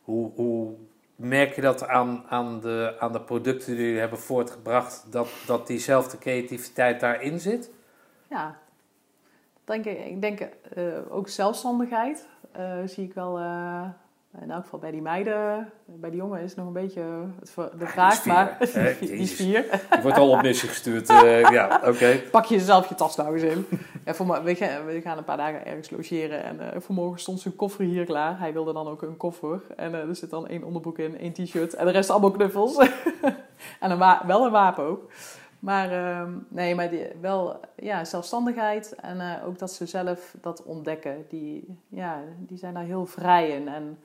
Hoe, 0.03 0.31
hoe 0.35 0.75
merk 1.19 1.55
je 1.55 1.61
dat 1.61 1.87
aan, 1.87 2.23
aan, 2.29 2.59
de, 2.59 2.95
aan 2.99 3.11
de 3.11 3.21
producten 3.21 3.75
die 3.75 3.85
jullie 3.85 3.99
hebben 3.99 4.19
voortgebracht, 4.19 5.05
dat, 5.11 5.29
dat 5.45 5.67
diezelfde 5.67 6.17
creativiteit 6.17 6.99
daarin 6.99 7.39
zit? 7.39 7.71
Ja, 8.29 8.55
denk 9.63 9.85
ik, 9.85 10.05
ik 10.05 10.21
denk 10.21 10.39
eh, 10.39 10.83
ook 11.09 11.27
zelfstandigheid 11.27 12.27
eh, 12.51 12.77
zie 12.85 13.03
ik 13.03 13.13
wel, 13.13 13.37
eh, 13.37 13.83
in 14.41 14.51
elk 14.51 14.63
geval 14.63 14.79
bij 14.79 14.91
die 14.91 15.01
meiden. 15.01 15.71
Bij 15.85 16.09
die 16.09 16.19
jongen 16.19 16.41
is 16.41 16.49
het 16.49 16.57
nog 16.57 16.67
een 16.67 16.73
beetje 16.73 17.01
de 17.53 17.87
vraag, 17.87 18.25
maar 18.25 18.57
die 18.99 19.11
is 19.11 19.33
vier. 19.33 19.65
Je 19.91 20.01
wordt 20.01 20.17
al 20.17 20.29
op 20.29 20.41
missie 20.41 20.69
gestuurd. 20.69 21.07
ja, 21.51 21.81
oké. 21.85 22.21
Pak 22.31 22.45
je 22.45 22.59
zelf 22.59 22.89
je 22.89 22.95
tas 22.95 23.15
nou 23.15 23.33
eens 23.33 23.55
in. 23.55 23.65
We, 24.03 25.01
gaan, 25.01 25.17
een 25.17 25.23
paar 25.23 25.37
dagen 25.37 25.65
ergens 25.65 25.89
logeren 25.89 26.43
en 26.43 26.73
eh, 26.73 26.81
vanmorgen 26.81 27.19
stond 27.19 27.39
zijn 27.39 27.55
koffer 27.55 27.85
hier 27.85 28.05
klaar. 28.05 28.39
Hij 28.39 28.53
wilde 28.53 28.73
dan 28.73 28.87
ook 28.87 29.01
een 29.01 29.17
koffer 29.17 29.61
en 29.75 29.93
eh, 29.93 30.07
er 30.07 30.15
zit 30.15 30.29
dan 30.29 30.47
één 30.47 30.63
onderbroek 30.63 30.97
in, 30.97 31.17
één 31.17 31.33
t-shirt 31.33 31.73
en 31.73 31.85
de 31.85 31.91
rest 31.91 32.09
allemaal 32.09 32.31
knuffels. 32.31 32.77
en 33.79 33.91
een 33.91 34.17
wel 34.27 34.45
een 34.45 34.51
wapen 34.51 34.83
ook. 34.83 35.11
Maar 35.59 35.91
ehm, 35.91 36.31
nee, 36.47 36.75
maar 36.75 36.89
die, 36.89 37.07
wel 37.21 37.59
ja, 37.75 38.05
zelfstandigheid 38.05 38.95
en 38.95 39.19
eh, 39.19 39.47
ook 39.47 39.59
dat 39.59 39.71
ze 39.71 39.85
zelf 39.85 40.35
dat 40.41 40.63
ontdekken. 40.63 41.25
Die, 41.29 41.77
ja, 41.87 42.21
die 42.37 42.57
zijn 42.57 42.73
daar 42.73 42.83
heel 42.83 43.05
vrij 43.05 43.49
in. 43.49 43.67
En 43.67 43.99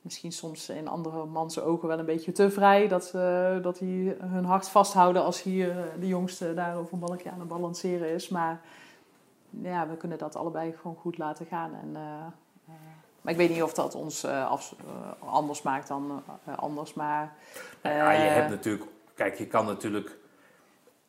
misschien 0.00 0.32
soms 0.32 0.68
in 0.68 0.88
andere 0.88 1.24
mans 1.24 1.60
ogen 1.60 1.88
wel 1.88 1.98
een 1.98 2.04
beetje 2.04 2.32
te 2.32 2.50
vrij. 2.50 2.88
Dat, 2.88 3.04
ze 3.04 3.58
dat 3.62 3.78
die 3.78 4.14
hun 4.20 4.44
hart 4.44 4.68
vasthouden 4.68 5.24
als 5.24 5.42
hier 5.42 5.74
de 6.00 6.06
jongste 6.06 6.54
daar 6.54 6.76
over 6.76 6.92
een 6.92 6.98
balkje 6.98 7.30
aan 7.30 7.40
het 7.40 7.48
balanceren 7.48 8.08
is. 8.08 8.28
Maar 8.28 8.60
ja, 9.62 9.88
we 9.88 9.96
kunnen 9.96 10.18
dat 10.18 10.36
allebei 10.36 10.72
gewoon 10.80 10.96
goed 10.96 11.18
laten 11.18 11.46
gaan. 11.46 11.74
En, 11.74 11.90
eh, 11.96 12.02
eh, 12.66 12.74
maar 13.20 13.32
ik 13.32 13.38
weet 13.38 13.50
niet 13.50 13.62
of 13.62 13.72
dat 13.74 13.94
ons 13.94 14.24
eh, 14.24 14.50
af- 14.50 14.74
anders 15.18 15.62
maakt 15.62 15.88
dan 15.88 16.22
anders. 16.56 16.94
Maar 16.94 17.32
Nou 17.82 17.94
ja, 17.96 18.10
je 18.12 18.18
hebt 18.30 18.50
natuurlijk, 18.50 18.84
kijk, 19.14 19.34
je 19.38 19.46
kan 19.46 19.66
natuurlijk 19.66 20.18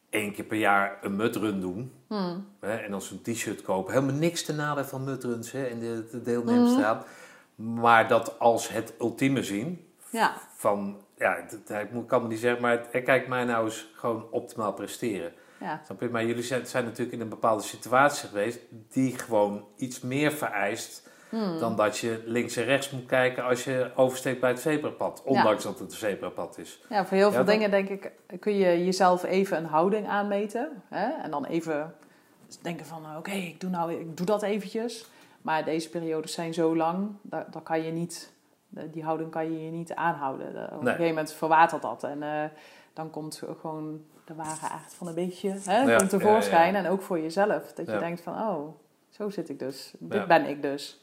één 0.10 0.34
keer 0.34 0.46
per 0.46 0.58
jaar 0.58 0.98
een 1.02 1.16
mudrun 1.16 1.60
doen. 1.62 1.94
hmm, 2.08 2.48
Hè, 2.60 2.76
en 2.76 2.92
dan 2.92 3.02
zo'n 3.02 3.22
t-shirt 3.22 3.62
kopen. 3.62 3.94
Helemaal 3.94 4.16
niks 4.16 4.44
te 4.44 4.54
nadeel 4.54 4.86
van 4.86 5.04
mudruns 5.04 5.52
hè, 5.52 5.66
in 5.68 5.80
de, 5.80 6.08
de 6.12 6.22
deelnemersstraat. 6.22 7.06
Maar 7.56 8.08
dat 8.08 8.40
als 8.40 8.70
het 8.70 8.94
ultieme 9.00 9.44
zien 9.44 9.88
ja, 10.10 10.34
van, 10.56 10.98
ja, 11.18 11.36
ik 11.36 12.08
kan 12.08 12.22
me 12.22 12.28
niet 12.28 12.40
zeggen, 12.40 12.62
maar 12.62 12.78
kijk 12.78 13.28
mij 13.28 13.44
nou 13.44 13.66
eens 13.66 13.92
gewoon 13.96 14.28
optimaal 14.32 14.74
presteren. 14.74 15.34
Ja, 15.64 15.82
Snap 15.86 16.02
je? 16.02 16.10
Maar 16.10 16.26
jullie 16.26 16.44
zijn, 16.44 16.66
zijn 16.66 16.84
natuurlijk 16.84 17.12
in 17.16 17.22
een 17.22 17.30
bepaalde 17.30 17.64
situatie 17.64 18.28
geweest 18.28 18.60
die 18.90 19.18
gewoon 19.18 19.66
iets 19.78 20.02
meer 20.02 20.32
vereist 20.32 21.10
hmm, 21.30 21.60
dan 21.60 21.76
dat 21.76 21.98
je 21.98 22.24
links 22.26 22.56
en 22.56 22.64
rechts 22.64 22.90
moet 22.90 23.06
kijken 23.06 23.44
als 23.44 23.64
je 23.64 23.92
oversteekt 23.96 24.40
bij 24.40 24.50
het 24.50 24.60
zebrapad. 24.60 25.22
Ondanks 25.26 25.64
dat 25.64 25.80
het 25.80 25.92
een 25.92 25.98
zebrapad 25.98 26.58
is. 26.58 26.84
Ja, 26.90 27.06
voor 27.06 27.18
heel 27.18 27.32
veel 27.32 27.46
dingen 27.46 27.72
denk 27.72 27.90
ik 27.90 28.12
kun 28.40 28.54
je 28.58 28.86
jezelf 28.86 29.24
even 29.24 29.58
een 29.58 29.66
houding 29.66 30.08
aanmeten. 30.08 30.84
Hè? 30.90 31.22
En 31.24 31.32
dan 31.32 31.46
even 31.46 31.96
denken 32.62 32.86
van, 32.86 33.18
oké, 33.18 33.32
ik 33.32 33.60
doe 33.60 33.70
nou, 33.70 33.94
ik 33.94 34.18
doe 34.18 34.26
dat 34.26 34.42
eventjes. 34.44 35.06
Maar 35.42 35.66
deze 35.66 35.90
periodes 35.90 36.34
zijn 36.34 36.54
zo 36.54 36.76
lang, 36.76 37.10
daar, 37.22 37.46
daar 37.52 37.62
kan 37.62 37.82
je 37.84 37.92
niet, 37.92 38.34
die 38.70 39.04
houding 39.04 39.32
kan 39.32 39.52
je 39.52 39.66
je 39.66 39.72
niet 39.72 39.94
aanhouden. 39.94 40.48
Op 40.48 40.56
een 40.56 40.70
Nee. 40.70 40.80
gegeven 40.94 41.06
moment 41.08 41.34
verwatert 41.34 41.82
dat. 41.82 42.04
En 42.04 42.24
eh, 42.24 42.44
dan 42.94 43.10
komt 43.10 43.42
gewoon 43.62 44.02
de 44.26 44.36
ware 44.36 44.70
aard 44.70 44.94
van 44.94 45.08
een 45.08 45.14
beetje 45.14 45.50
hè, 45.64 45.98
komt 45.98 46.10
tevoorschijn. 46.10 46.76
En 46.76 46.88
ook 46.88 47.02
voor 47.02 47.20
jezelf. 47.20 47.74
Dat 47.74 47.86
je 47.86 47.98
denkt 47.98 48.22
van, 48.22 48.34
oh, 48.34 48.76
zo 49.10 49.30
zit 49.30 49.50
ik 49.50 49.60
dus. 49.60 49.94
Dit 50.00 50.28
ben 50.28 50.46
ik 50.46 50.62
dus. 50.62 51.02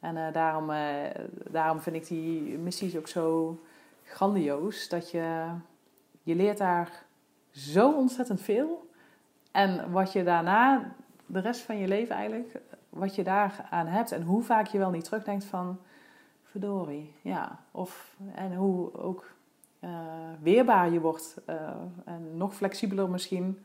En 0.00 0.16
eh, 0.16 0.32
daarom, 0.32 0.70
eh, 0.70 1.10
daarom 1.50 1.80
vind 1.80 1.96
ik 1.96 2.06
die 2.06 2.58
missies 2.58 2.96
ook 2.96 3.08
zo 3.08 3.58
grandioos. 4.04 4.88
Dat 4.88 5.10
je, 5.10 5.46
je 6.22 6.34
leert 6.34 6.58
daar 6.58 7.04
zo 7.50 7.92
ontzettend 7.92 8.40
veel. 8.40 8.90
En 9.50 9.90
wat 9.90 10.12
je 10.12 10.24
daarna, 10.24 10.92
de 11.26 11.40
rest 11.40 11.60
van 11.60 11.78
je 11.78 11.88
leven 11.88 12.16
eigenlijk, 12.16 12.60
wat 12.88 13.14
je 13.14 13.24
daar 13.24 13.66
aan 13.70 13.86
hebt. 13.86 14.12
En 14.12 14.22
hoe 14.22 14.42
vaak 14.42 14.66
je 14.66 14.78
wel 14.78 14.90
niet 14.90 15.04
terugdenkt 15.04 15.44
van, 15.44 15.78
verdorie, 16.52 17.14
ja. 17.22 17.58
Of, 17.70 18.16
en 18.34 18.54
hoe 18.54 18.94
ook 18.94 19.24
weerbaar 20.42 20.90
je 20.92 21.00
wordt. 21.00 21.36
eh, 21.46 21.70
en 22.04 22.36
nog 22.36 22.54
flexibeler 22.54 23.10
misschien. 23.10 23.64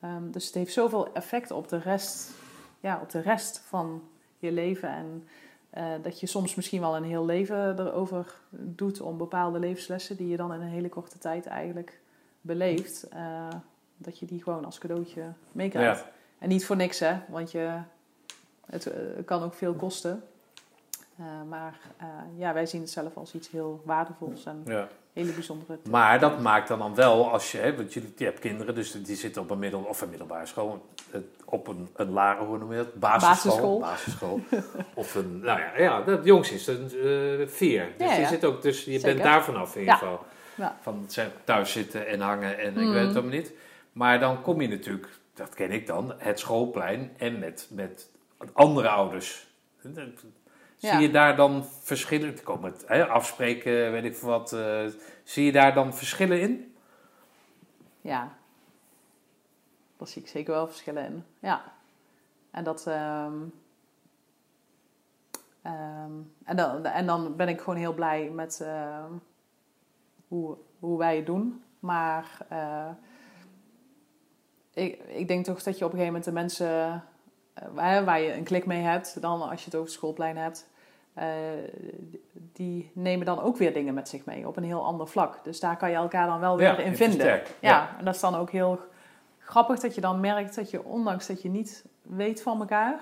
Ehm, 0.00 0.30
dus 0.30 0.46
het 0.46 0.54
heeft 0.54 0.72
zoveel 0.72 1.12
effect 1.12 1.50
op 1.50 1.68
de 1.68 1.78
rest, 1.78 2.30
ja, 2.80 2.98
op 3.02 3.10
de 3.10 3.20
rest 3.20 3.58
van 3.58 4.02
je 4.38 4.52
leven. 4.52 4.88
En 4.88 5.28
eh, 5.70 5.84
dat 6.02 6.20
je 6.20 6.26
soms 6.26 6.54
misschien 6.54 6.80
wel 6.80 6.96
een 6.96 7.04
heel 7.04 7.24
leven 7.24 7.78
erover 7.78 8.34
doet 8.50 9.00
om 9.00 9.16
bepaalde 9.18 9.58
levenslessen 9.58 10.16
die 10.16 10.28
je 10.28 10.36
dan 10.36 10.52
in 10.52 10.60
een 10.60 10.68
hele 10.68 10.88
korte 10.88 11.18
tijd 11.18 11.46
eigenlijk 11.46 12.00
beleeft. 12.40 13.08
eh, 13.08 13.48
dat 13.96 14.18
je 14.18 14.26
die 14.26 14.42
gewoon 14.42 14.64
als 14.64 14.78
cadeautje 14.78 15.22
meekrijgt. 15.52 16.04
En 16.38 16.48
niet 16.48 16.66
voor 16.66 16.76
niks, 16.76 16.98
hè? 16.98 17.18
Want 17.28 17.50
je, 17.50 17.78
het 18.66 18.86
eh, 18.86 19.00
kan 19.24 19.42
ook 19.42 19.54
veel 19.54 19.74
kosten. 19.74 20.22
Eh, 21.16 21.24
maar 21.48 21.78
eh, 21.96 22.06
ja, 22.36 22.52
wij 22.52 22.66
zien 22.66 22.80
het 22.80 22.90
zelf 22.90 23.16
als 23.16 23.34
iets 23.34 23.50
heel 23.50 23.82
waardevols 23.84 24.44
en 24.46 24.62
Ja. 24.64 24.88
Hele 25.12 25.32
bijzondere. 25.32 25.78
Maar 25.90 26.20
dat 26.20 26.40
maakt 26.40 26.68
dan, 26.68 26.78
dan 26.78 26.94
wel 26.94 27.30
als 27.30 27.52
je, 27.52 27.58
hè, 27.58 27.76
want 27.76 27.92
je, 27.92 28.02
je 28.16 28.24
hebt 28.24 28.38
kinderen, 28.38 28.74
dus 28.74 28.92
die 28.92 29.16
zitten 29.16 29.42
op 29.42 29.50
een 29.50 29.58
middel 29.58 29.80
of 29.80 30.00
een 30.00 30.08
middelbare 30.08 30.46
school, 30.46 30.86
op 31.44 31.68
een, 31.68 31.88
een 31.96 32.10
lagere, 32.10 32.46
hoe 32.46 32.58
noem 32.58 32.70
je 32.72 32.76
dat? 32.76 32.94
Basisschool. 32.94 33.78
Basisschool. 33.80 34.40
Basisschool. 34.50 34.84
of 34.94 35.14
een, 35.14 35.40
nou 35.40 35.60
ja, 35.60 35.72
ja, 35.78 36.00
dat 36.02 36.24
jongste 36.24 36.54
is 36.54 36.66
een 36.66 36.84
eh, 36.84 37.46
vier. 37.48 37.92
Dus 37.98 38.08
Ja, 38.08 38.16
ja. 38.16 38.28
zit 38.28 38.44
ook, 38.44 38.62
dus 38.62 38.84
je 38.84 38.90
Zeker. 38.90 39.06
bent 39.06 39.22
daar 39.22 39.44
vanaf 39.44 39.74
in 39.74 39.80
ieder 39.80 39.94
geval. 39.96 40.24
Van 40.80 41.06
thuis 41.44 41.72
zitten 41.72 42.06
en 42.06 42.20
hangen 42.20 42.58
en 42.58 42.78
ik 42.78 42.88
weet 42.92 43.06
het 43.06 43.16
allemaal 43.16 43.36
niet. 43.36 43.52
Maar 43.92 44.20
dan 44.20 44.42
kom 44.42 44.60
je 44.60 44.68
natuurlijk, 44.68 45.08
dat 45.34 45.54
ken 45.54 45.70
ik 45.70 45.86
dan, 45.86 46.14
het 46.18 46.38
schoolplein 46.38 47.10
en 47.16 47.38
met, 47.38 47.68
met 47.70 48.10
andere 48.52 48.88
ouders. 48.88 49.46
Zie 50.80 50.98
je 50.98 51.10
daar 51.10 51.36
dan 51.36 51.64
verschillen? 51.64 52.36
Er 52.36 52.42
komen 52.42 52.72
het, 52.72 52.84
hè, 52.86 53.06
afspreken, 53.06 53.92
weet 53.92 54.04
ik 54.04 54.16
veel 54.16 54.28
wat. 54.28 54.52
eh, 54.52 54.86
zie 55.24 55.44
je 55.44 55.52
daar 55.52 55.74
dan 55.74 55.94
verschillen 55.94 56.40
in? 56.40 56.74
Ja, 58.00 58.32
daar 59.96 60.08
zie 60.08 60.22
ik 60.22 60.28
zeker 60.28 60.52
wel 60.52 60.66
verschillen 60.66 61.04
in. 61.04 61.24
Ja. 61.38 61.72
En 62.50 62.64
dat, 62.64 62.86
ehm, 62.86 63.34
Ehm, 65.62 66.12
en, 66.44 66.56
dan, 66.56 66.84
en 66.84 67.06
dan 67.06 67.36
ben 67.36 67.48
ik 67.48 67.60
gewoon 67.60 67.78
heel 67.78 67.94
blij 67.94 68.30
met 68.30 68.60
ehm, 68.60 69.12
hoe, 70.28 70.56
hoe 70.78 70.98
wij 70.98 71.16
het 71.16 71.26
doen. 71.26 71.62
Maar 71.80 72.46
eh, 72.48 72.90
ik, 74.74 74.98
ik 74.98 75.28
denk 75.28 75.44
toch 75.44 75.62
dat 75.62 75.78
je 75.78 75.84
op 75.84 75.92
een 75.92 75.98
gegeven 75.98 76.06
moment 76.06 76.24
de 76.24 76.32
mensen 76.32 77.04
waar, 77.72 78.04
waar 78.04 78.20
je 78.20 78.34
een 78.34 78.44
klik 78.44 78.66
mee 78.66 78.82
hebt, 78.82 79.20
dan 79.20 79.48
als 79.50 79.58
je 79.60 79.64
het 79.64 79.74
over 79.74 79.86
het 79.86 79.96
schoolplein 79.96 80.36
hebt, 80.36 80.68
eh, 81.14 81.26
die 82.52 82.90
nemen 82.94 83.26
dan 83.26 83.40
ook 83.40 83.56
weer 83.56 83.72
dingen 83.72 83.94
met 83.94 84.08
zich 84.08 84.24
mee 84.24 84.46
op 84.46 84.56
een 84.56 84.64
heel 84.64 84.84
ander 84.84 85.08
vlak. 85.08 85.44
Dus 85.44 85.60
daar 85.60 85.76
kan 85.76 85.90
je 85.90 85.96
elkaar 85.96 86.26
dan 86.26 86.40
wel 86.40 86.56
weer 86.56 86.66
Ja, 86.66 86.78
in 86.78 86.84
in 86.84 86.96
vinden. 86.96 87.26
Ja. 87.26 87.40
Ja. 87.60 87.94
en 87.98 88.04
dat 88.04 88.14
is 88.14 88.20
dan 88.20 88.34
ook 88.34 88.50
heel 88.50 88.80
grappig 89.38 89.80
dat 89.80 89.94
je 89.94 90.00
dan 90.00 90.20
merkt 90.20 90.54
dat 90.54 90.70
je, 90.70 90.84
ondanks 90.84 91.26
dat 91.26 91.42
je 91.42 91.48
niet 91.48 91.84
weet 92.02 92.42
van 92.42 92.60
elkaar, 92.60 93.00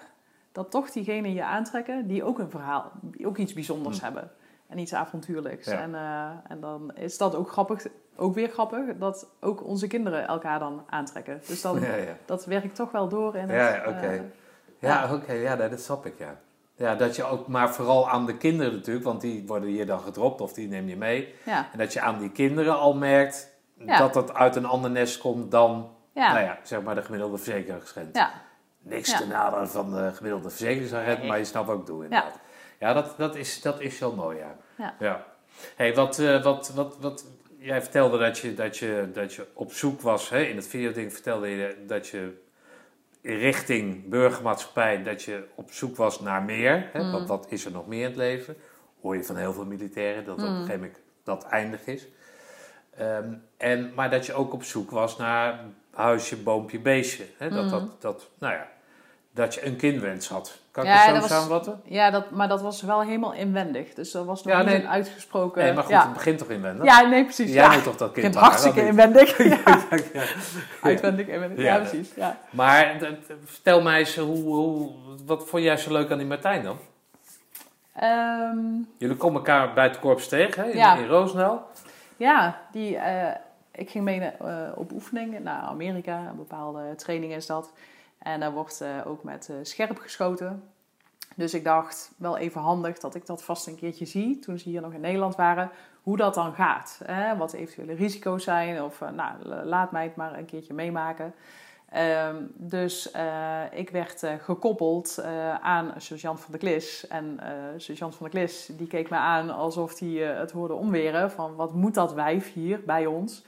dat 0.52 0.70
toch 0.70 0.90
diegenen 0.90 1.32
je 1.32 1.44
aantrekken 1.44 2.06
die 2.06 2.24
ook 2.24 2.38
een 2.38 2.50
verhaal, 2.50 2.92
die 3.00 3.26
ook 3.26 3.36
iets 3.36 3.52
bijzonders 3.52 4.00
hebben. 4.00 4.30
En 4.66 4.78
iets 4.78 4.94
avontuurlijks. 4.94 5.66
Ja. 5.66 5.80
En, 5.80 5.94
eh, 5.94 6.30
en 6.48 6.60
dan 6.60 6.92
is 6.94 7.18
dat 7.18 7.34
ook 7.34 7.50
grappig, 7.50 7.86
ook 8.16 8.34
weer 8.34 8.48
grappig, 8.48 8.96
dat 8.98 9.28
ook 9.40 9.64
onze 9.64 9.86
kinderen 9.86 10.26
elkaar 10.26 10.58
dan 10.58 10.84
aantrekken. 10.88 11.40
Dus 11.46 11.60
dan, 11.60 11.80
dat 12.24 12.44
werkt 12.44 12.74
toch 12.74 12.90
wel 12.90 13.08
door 13.08 13.36
in 13.36 13.48
het... 13.48 13.50
Ja, 13.50 13.74
ja, 13.74 13.88
oké. 13.88 14.30
Ja, 14.78 15.14
oké, 15.14 15.32
ja, 15.32 15.56
dat 15.56 15.80
snap 15.80 16.06
ik, 16.06 16.18
ja. 16.18 16.40
Ja, 16.76 16.94
dat 16.94 17.16
je 17.16 17.24
ook, 17.24 17.46
maar 17.46 17.74
vooral 17.74 18.08
aan 18.08 18.26
de 18.26 18.36
kinderen 18.36 18.72
natuurlijk, 18.72 19.04
want 19.04 19.20
die 19.20 19.44
worden 19.46 19.68
hier 19.68 19.86
dan 19.86 20.00
gedropt 20.00 20.40
of 20.40 20.52
die 20.52 20.68
neem 20.68 20.88
je 20.88 20.96
mee. 20.96 21.34
ja, 21.44 21.68
En 21.72 21.78
dat 21.78 21.92
je 21.92 22.00
aan 22.00 22.18
die 22.18 22.30
kinderen 22.30 22.78
al 22.78 22.94
merkt 22.94 23.56
Ja. 23.84 23.98
dat 23.98 24.14
dat 24.14 24.34
uit 24.34 24.56
een 24.56 24.64
ander 24.64 24.90
nest 24.90 25.18
komt 25.18 25.50
dan, 25.50 25.90
ja, 26.14 26.32
nou 26.32 26.44
ja, 26.44 26.58
zeg 26.62 26.82
maar 26.82 26.94
de 26.94 27.02
gemiddelde 27.02 27.36
verzekeringsagent. 27.36 28.16
ja. 28.16 28.30
Niks 28.78 29.16
te 29.16 29.26
naden 29.26 29.68
van 29.68 29.90
de 29.92 30.10
gemiddelde 30.14 30.48
verzekeringsagent, 30.50 31.18
Nee. 31.18 31.28
maar 31.28 31.38
je 31.38 31.44
snapt 31.44 31.66
wat 31.66 31.78
ik 31.78 31.86
doe 31.86 32.04
inderdaad. 32.04 32.38
Ja, 32.78 32.92
dat, 32.92 33.14
dat, 33.16 33.36
is, 33.36 33.60
dat 33.62 33.80
is 33.80 33.98
wel 33.98 34.12
mooi, 34.14 34.38
ja. 34.38 34.56
Ja. 34.98 35.24
hey, 35.76 35.94
wat, 35.94 36.18
eh, 36.18 36.42
wat, 36.42 36.72
wat, 36.74 36.96
wat, 37.00 37.24
jij 37.58 37.82
vertelde 37.82 38.18
dat 38.18 38.38
je, 38.38 38.54
dat 38.54 38.76
je, 38.76 39.10
dat 39.12 39.34
je 39.34 39.46
op 39.54 39.72
zoek 39.72 40.00
was, 40.00 40.28
hè? 40.28 40.40
in 40.42 40.56
het 40.56 40.66
videoding 40.66 41.12
vertelde 41.12 41.48
je 41.48 41.84
dat 41.86 42.08
je 42.08 42.42
richting 43.22 44.08
burgermaatschappij, 44.08 45.02
dat 45.02 45.22
je 45.22 45.44
op 45.54 45.72
zoek 45.72 45.96
was 45.96 46.20
naar 46.20 46.42
meer. 46.42 46.88
Hè? 46.92 47.02
Mm. 47.02 47.12
Want 47.12 47.28
wat 47.28 47.46
is 47.48 47.64
er 47.64 47.72
nog 47.72 47.86
meer 47.86 48.00
in 48.00 48.06
het 48.06 48.16
leven? 48.16 48.56
Hoor 49.00 49.16
je 49.16 49.24
van 49.24 49.36
heel 49.36 49.52
veel 49.52 49.64
militairen, 49.66 50.24
dat 50.24 50.34
op 50.34 50.40
een 50.42 50.48
Mm. 50.50 50.54
gegeven 50.60 50.80
moment 50.80 50.98
dat 51.22 51.44
eindig 51.44 51.86
is. 51.86 52.06
Ehm, 52.96 53.32
en, 53.56 53.92
maar 53.94 54.10
dat 54.10 54.26
je 54.26 54.32
ook 54.32 54.52
op 54.52 54.62
zoek 54.62 54.90
was 54.90 55.16
naar 55.16 55.60
huisje, 55.94 56.36
boompje, 56.36 56.78
beestje. 56.78 57.24
Hè? 57.36 57.48
Dat, 57.50 57.64
Mm. 57.64 57.70
dat, 57.70 58.00
dat, 58.00 58.30
nou 58.38 58.52
ja, 58.54 58.68
dat 59.38 59.54
je 59.54 59.66
een 59.66 59.76
kindwens 59.76 60.28
had. 60.28 60.58
Kan 60.70 60.84
ik 60.84 60.88
Ja, 60.90 60.96
het 60.96 61.06
zo 61.06 61.12
dat 61.12 61.20
was- 61.20 61.30
samenvatten? 61.30 61.80
Ja, 61.84 62.10
dat, 62.10 62.30
maar 62.30 62.48
dat 62.48 62.62
was 62.62 62.82
wel 62.82 63.02
helemaal 63.02 63.32
inwendig. 63.32 63.94
Dus 63.94 64.10
dat 64.10 64.24
was 64.24 64.42
nog 64.42 64.54
Ja, 64.54 64.62
nee. 64.62 64.86
uitgesproken... 64.86 65.62
Nee, 65.62 65.72
maar 65.72 65.82
goed, 65.82 65.92
ja. 65.92 66.02
het 66.02 66.12
begint 66.12 66.38
toch 66.38 66.48
inwendig? 66.50 66.84
ja, 66.84 67.00
nee, 67.00 67.24
precies. 67.24 67.52
Jij 67.52 67.64
ja. 67.64 67.72
moet 67.72 67.82
toch 67.82 67.96
dat 67.96 68.12
kind 68.12 68.34
baren, 68.34 68.48
hartstikke 68.48 68.86
inwendig. 68.86 69.38
Uitwendig, 70.82 71.26
inwendig. 71.26 71.64
Ja, 71.64 71.76
precies. 71.76 72.10
Ja. 72.16 72.38
Maar 72.50 72.98
vertel 73.44 73.82
mij 73.82 73.98
eens, 73.98 74.16
hoe, 74.16 74.36
hoe, 74.54 74.90
wat 75.26 75.48
vond 75.48 75.62
jij 75.62 75.76
zo 75.76 75.92
leuk 75.92 76.10
aan 76.10 76.18
die 76.18 76.26
Martijn 76.26 76.62
dan? 76.62 76.76
Ehm, 77.94 78.58
Jullie 78.98 79.16
komen 79.16 79.36
elkaar 79.36 79.72
bij 79.74 79.84
het 79.84 79.98
korps 79.98 80.28
tegen, 80.28 80.62
hè? 80.62 80.70
In, 80.70 80.76
Ja. 80.76 80.96
in 80.96 81.60
ja, 82.16 82.60
die, 82.72 82.96
eh, 82.96 83.34
ik 83.72 83.90
ging 83.90 84.04
mee 84.04 84.20
eh, 84.20 84.56
op 84.74 84.92
oefening 84.92 85.38
naar 85.40 85.60
Amerika. 85.60 86.18
Een 86.30 86.36
bepaalde 86.36 86.94
training 86.96 87.34
is 87.34 87.46
dat. 87.46 87.72
En 88.18 88.40
daar 88.40 88.52
wordt 88.52 88.80
eh, 88.80 88.88
ook 89.04 89.22
met 89.22 89.48
eh, 89.48 89.56
scherp 89.62 89.98
geschoten. 89.98 90.62
Dus 91.36 91.54
ik 91.54 91.64
dacht, 91.64 92.12
wel 92.16 92.36
even 92.36 92.60
handig 92.60 92.98
dat 92.98 93.14
ik 93.14 93.26
dat 93.26 93.42
vast 93.42 93.66
een 93.66 93.76
keertje 93.76 94.04
zie. 94.04 94.38
Toen 94.38 94.58
ze 94.58 94.68
hier 94.68 94.80
nog 94.80 94.92
in 94.92 95.00
Nederland 95.00 95.36
waren. 95.36 95.70
Hoe 96.02 96.16
dat 96.16 96.34
dan 96.34 96.52
gaat. 96.52 97.00
Hè? 97.04 97.36
Wat 97.36 97.50
de 97.50 97.58
eventuele 97.58 97.94
risico's 97.94 98.44
zijn. 98.44 98.82
Of 98.82 99.00
eh, 99.00 99.10
nou, 99.10 99.44
laat 99.64 99.92
mij 99.92 100.04
het 100.04 100.16
maar 100.16 100.38
een 100.38 100.44
keertje 100.44 100.74
meemaken. 100.74 101.34
Ehm, 101.88 102.36
dus 102.54 103.10
ik 103.70 103.90
werd 103.90 104.26
gekoppeld 104.38 105.22
aan 105.60 105.94
sergeant 105.96 106.40
van 106.40 106.50
der 106.50 106.60
Klis. 106.60 107.06
En 107.06 107.40
sergeant 107.76 108.16
van 108.16 108.30
der 108.30 108.40
Klis 108.40 108.70
die 108.72 108.86
keek 108.86 109.10
me 109.10 109.16
aan 109.16 109.50
alsof 109.50 109.98
hij 109.98 110.08
het 110.08 110.50
hoorde 110.50 110.74
omweren. 110.74 111.30
Van 111.30 111.54
wat 111.54 111.74
moet 111.74 111.94
dat 111.94 112.12
wijf 112.14 112.52
hier 112.52 112.80
bij 112.84 113.06
ons? 113.06 113.44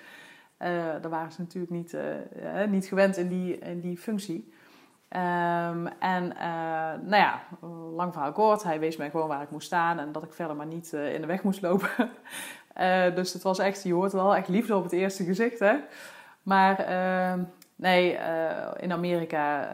Daar 0.59 1.09
waren 1.09 1.33
ze 1.33 1.40
natuurlijk 1.40 1.72
niet, 1.72 1.96
niet 2.68 2.87
gewend 2.87 3.16
in 3.16 3.28
die, 3.28 3.59
in 3.59 3.80
die 3.80 3.98
functie. 3.98 4.52
Ehm, 5.10 5.86
en 5.98 6.36
eh, 6.36 6.48
nou 7.02 7.16
ja, 7.16 7.40
lang 7.96 8.12
verhaal 8.12 8.32
kort. 8.32 8.62
Hij 8.62 8.80
wees 8.80 8.96
mij 8.96 9.10
gewoon 9.10 9.28
waar 9.28 9.42
ik 9.42 9.50
moest 9.50 9.66
staan. 9.66 9.98
En 9.98 10.12
dat 10.12 10.22
ik 10.22 10.32
verder 10.32 10.56
maar 10.56 10.66
niet 10.66 10.92
eh, 10.92 11.14
in 11.14 11.20
de 11.20 11.26
weg 11.26 11.42
moest 11.42 11.62
lopen. 11.62 11.88
Eh, 12.74 13.14
dus 13.14 13.32
het 13.32 13.42
was 13.42 13.58
echt, 13.58 13.82
je 13.82 13.92
hoort 13.92 14.12
wel 14.12 14.36
echt 14.36 14.48
liefde 14.48 14.76
op 14.76 14.82
het 14.82 14.92
eerste 14.92 15.24
gezicht. 15.24 15.58
Hè? 15.58 15.76
Maar 16.42 16.78
ehm, 16.78 17.42
nee, 17.76 18.18
in 18.76 18.92
Amerika, 18.92 19.68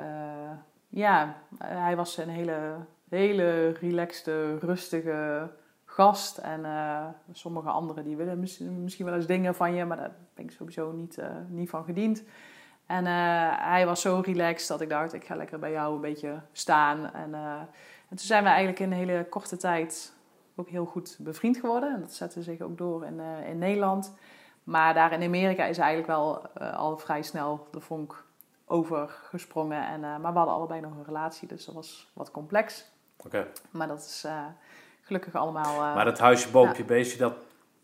ja, 0.88 1.35
hij 1.64 1.96
was 1.96 2.16
een 2.16 2.29
hele, 2.29 2.75
hele 3.09 3.68
relaxte, 3.68 4.59
rustige 4.59 5.51
gast. 5.85 6.38
En 6.38 6.61
sommige 7.33 7.68
anderen 7.68 8.05
die 8.05 8.16
willen 8.16 8.40
mis- 8.40 8.59
misschien 8.59 9.05
wel 9.07 9.14
eens 9.14 9.27
dingen 9.27 9.55
van 9.55 9.75
je, 9.75 9.85
maar 9.85 9.96
daar 9.96 10.12
ben 10.35 10.44
ik 10.44 10.51
sowieso 10.51 10.92
niet, 10.92 11.18
niet 11.49 11.70
van 11.70 11.85
gediend. 11.85 12.22
En 12.87 13.07
eh, 13.07 13.12
hij 13.59 13.87
was 13.87 14.01
zo 14.01 14.22
relaxed 14.25 14.68
dat 14.68 14.81
ik 14.81 14.88
dacht, 14.88 15.12
ik 15.12 15.25
ga 15.25 15.37
lekker 15.37 15.59
bij 15.59 15.70
jou 15.70 15.94
een 15.94 16.01
beetje 16.01 16.40
staan. 16.53 17.12
En, 17.12 17.35
eh, 17.35 17.51
en 18.09 18.16
toen 18.16 18.18
zijn 18.18 18.42
we 18.42 18.49
eigenlijk 18.49 18.79
in 18.79 18.92
een 18.92 18.99
hele 18.99 19.27
korte 19.29 19.57
tijd 19.57 20.12
ook 20.55 20.68
heel 20.68 20.85
goed 20.85 21.16
bevriend 21.20 21.57
geworden. 21.57 21.94
En 21.94 22.01
dat 22.01 22.12
zette 22.12 22.42
zich 22.42 22.61
ook 22.61 22.79
door 22.79 23.05
in, 23.05 23.20
eh, 23.20 23.49
in 23.49 23.59
Nederland. 23.59 24.14
Maar 24.64 24.94
daar 24.94 25.12
in 25.12 25.22
Amerika 25.22 25.64
is 25.64 25.79
eigenlijk 25.79 26.09
wel 26.09 26.49
al 26.59 26.99
vrij 26.99 27.22
snel 27.22 27.68
de 27.70 27.81
vonk 27.81 28.25
overgesprongen. 28.64 29.87
En, 29.87 30.01
maar 30.01 30.33
we 30.33 30.38
hadden 30.38 30.55
allebei 30.55 30.81
nog 30.81 30.96
een 30.96 31.05
relatie, 31.05 31.49
dus 31.49 31.64
dat 31.64 31.75
was 31.75 32.11
wat 32.12 32.31
complex. 32.31 32.85
Oké. 33.25 33.46
Maar 33.70 33.88
dat 33.88 33.99
is 33.99 34.27
gelukkig 35.01 35.35
allemaal... 35.35 35.94
Maar 35.94 36.05
dat 36.05 36.18
huisje, 36.18 36.51
boompje, 36.51 36.85
beestje, 36.85 37.18
dat 37.18 37.35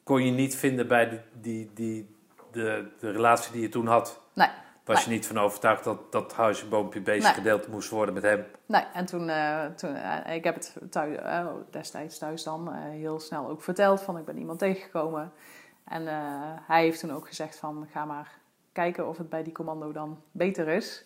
kon 0.02 0.24
je 0.24 0.30
niet 0.30 0.56
vinden 0.56 0.88
bij 0.88 1.08
die, 1.08 1.20
die, 1.32 1.70
die, 1.74 2.16
de, 2.52 2.90
de 2.98 3.10
relatie 3.10 3.52
die 3.52 3.62
je 3.62 3.68
toen 3.68 3.86
had? 3.86 4.20
Nee. 4.32 4.48
Was 4.92 5.04
je 5.04 5.10
niet 5.10 5.26
van 5.26 5.38
overtuigd 5.38 5.84
dat 5.84 6.12
dat 6.12 6.32
huisje, 6.34 6.66
boompje, 6.66 7.00
beestje 7.00 7.22
Nee. 7.22 7.32
gedeeld 7.32 7.68
moest 7.68 7.90
worden 7.90 8.14
met 8.14 8.22
hem? 8.22 8.44
Nee, 8.66 8.84
en 8.92 9.04
toen, 9.04 9.28
eh, 9.28 9.64
toen 9.64 9.94
eh, 9.94 10.34
ik 10.34 10.44
heb 10.44 10.54
het 10.54 10.76
thuis, 10.90 11.16
eh, 11.16 11.46
destijds 11.70 12.18
thuis 12.18 12.42
dan 12.42 12.72
heel 12.74 13.20
snel 13.20 13.48
ook 13.48 13.62
verteld 13.62 14.02
van 14.02 14.18
ik 14.18 14.24
ben 14.24 14.38
iemand 14.38 14.58
tegengekomen. 14.58 15.32
En 15.84 16.06
hij 16.66 16.82
heeft 16.82 17.00
toen 17.00 17.12
ook 17.12 17.26
gezegd 17.26 17.58
van 17.58 17.86
ga 17.92 18.04
maar 18.04 18.38
kijken 18.72 19.08
of 19.08 19.18
het 19.18 19.28
bij 19.28 19.42
die 19.42 19.52
commando 19.52 19.92
dan 19.92 20.22
beter 20.30 20.68
is. 20.68 21.04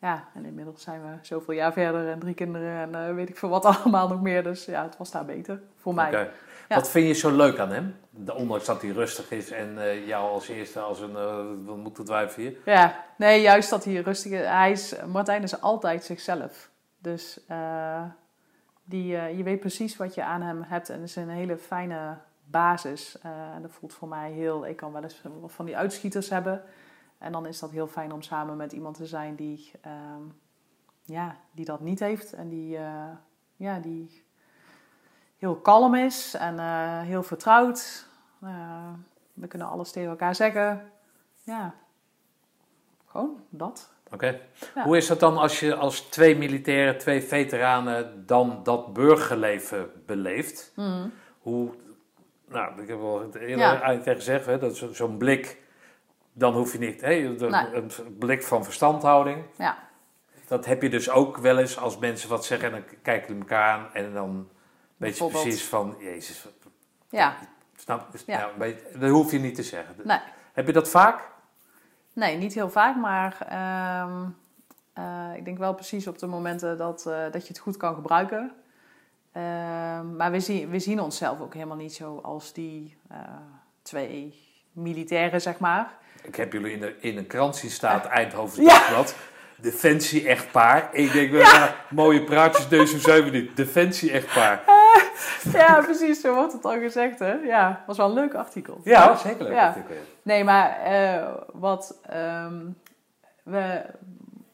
Ja, 0.00 0.28
en 0.34 0.44
inmiddels 0.44 0.82
zijn 0.82 1.02
we 1.02 1.08
zoveel 1.22 1.54
jaar 1.54 1.72
verder 1.72 2.08
en 2.08 2.18
drie 2.18 2.34
kinderen 2.34 2.94
en 2.94 3.14
weet 3.14 3.28
ik 3.28 3.36
veel 3.36 3.48
wat 3.48 3.64
allemaal 3.74 4.08
nog 4.08 4.22
meer. 4.22 4.42
Dus 4.42 4.64
ja, 4.64 4.82
het 4.82 4.96
was 4.96 5.10
daar 5.10 5.24
beter 5.24 5.60
voor 5.76 5.94
mij. 5.94 6.08
Oké. 6.08 6.30
Ja. 6.68 6.74
Wat 6.74 6.90
vind 6.90 7.06
je 7.06 7.12
zo 7.12 7.36
leuk 7.36 7.58
aan 7.58 7.70
hem? 7.70 7.96
Ondanks 8.12 8.66
dat 8.66 8.82
hij 8.82 8.90
rustig 8.90 9.30
is 9.30 9.50
en 9.50 9.78
eh, 9.78 10.06
jou 10.06 10.30
als 10.30 10.48
eerste 10.48 10.80
als 10.80 11.00
een, 11.00 11.64
wat 11.64 11.76
moet 11.76 11.96
het 11.96 12.08
wijf 12.08 12.34
hier? 12.34 12.56
Ja, 12.64 13.04
nee, 13.16 13.40
juist 13.40 13.70
dat 13.70 13.84
hij 13.84 13.94
rustig 13.94 14.32
is. 14.32 14.46
Hij 14.46 14.70
is 14.70 14.94
Martijn 15.06 15.42
is 15.42 15.60
altijd 15.60 16.04
zichzelf. 16.04 16.70
Dus 16.98 17.40
eh, 17.46 18.02
die, 18.84 19.06
je 19.06 19.42
weet 19.42 19.60
precies 19.60 19.96
wat 19.96 20.14
je 20.14 20.24
aan 20.24 20.42
hem 20.42 20.62
hebt. 20.62 20.88
En 20.88 21.00
het 21.00 21.08
is 21.08 21.16
een 21.16 21.28
hele 21.28 21.56
fijne 21.56 22.18
basis. 22.44 23.18
En 23.54 23.62
dat 23.62 23.72
voelt 23.72 23.94
voor 23.94 24.08
mij 24.08 24.30
heel... 24.32 24.66
Ik 24.66 24.76
kan 24.76 24.92
wel 24.92 25.02
eens 25.02 25.22
van 25.46 25.64
die 25.64 25.76
uitschieters 25.76 26.28
hebben. 26.28 26.62
En 27.18 27.32
dan 27.32 27.46
is 27.46 27.58
dat 27.58 27.70
heel 27.70 27.86
fijn 27.86 28.12
om 28.12 28.22
samen 28.22 28.56
met 28.56 28.72
iemand 28.72 28.96
te 28.96 29.06
zijn 29.06 29.34
die, 29.34 29.70
ehm, 29.80 30.22
ja, 31.02 31.36
die 31.52 31.64
dat 31.64 31.80
niet 31.80 32.00
heeft. 32.00 32.32
En 32.32 32.48
die, 32.48 32.78
ja, 33.56 33.78
die 33.78 34.24
heel 35.40 35.56
kalm 35.56 35.94
is 35.94 36.34
en 36.34 36.58
eh, 36.58 37.00
heel 37.00 37.22
vertrouwd. 37.22 38.06
Eh, 38.42 38.88
we 39.32 39.46
kunnen 39.46 39.68
alles 39.68 39.90
tegen 39.92 40.10
elkaar 40.10 40.34
zeggen. 40.34 40.90
Ja, 41.42 41.74
gewoon 43.06 43.40
dat. 43.48 43.92
Oké. 44.12 44.40
Ja. 44.74 44.84
Hoe 44.84 44.96
is 44.96 45.06
dat 45.06 45.20
dan 45.20 45.36
als 45.36 45.60
je 45.60 45.74
als 45.74 46.00
twee 46.00 46.36
militairen, 46.36 46.98
twee 46.98 47.22
veteranen, 47.22 48.26
dan 48.26 48.60
dat 48.62 48.92
burgerleven 48.92 49.90
beleeft? 50.06 50.72
Hoe, 51.38 51.70
nou, 52.48 52.82
ik 52.82 52.88
heb 52.88 52.98
wel 53.00 53.20
het 53.20 53.34
eerder 53.34 53.58
Ja. 53.58 53.98
gezegd, 54.14 54.46
hè, 54.46 54.58
dat 54.58 54.76
zo- 54.76 54.92
zo'n 54.92 55.16
blik, 55.16 55.62
dan 56.32 56.52
hoef 56.54 56.72
je 56.72 56.78
niet, 56.78 57.00
hè, 57.00 57.34
de- 57.36 57.48
Nee. 57.48 57.74
een 57.74 57.90
blik 58.18 58.42
van 58.42 58.64
verstandhouding. 58.64 59.44
Ja, 59.56 59.78
Dat 60.48 60.66
heb 60.66 60.82
je 60.82 60.90
dus 60.90 61.10
ook 61.10 61.36
wel 61.36 61.58
eens 61.58 61.78
als 61.78 61.98
mensen 61.98 62.28
wat 62.28 62.44
zeggen 62.44 62.72
en 62.72 62.74
dan 62.74 62.98
kijken 63.02 63.34
ze 63.34 63.40
elkaar 63.40 63.78
aan 63.78 63.88
en 63.92 64.12
dan 64.12 64.48
weet 65.00 65.18
je 65.18 65.26
precies 65.26 65.64
van, 65.64 65.96
jezus, 65.98 66.46
ja. 67.08 67.36
snap 67.76 68.08
Ja. 68.26 68.52
ja. 68.58 68.64
je, 68.64 68.90
dat 68.98 69.10
hoef 69.10 69.30
je 69.30 69.38
niet 69.38 69.54
te 69.54 69.62
zeggen. 69.62 69.94
Nee. 70.04 70.18
Heb 70.52 70.66
je 70.66 70.72
dat 70.72 70.88
vaak? 70.88 71.28
nee, 72.12 72.36
niet 72.36 72.54
heel 72.54 72.70
vaak, 72.70 72.96
maar 72.96 73.36
ehm, 73.48 74.28
eh, 74.92 75.36
ik 75.36 75.44
denk 75.44 75.58
wel 75.58 75.74
precies 75.74 76.06
op 76.06 76.18
de 76.18 76.26
momenten 76.26 76.76
dat, 76.76 77.06
eh, 77.06 77.22
dat 77.30 77.42
je 77.42 77.48
het 77.48 77.58
goed 77.58 77.76
kan 77.76 77.94
gebruiken. 77.94 78.52
Ehm, 79.32 80.16
maar 80.16 80.30
we 80.30 80.40
zien, 80.40 80.70
we 80.70 80.78
zien 80.78 81.00
onszelf 81.00 81.40
ook 81.40 81.54
helemaal 81.54 81.76
niet 81.76 81.94
zo 81.94 82.18
als 82.22 82.52
die 82.52 82.96
eh, 83.08 83.18
twee 83.82 84.34
militairen, 84.72 85.40
zeg 85.40 85.58
maar. 85.58 85.98
Ik 86.22 86.36
heb 86.36 86.52
jullie 86.52 86.72
in, 86.72 86.80
de, 86.80 86.96
in 87.00 87.16
een 87.16 87.26
krant 87.26 87.56
zien 87.56 87.70
staan, 87.70 88.02
Eindhoven 88.02 88.62
Ja. 88.62 88.68
Dagblad. 88.68 89.14
Defensie-echtpaar. 89.56 90.88
Ik 90.92 91.12
denk, 91.12 91.30
wel, 91.30 91.40
ja. 91.40 91.74
mooie 91.90 92.24
praatjes 92.24 92.68
deze 92.68 92.98
zeven 92.98 93.24
minuten. 93.24 93.54
Defensie-echtpaar. 93.54 94.79
Ja, 95.52 95.80
precies, 95.82 96.20
zo 96.20 96.34
wordt 96.34 96.52
het 96.52 96.64
al 96.64 96.78
gezegd, 96.78 97.18
hè. 97.18 97.32
Ja, 97.32 97.84
was 97.86 97.96
wel 97.96 98.08
een 98.08 98.14
leuk 98.14 98.34
artikel. 98.34 98.80
Ja, 98.84 99.16
zeker 99.16 99.42
leuk. 99.44 99.52
Ja. 99.52 99.66
artikel. 99.66 99.94
Nee, 100.22 100.44
maar 100.44 100.78
eh, 100.80 101.34
wat, 101.52 102.00
ehm, 102.06 102.66
we, 103.42 103.82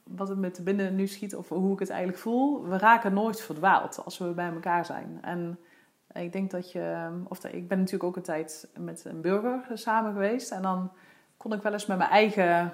wat 0.04 0.28
het 0.28 0.38
me 0.38 0.50
te 0.50 0.62
binnen 0.62 0.94
nu 0.94 1.06
schiet, 1.06 1.36
of 1.36 1.48
hoe 1.48 1.72
ik 1.72 1.78
het 1.78 1.90
eigenlijk 1.90 2.20
voel, 2.20 2.68
we 2.68 2.78
raken 2.78 3.12
nooit 3.14 3.40
verdwaald 3.42 4.04
als 4.04 4.18
we 4.18 4.24
bij 4.24 4.50
elkaar 4.52 4.84
zijn. 4.84 5.18
En 5.22 5.58
ik 6.12 6.32
denk 6.32 6.50
dat 6.50 6.72
je, 6.72 7.08
of 7.28 7.38
de- 7.40 7.50
ik 7.50 7.68
ben 7.68 7.78
natuurlijk 7.78 8.04
ook 8.04 8.16
een 8.16 8.22
tijd 8.22 8.68
met 8.78 9.04
een 9.04 9.20
burger 9.20 9.60
samen 9.74 10.12
geweest. 10.12 10.50
En 10.50 10.62
dan 10.62 10.92
kon 11.36 11.52
ik 11.52 11.62
wel 11.62 11.72
eens 11.72 11.86
met 11.86 11.98
mijn 11.98 12.10
eigen 12.10 12.72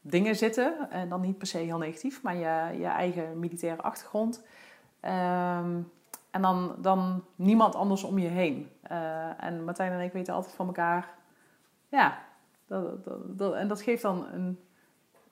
dingen 0.00 0.36
zitten. 0.36 0.90
En 0.90 1.08
dan 1.08 1.20
niet 1.20 1.38
per 1.38 1.46
se 1.46 1.58
heel 1.58 1.78
negatief, 1.78 2.22
maar 2.22 2.34
je, 2.36 2.78
je 2.78 2.86
eigen 2.86 3.38
militaire 3.38 3.82
achtergrond. 3.82 4.42
Ehm, 5.00 5.68
en 6.30 6.42
dan, 6.42 6.74
dan 6.78 7.24
niemand 7.36 7.74
anders 7.74 8.02
om 8.04 8.18
je 8.18 8.28
heen. 8.28 8.70
Eh, 8.82 9.42
en 9.44 9.64
Martijn 9.64 9.92
en 9.92 10.00
ik 10.00 10.12
weten 10.12 10.34
altijd 10.34 10.54
van 10.54 10.66
elkaar. 10.66 11.08
Ja, 11.88 12.18
dat, 12.66 13.04
dat, 13.04 13.38
dat- 13.38 13.54
en 13.54 13.68
dat 13.68 13.80
geeft 13.82 14.02
dan 14.02 14.26
een, 14.32 14.60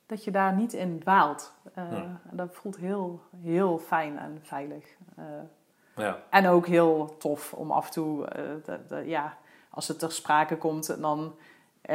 dat 0.06 0.24
je 0.24 0.30
daar 0.30 0.54
niet 0.54 0.72
in 0.72 1.00
dwaalt. 1.00 1.54
Eh, 1.74 1.92
Ja. 1.92 2.20
En 2.30 2.36
dat 2.36 2.54
voelt 2.54 2.76
heel, 2.76 3.20
heel 3.42 3.78
fijn 3.78 4.18
en 4.18 4.38
veilig. 4.42 4.96
Eh, 5.16 5.24
Ja. 5.96 6.18
en 6.30 6.46
ook 6.48 6.66
heel 6.66 7.16
tof 7.18 7.52
om 7.54 7.70
af 7.70 7.86
en 7.86 7.92
toe, 7.92 8.26
de- 8.64 8.80
de- 8.88 9.06
ja, 9.08 9.36
als 9.70 9.88
het 9.88 9.98
ter 9.98 10.12
sprake 10.12 10.56
komt, 10.58 11.00
dan 11.00 11.34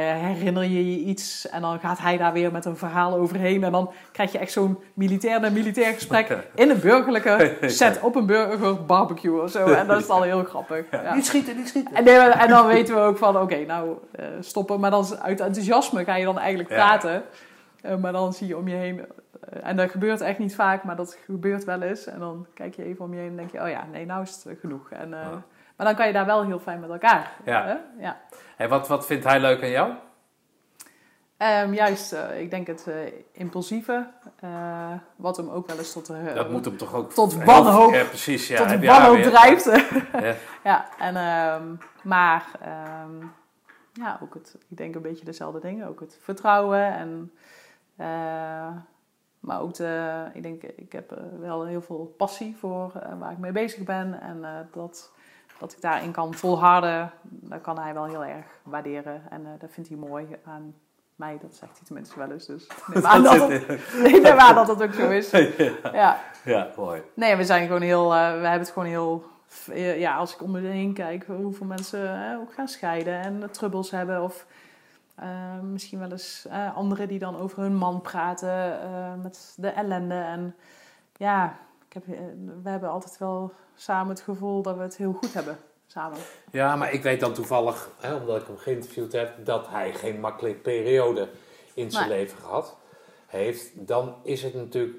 herinner 0.00 0.62
je 0.62 0.90
je 0.90 1.04
iets 1.04 1.48
en 1.48 1.60
dan 1.60 1.80
gaat 1.80 1.98
hij 1.98 2.16
daar 2.16 2.32
weer 2.32 2.52
met 2.52 2.64
een 2.64 2.76
verhaal 2.76 3.14
overheen. 3.14 3.64
En 3.64 3.72
dan 3.72 3.90
krijg 4.12 4.32
je 4.32 4.38
echt 4.38 4.52
zo'n 4.52 4.78
militair 4.94 5.40
naar 5.40 5.52
militair 5.52 5.92
gesprek 5.94 6.38
in 6.54 6.70
een 6.70 6.80
burgerlijke 6.80 7.56
set 7.66 8.00
op 8.00 8.16
een 8.16 8.26
burger 8.26 8.84
barbecue 8.84 9.42
of 9.42 9.50
zo. 9.50 9.66
En 9.66 9.86
dat 9.86 10.00
is 10.00 10.08
al 10.08 10.22
heel 10.22 10.44
grappig. 10.44 10.84
Ja. 10.90 11.14
Niet 11.14 11.26
schieten, 11.26 11.56
niet 11.56 11.68
schieten. 11.68 11.94
En, 11.94 12.04
nee, 12.04 12.14
en 12.16 12.48
dan 12.48 12.66
weten 12.66 12.94
we 12.94 13.00
ook 13.00 13.18
van, 13.18 13.40
oké, 13.40 13.64
nou 13.64 13.96
eh, 14.12 14.26
stoppen. 14.40 14.80
Maar 14.80 14.90
dan 14.90 15.06
uit 15.22 15.40
enthousiasme 15.40 16.04
ga 16.04 16.16
je 16.16 16.24
dan 16.24 16.38
eigenlijk 16.38 16.68
Ja. 16.68 16.74
praten. 16.74 17.22
Eh, 17.82 17.96
maar 17.96 18.12
dan 18.12 18.32
zie 18.32 18.46
je 18.46 18.56
om 18.56 18.68
je 18.68 18.74
heen, 18.74 19.00
eh, 19.00 19.04
en 19.62 19.76
dat 19.76 19.90
gebeurt 19.90 20.20
echt 20.20 20.38
niet 20.38 20.54
vaak, 20.54 20.82
maar 20.84 20.96
dat 20.96 21.18
gebeurt 21.24 21.64
wel 21.64 21.82
eens. 21.82 22.06
En 22.06 22.18
dan 22.18 22.46
kijk 22.54 22.74
je 22.74 22.84
even 22.84 23.04
om 23.04 23.14
je 23.14 23.20
heen 23.20 23.28
en 23.30 23.36
denk 23.36 23.50
je, 23.52 23.62
oh 23.62 23.68
ja, 23.68 23.84
nee, 23.92 24.06
nou 24.06 24.22
is 24.22 24.44
het 24.44 24.58
genoeg. 24.60 24.90
En, 24.90 25.14
eh, 25.14 25.20
Ja. 25.20 25.42
Maar 25.76 25.86
dan 25.86 25.94
kan 25.96 26.06
je 26.06 26.12
daar 26.12 26.26
wel 26.26 26.44
heel 26.44 26.58
fijn 26.58 26.80
met 26.80 26.90
elkaar. 26.90 27.32
Ja. 27.44 27.64
hè? 27.66 28.02
ja. 28.04 28.20
Hey, 28.56 28.68
wat, 28.68 28.88
wat 28.88 29.06
vindt 29.06 29.24
hij 29.24 29.40
leuk 29.40 29.62
aan 29.62 29.70
jou? 29.70 29.92
Ehm, 31.36 31.72
juist, 31.72 32.12
eh, 32.12 32.40
ik 32.40 32.50
denk 32.50 32.66
het 32.66 32.86
eh, 32.86 32.94
impulsieve, 33.32 34.06
eh, 34.40 34.92
wat 35.16 35.36
hem 35.36 35.48
ook 35.48 35.66
wel 35.66 35.78
eens 35.78 35.92
tot, 35.92 36.06
de 36.06 36.32
Dat 36.34 36.50
moet 36.50 36.64
hem 36.64 36.76
toch 36.76 36.94
ook... 36.94 37.12
tot 37.12 37.44
wanhoop- 37.44 37.92
Ja, 37.94 38.04
precies. 38.04 38.48
Ja, 38.48 38.56
tot 38.56 38.70
heb 38.70 38.84
wanhoop 38.84 39.22
drijft. 39.22 39.64
Ja. 40.12 40.34
Ja, 40.64 40.86
en, 40.98 41.16
ehm, 41.16 41.74
maar 42.02 42.46
ehm, 42.60 43.26
ja, 43.92 44.18
ook 44.22 44.34
het, 44.34 44.56
ik 44.68 44.76
denk 44.76 44.94
een 44.94 45.02
beetje 45.02 45.24
dezelfde 45.24 45.60
dingen. 45.60 45.88
Ook 45.88 46.00
het 46.00 46.18
vertrouwen 46.22 46.92
en, 46.94 47.32
eh, 47.96 48.66
maar 49.44 49.60
ook 49.60 49.74
de, 49.74 50.24
ik 50.32 50.42
denk, 50.42 50.62
ik 50.62 50.92
heb 50.92 51.12
eh, 51.12 51.18
wel 51.40 51.66
heel 51.66 51.82
veel 51.82 52.14
passie 52.16 52.56
voor 52.58 52.92
eh, 52.94 53.18
waar 53.18 53.32
ik 53.32 53.38
mee 53.38 53.52
bezig 53.52 53.84
ben. 53.84 54.20
En 54.20 54.44
eh, 54.44 54.50
dat, 54.72 55.12
dat 55.58 55.72
ik 55.72 55.80
daarin 55.80 56.10
kan 56.10 56.34
volharden, 56.34 57.10
dat 57.22 57.60
kan 57.60 57.78
hij 57.78 57.94
wel 57.94 58.04
heel 58.04 58.24
erg 58.24 58.46
waarderen. 58.62 59.22
En 59.30 59.46
dat 59.58 59.70
vindt 59.72 59.88
hij 59.88 59.98
mooi 59.98 60.26
aan 60.44 60.74
mij, 61.16 61.38
dat 61.40 61.54
zegt 61.54 61.72
hij 61.72 61.86
tenminste 61.86 62.18
wel 62.18 62.30
eens. 62.30 62.46
Dus 62.46 62.66
ik 62.66 62.94
neem 62.94 63.06
aan 63.12 63.22
dat, 63.22 63.48
het, 63.48 63.68
ik 64.04 64.22
neem 64.22 64.38
aan 64.38 64.54
dat 64.54 64.68
het 64.68 64.82
ook 64.82 64.92
zo 64.92 65.10
is. 65.10 65.30
Ja. 65.92 66.20
ja, 66.44 66.70
mooi. 66.76 67.02
Nee, 67.14 67.36
we 67.36 67.44
zijn 67.44 67.66
gewoon 67.66 67.82
heel, 67.82 68.08
we 68.08 68.16
hebben 68.16 68.58
het 68.58 68.70
gewoon 68.70 68.88
heel, 68.88 69.24
ja, 69.74 70.16
als 70.16 70.34
ik 70.34 70.42
om 70.42 70.50
me 70.50 70.60
heen 70.60 70.92
kijk, 70.92 71.24
hoeveel 71.26 71.66
mensen 71.66 72.36
ook 72.40 72.52
gaan 72.52 72.68
scheiden 72.68 73.20
en 73.20 73.50
trubbels 73.50 73.90
hebben. 73.90 74.22
Of 74.22 74.46
eh, 75.14 75.60
misschien 75.60 75.98
wel 75.98 76.10
eens 76.10 76.46
eh, 76.50 76.76
anderen 76.76 77.08
die 77.08 77.18
dan 77.18 77.36
over 77.36 77.62
hun 77.62 77.76
man 77.76 78.00
praten 78.00 78.80
eh, 78.82 79.14
met 79.22 79.54
de 79.56 79.68
ellende. 79.68 80.14
En 80.14 80.54
ja, 81.16 81.58
ik 81.88 81.92
heb, 81.92 82.06
we 82.62 82.70
hebben 82.70 82.90
altijd 82.90 83.18
wel 83.18 83.52
samen 83.74 84.08
het 84.08 84.20
gevoel 84.20 84.62
dat 84.62 84.76
we 84.76 84.82
het 84.82 84.96
heel 84.96 85.12
goed 85.12 85.34
hebben. 85.34 85.58
Samen. 85.86 86.18
Ja, 86.50 86.76
maar 86.76 86.92
ik 86.92 87.02
weet 87.02 87.20
dan 87.20 87.32
toevallig, 87.32 87.90
hè, 88.00 88.14
omdat 88.14 88.40
ik 88.40 88.46
hem 88.46 88.56
geïnterviewd 88.56 89.12
heb, 89.12 89.44
dat 89.44 89.68
hij 89.68 89.94
geen 89.94 90.20
makkelijke 90.20 90.60
periode 90.60 91.28
in 91.74 91.90
zijn 91.90 92.08
Nee. 92.08 92.18
leven 92.18 92.38
gehad 92.38 92.76
heeft. 93.26 93.86
Dan 93.86 94.14
is 94.22 94.42
het 94.42 94.54
natuurlijk, 94.54 94.96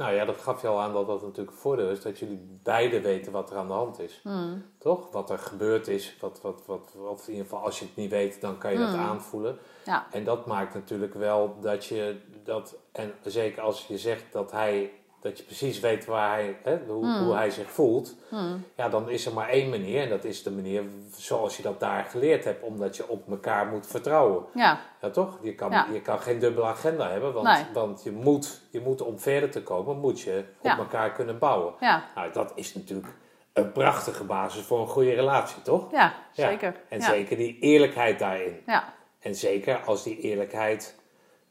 nou 0.00 0.14
ja, 0.14 0.24
dat 0.24 0.36
gaf 0.36 0.62
je 0.62 0.68
al 0.68 0.80
aan 0.80 0.92
dat 0.92 1.06
dat 1.06 1.22
natuurlijk 1.22 1.50
een 1.50 1.62
voordeel 1.62 1.90
is, 1.90 2.02
dat 2.02 2.18
jullie 2.18 2.58
beiden 2.62 3.02
weten 3.02 3.32
wat 3.32 3.50
er 3.50 3.56
aan 3.56 3.66
de 3.66 3.72
hand 3.72 3.98
is. 4.00 4.20
Hmm. 4.22 4.64
Toch? 4.78 5.12
Wat 5.12 5.30
er 5.30 5.38
gebeurd 5.38 5.88
is, 5.88 6.16
wat, 6.20 6.40
wat, 6.42 6.62
wat, 6.66 6.94
wat 6.96 7.22
in 7.26 7.32
ieder 7.32 7.48
geval 7.48 7.64
als 7.64 7.78
je 7.78 7.84
het 7.84 7.96
niet 7.96 8.10
weet, 8.10 8.40
dan 8.40 8.58
kan 8.58 8.72
je 8.72 8.78
dat 8.78 8.88
Hmm. 8.88 8.98
aanvoelen. 8.98 9.58
Ja. 9.84 10.06
En 10.10 10.24
dat 10.24 10.46
maakt 10.46 10.74
natuurlijk 10.74 11.14
wel 11.14 11.56
dat 11.60 11.84
je 11.84 12.20
dat, 12.44 12.76
en 12.92 13.14
zeker 13.22 13.62
als 13.62 13.86
je 13.86 13.98
zegt 13.98 14.32
dat 14.32 14.50
hij, 14.50 14.92
dat 15.20 15.38
je 15.38 15.44
precies 15.44 15.80
weet 15.80 16.04
waar 16.04 16.30
hij, 16.34 16.56
hè, 16.62 16.78
hoe, 16.86 17.04
Hmm. 17.04 17.24
hoe 17.24 17.34
hij 17.34 17.50
zich 17.50 17.70
voelt, 17.70 18.14
Hmm. 18.28 18.64
ja, 18.76 18.88
dan 18.88 19.10
is 19.10 19.26
er 19.26 19.32
maar 19.34 19.48
één 19.48 19.70
manier. 19.70 20.02
En 20.02 20.08
dat 20.08 20.24
is 20.24 20.42
de 20.42 20.50
manier 20.50 20.82
zoals 21.16 21.56
je 21.56 21.62
dat 21.62 21.80
daar 21.80 22.04
geleerd 22.04 22.44
hebt. 22.44 22.62
Omdat 22.62 22.96
je 22.96 23.08
op 23.08 23.30
elkaar 23.30 23.66
moet 23.66 23.86
vertrouwen. 23.86 24.44
Ja, 24.54 24.80
Ja, 25.00 25.10
toch? 25.10 25.38
Je 25.42 25.54
kan, 25.54 25.70
Ja. 25.70 25.86
je 25.92 26.00
kan 26.00 26.20
geen 26.20 26.38
dubbele 26.38 26.66
agenda 26.66 27.10
hebben. 27.10 27.32
Want, 27.32 27.46
Nee. 27.46 27.64
want 27.72 28.02
je, 28.02 28.12
moet, 28.12 28.60
je 28.70 28.80
moet 28.80 29.02
om 29.02 29.18
verder 29.18 29.50
te 29.50 29.62
komen, 29.62 29.98
moet 29.98 30.20
je 30.20 30.44
op 30.58 30.64
Ja. 30.64 30.78
elkaar 30.78 31.12
kunnen 31.12 31.38
bouwen. 31.38 31.74
ja, 31.80 32.04
Nou, 32.14 32.32
dat 32.32 32.52
is 32.54 32.74
natuurlijk 32.74 33.08
een 33.52 33.72
prachtige 33.72 34.24
basis 34.24 34.62
voor 34.62 34.80
een 34.80 34.86
goede 34.88 35.12
relatie, 35.14 35.62
toch? 35.62 35.90
ja, 35.92 36.14
zeker. 36.32 36.74
En 36.88 37.02
zeker 37.02 37.36
die 37.36 37.58
eerlijkheid 37.58 38.18
daarin. 38.18 38.60
Ja, 38.66 38.94
En 39.20 39.34
zeker 39.34 39.80
als 39.84 40.02
die 40.02 40.18
eerlijkheid, 40.20 40.96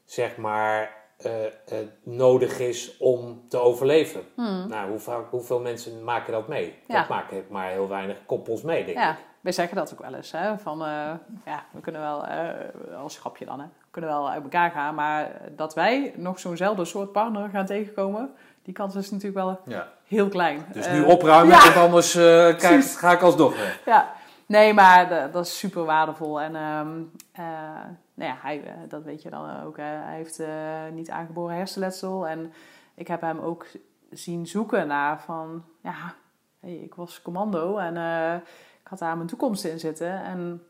zeg 0.06 0.38
maar, 0.38 0.99
eh, 1.20 1.46
eh, 1.46 1.52
nodig 2.04 2.60
is 2.60 2.98
om 2.98 3.42
te 3.50 3.58
overleven. 3.58 4.22
Hmm. 4.36 4.68
Nou, 4.68 4.90
hoe 4.90 5.00
vaak, 5.00 5.30
hoeveel 5.30 5.60
mensen 5.60 6.04
maken 6.04 6.34
dat 6.34 6.48
mee? 6.48 6.76
Ja. 6.88 7.00
Dat 7.00 7.08
maken 7.10 7.44
maar 7.50 7.70
heel 7.70 7.88
weinig 7.88 8.18
koppels 8.26 8.62
mee, 8.62 8.86
denk 8.86 8.98
Ja, 8.98 9.12
ik. 9.12 9.18
wij 9.42 9.52
zeggen 9.52 9.78
dat 9.78 9.94
ook 9.94 10.02
wel 10.02 10.14
eens. 10.14 10.32
Hè? 10.32 10.58
Van, 10.58 10.82
eh, 10.86 11.12
ja, 11.46 11.64
we 11.72 11.80
kunnen 11.82 12.02
wel, 12.02 12.26
eh, 12.26 12.50
als 13.02 13.18
grapje 13.18 13.46
dan, 13.46 13.60
hè? 13.60 13.66
we 13.66 13.88
kunnen 13.92 14.10
wel 14.10 14.30
uit 14.30 14.44
elkaar 14.44 14.72
gaan. 14.72 14.96
Maar 14.96 15.32
dat 15.56 15.74
wij 15.74 16.14
nog 16.16 16.40
zo'nzelfde 16.40 16.86
soort 16.86 17.12
partner 17.12 17.50
gaan 17.50 17.66
tegenkomen, 17.66 18.32
die 18.64 18.74
kans 18.74 18.96
is 18.96 19.12
natuurlijk 19.12 19.46
wel 19.46 19.60
Ja. 19.66 19.88
heel 20.08 20.28
klein. 20.30 20.66
Dus 20.74 20.88
nu 20.90 21.04
opruimen, 21.04 21.56
ja. 21.56 21.64
want 21.64 21.76
anders 21.76 22.16
eh, 22.16 22.24
kijk, 22.64 22.84
ga 22.84 23.12
ik 23.12 23.22
alsnog 23.22 23.56
weg. 23.58 23.82
Ja, 23.86 24.12
nee, 24.46 24.74
maar 24.74 25.32
dat 25.32 25.46
is 25.46 25.58
super 25.60 25.84
waardevol. 25.86 26.42
En 26.42 26.56
ehm, 26.56 26.88
eh, 27.32 27.44
nou 28.20 28.32
ja, 28.32 28.38
hij, 28.42 28.64
eh, 28.64 28.74
dat 28.90 29.04
weet 29.04 29.22
je 29.22 29.30
dan 29.30 29.62
ook. 29.64 29.78
Hij 29.78 30.16
heeft 30.16 30.40
eh, 30.40 30.88
niet 30.94 31.10
aangeboren 31.10 31.56
hersenletsel. 31.56 32.28
En 32.28 32.54
ik 32.96 33.08
heb 33.08 33.22
hem 33.22 33.40
ook 33.40 33.66
zien 34.12 34.48
zoeken 34.48 34.88
naar 34.88 35.22
van... 35.22 35.64
Ja, 35.82 36.14
ik 36.60 36.96
was 36.96 37.22
commando 37.22 37.78
en 37.78 37.98
eh, 37.98 38.36
ik 38.82 38.88
had 38.88 39.00
daar 39.00 39.16
mijn 39.16 39.28
toekomst 39.28 39.66
in 39.66 39.80
zitten. 39.80 40.24
En 40.24 40.64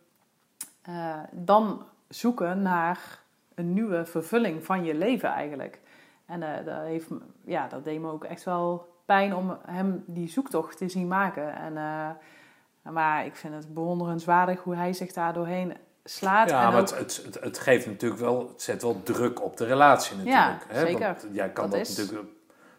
dan 1.32 1.86
zoeken 2.08 2.62
naar 2.62 3.20
een 3.56 3.74
nieuwe 3.74 4.06
vervulling 4.06 4.66
van 4.66 4.84
je 4.84 4.95
leven 4.95 5.30
eigenlijk. 5.30 5.80
En 6.26 6.43
eh, 6.43 6.66
dat, 6.66 6.82
heeft, 6.82 7.08
ja, 7.43 7.68
dat 7.68 7.84
deed 7.84 8.02
me 8.02 8.12
ook 8.12 8.24
echt 8.24 8.43
wel 8.43 8.88
pijn 9.06 9.36
om 9.36 9.58
hem 9.66 10.04
die 10.06 10.30
zoektocht 10.30 10.78
te 10.78 10.89
zien 10.89 11.08
maken. 11.08 11.56
En... 11.56 11.74
maar 12.93 13.26
ik 13.26 13.36
vind 13.36 13.54
het 13.54 13.74
bewonderenswaardig 13.74 14.64
hoe 14.64 14.76
hij 14.76 14.93
zich 14.93 15.14
daar 15.14 15.34
doorheen 15.34 15.74
slaat. 16.10 16.49
Ja, 16.49 16.66
en 16.66 16.72
maar 16.72 16.82
ook- 16.82 16.89
het, 16.89 17.22
het, 17.26 17.38
het, 17.41 17.60
geeft 17.60 17.86
natuurlijk 17.86 18.22
wel, 18.22 18.47
het 18.53 18.62
zet 18.62 18.82
wel 18.82 19.01
druk 19.03 19.43
op 19.43 19.57
de 19.57 19.66
relatie 19.66 20.18
natuurlijk. 20.18 20.66
hè? 20.68 20.80
zeker. 20.80 20.99
Want 20.99 21.26
jij 21.32 21.49
kan 21.49 21.70
Dat 21.70 21.80
dat, 21.80 21.88
is- 21.89 21.97
natuurlijk 21.97 22.30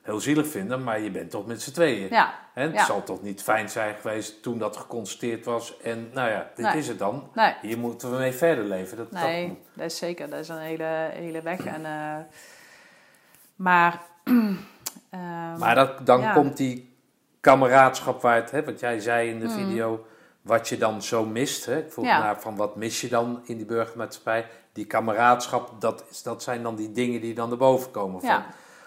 heel 0.02 0.20
zielig 0.20 0.46
vinden, 0.48 0.82
maar 0.84 1.00
je 1.00 1.10
bent 1.10 1.30
toch 1.30 1.46
met 1.46 1.62
z'n 1.62 1.72
tweeën. 1.72 2.06
ja, 2.10 2.34
Hè? 2.54 2.62
Het 2.62 2.72
Ja. 2.74 2.84
zal 2.84 3.02
toch 3.02 3.22
niet 3.22 3.42
fijn 3.42 3.68
zijn 3.68 3.94
geweest 3.94 4.42
toen 4.42 4.58
dat 4.58 4.76
geconstateerd 4.76 5.44
was. 5.44 5.80
En 5.80 6.10
nou 6.12 6.30
ja, 6.30 6.50
dit 6.54 6.64
Nee. 6.66 6.76
is 6.78 6.88
het 6.88 6.98
dan. 6.98 7.30
nee, 7.34 7.54
Hier 7.62 7.78
moeten 7.78 8.10
we 8.10 8.16
mee 8.16 8.32
verder 8.32 8.64
leven. 8.64 8.96
Dat, 8.96 9.10
nee, 9.10 9.58
dat 9.74 9.86
is 9.86 9.96
zeker. 9.98 10.30
Dat 10.30 10.38
is 10.38 10.48
een 10.48 10.58
hele, 10.58 11.08
hele 11.12 11.42
weg. 11.42 11.64
En, 11.64 11.84
eh, 11.84 12.16
maar... 13.56 14.00
ehm, 15.10 15.58
Maar 15.58 15.74
dat, 15.74 16.06
dan 16.06 16.20
Ja. 16.20 16.32
komt 16.32 16.56
die 16.56 16.94
kameraadschap 17.40 18.22
waar 18.22 18.36
het, 18.36 18.50
hè, 18.50 18.64
wat 18.64 18.80
jij 18.80 19.00
zei 19.00 19.28
in 19.30 19.40
de 19.40 19.46
Mm. 19.46 19.52
video, 19.52 20.06
wat 20.42 20.68
je 20.68 20.78
dan 20.78 21.02
zo 21.02 21.24
mist. 21.24 21.64
Hè? 21.66 21.78
Ik 21.78 21.92
vroeg 21.92 22.04
Ja. 22.04 22.18
naar 22.18 22.40
van 22.40 22.56
wat 22.56 22.76
mis 22.76 23.00
je 23.00 23.08
dan 23.08 23.40
in 23.44 23.56
die 23.56 23.66
burgermaatschappij. 23.66 24.46
Die 24.72 24.86
kameraadschap, 24.86 25.80
dat, 25.80 26.04
is, 26.10 26.22
dat 26.22 26.42
zijn 26.42 26.62
dan 26.62 26.76
die 26.76 26.92
dingen 26.92 27.20
die 27.20 27.34
dan 27.34 27.50
erboven 27.50 27.90
komen. 27.90 28.20
Van, 28.20 28.28
Ja. 28.28 28.46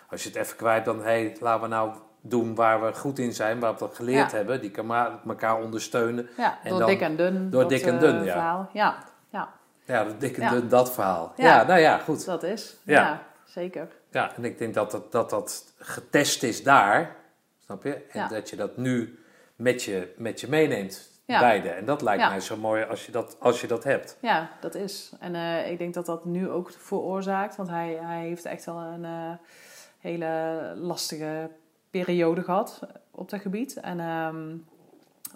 Als 0.09 0.23
je 0.23 0.29
het 0.29 0.37
even 0.37 0.55
kwijt, 0.57 0.85
dan 0.85 1.01
hey, 1.03 1.37
laten 1.39 1.61
we 1.61 1.67
nou 1.67 1.91
doen 2.21 2.55
waar 2.55 2.85
we 2.85 2.93
goed 2.93 3.19
in 3.19 3.33
zijn, 3.33 3.59
waar 3.59 3.75
we 3.77 3.87
geleerd 3.93 4.31
Ja. 4.31 4.37
hebben, 4.37 4.61
die 4.61 4.71
elkaar 4.71 5.11
elkaar 5.27 5.61
ondersteunen. 5.61 6.29
Ja, 6.37 6.57
En 6.63 6.69
door 6.69 6.79
dan- 6.79 6.87
dik 6.89 7.01
en 7.01 7.15
dun. 7.15 7.49
door 7.49 7.61
dat, 7.61 7.69
dik 7.69 7.81
en 7.81 7.93
eh, 7.93 7.99
dun, 7.99 8.23
ja. 8.23 8.31
Verhaal. 8.31 8.69
Ja, 8.73 9.03
ja, 9.29 9.49
Ja, 9.85 10.03
dat 10.03 10.19
dikke 10.19 10.41
Ja. 10.41 10.49
dun, 10.49 10.67
dat 10.69 10.93
verhaal. 10.93 11.33
Ja. 11.37 11.63
Nou 11.63 11.79
ja, 11.79 11.97
goed. 11.97 12.25
dat 12.25 12.43
is. 12.43 12.75
Ja. 12.83 13.21
Zeker. 13.45 13.87
Ja, 14.11 14.35
en 14.35 14.45
ik 14.45 14.57
denk 14.57 14.73
dat 14.73 14.91
dat, 14.91 15.11
dat, 15.11 15.29
dat 15.29 15.73
getest 15.77 16.43
is 16.43 16.63
daar, 16.63 17.15
snap 17.65 17.83
je? 17.83 17.93
En 17.93 18.19
Ja. 18.19 18.27
dat 18.27 18.49
je 18.49 18.55
dat 18.55 18.77
nu 18.77 19.19
met 19.55 19.83
je, 19.83 20.13
met 20.17 20.39
je 20.41 20.47
meeneemt, 20.49 21.09
Ja. 21.25 21.39
beide. 21.39 21.69
En 21.69 21.85
dat 21.85 22.01
lijkt 22.01 22.21
Ja. 22.21 22.29
mij 22.29 22.39
zo 22.39 22.57
mooi 22.57 22.83
als 22.83 23.05
je 23.05 23.11
dat, 23.11 23.37
als 23.39 23.61
je 23.61 23.67
dat 23.67 23.83
hebt. 23.83 24.17
Ja, 24.21 24.49
dat 24.59 24.75
is. 24.75 25.13
En 25.19 25.35
eh, 25.35 25.71
ik 25.71 25.77
denk 25.77 25.93
dat 25.93 26.05
dat 26.05 26.25
nu 26.25 26.49
ook 26.49 26.71
veroorzaakt. 26.71 27.55
Want 27.55 27.69
hij, 27.69 27.97
hij 28.01 28.21
heeft 28.21 28.45
echt 28.45 28.65
wel 28.65 28.77
een 28.77 29.05
eh, 29.05 29.31
hele 29.99 30.73
lastige 30.75 31.49
periode 31.89 32.43
gehad 32.43 32.79
op 33.11 33.29
dat 33.29 33.41
gebied. 33.41 33.73
En 33.79 33.99
ehm, 33.99 34.55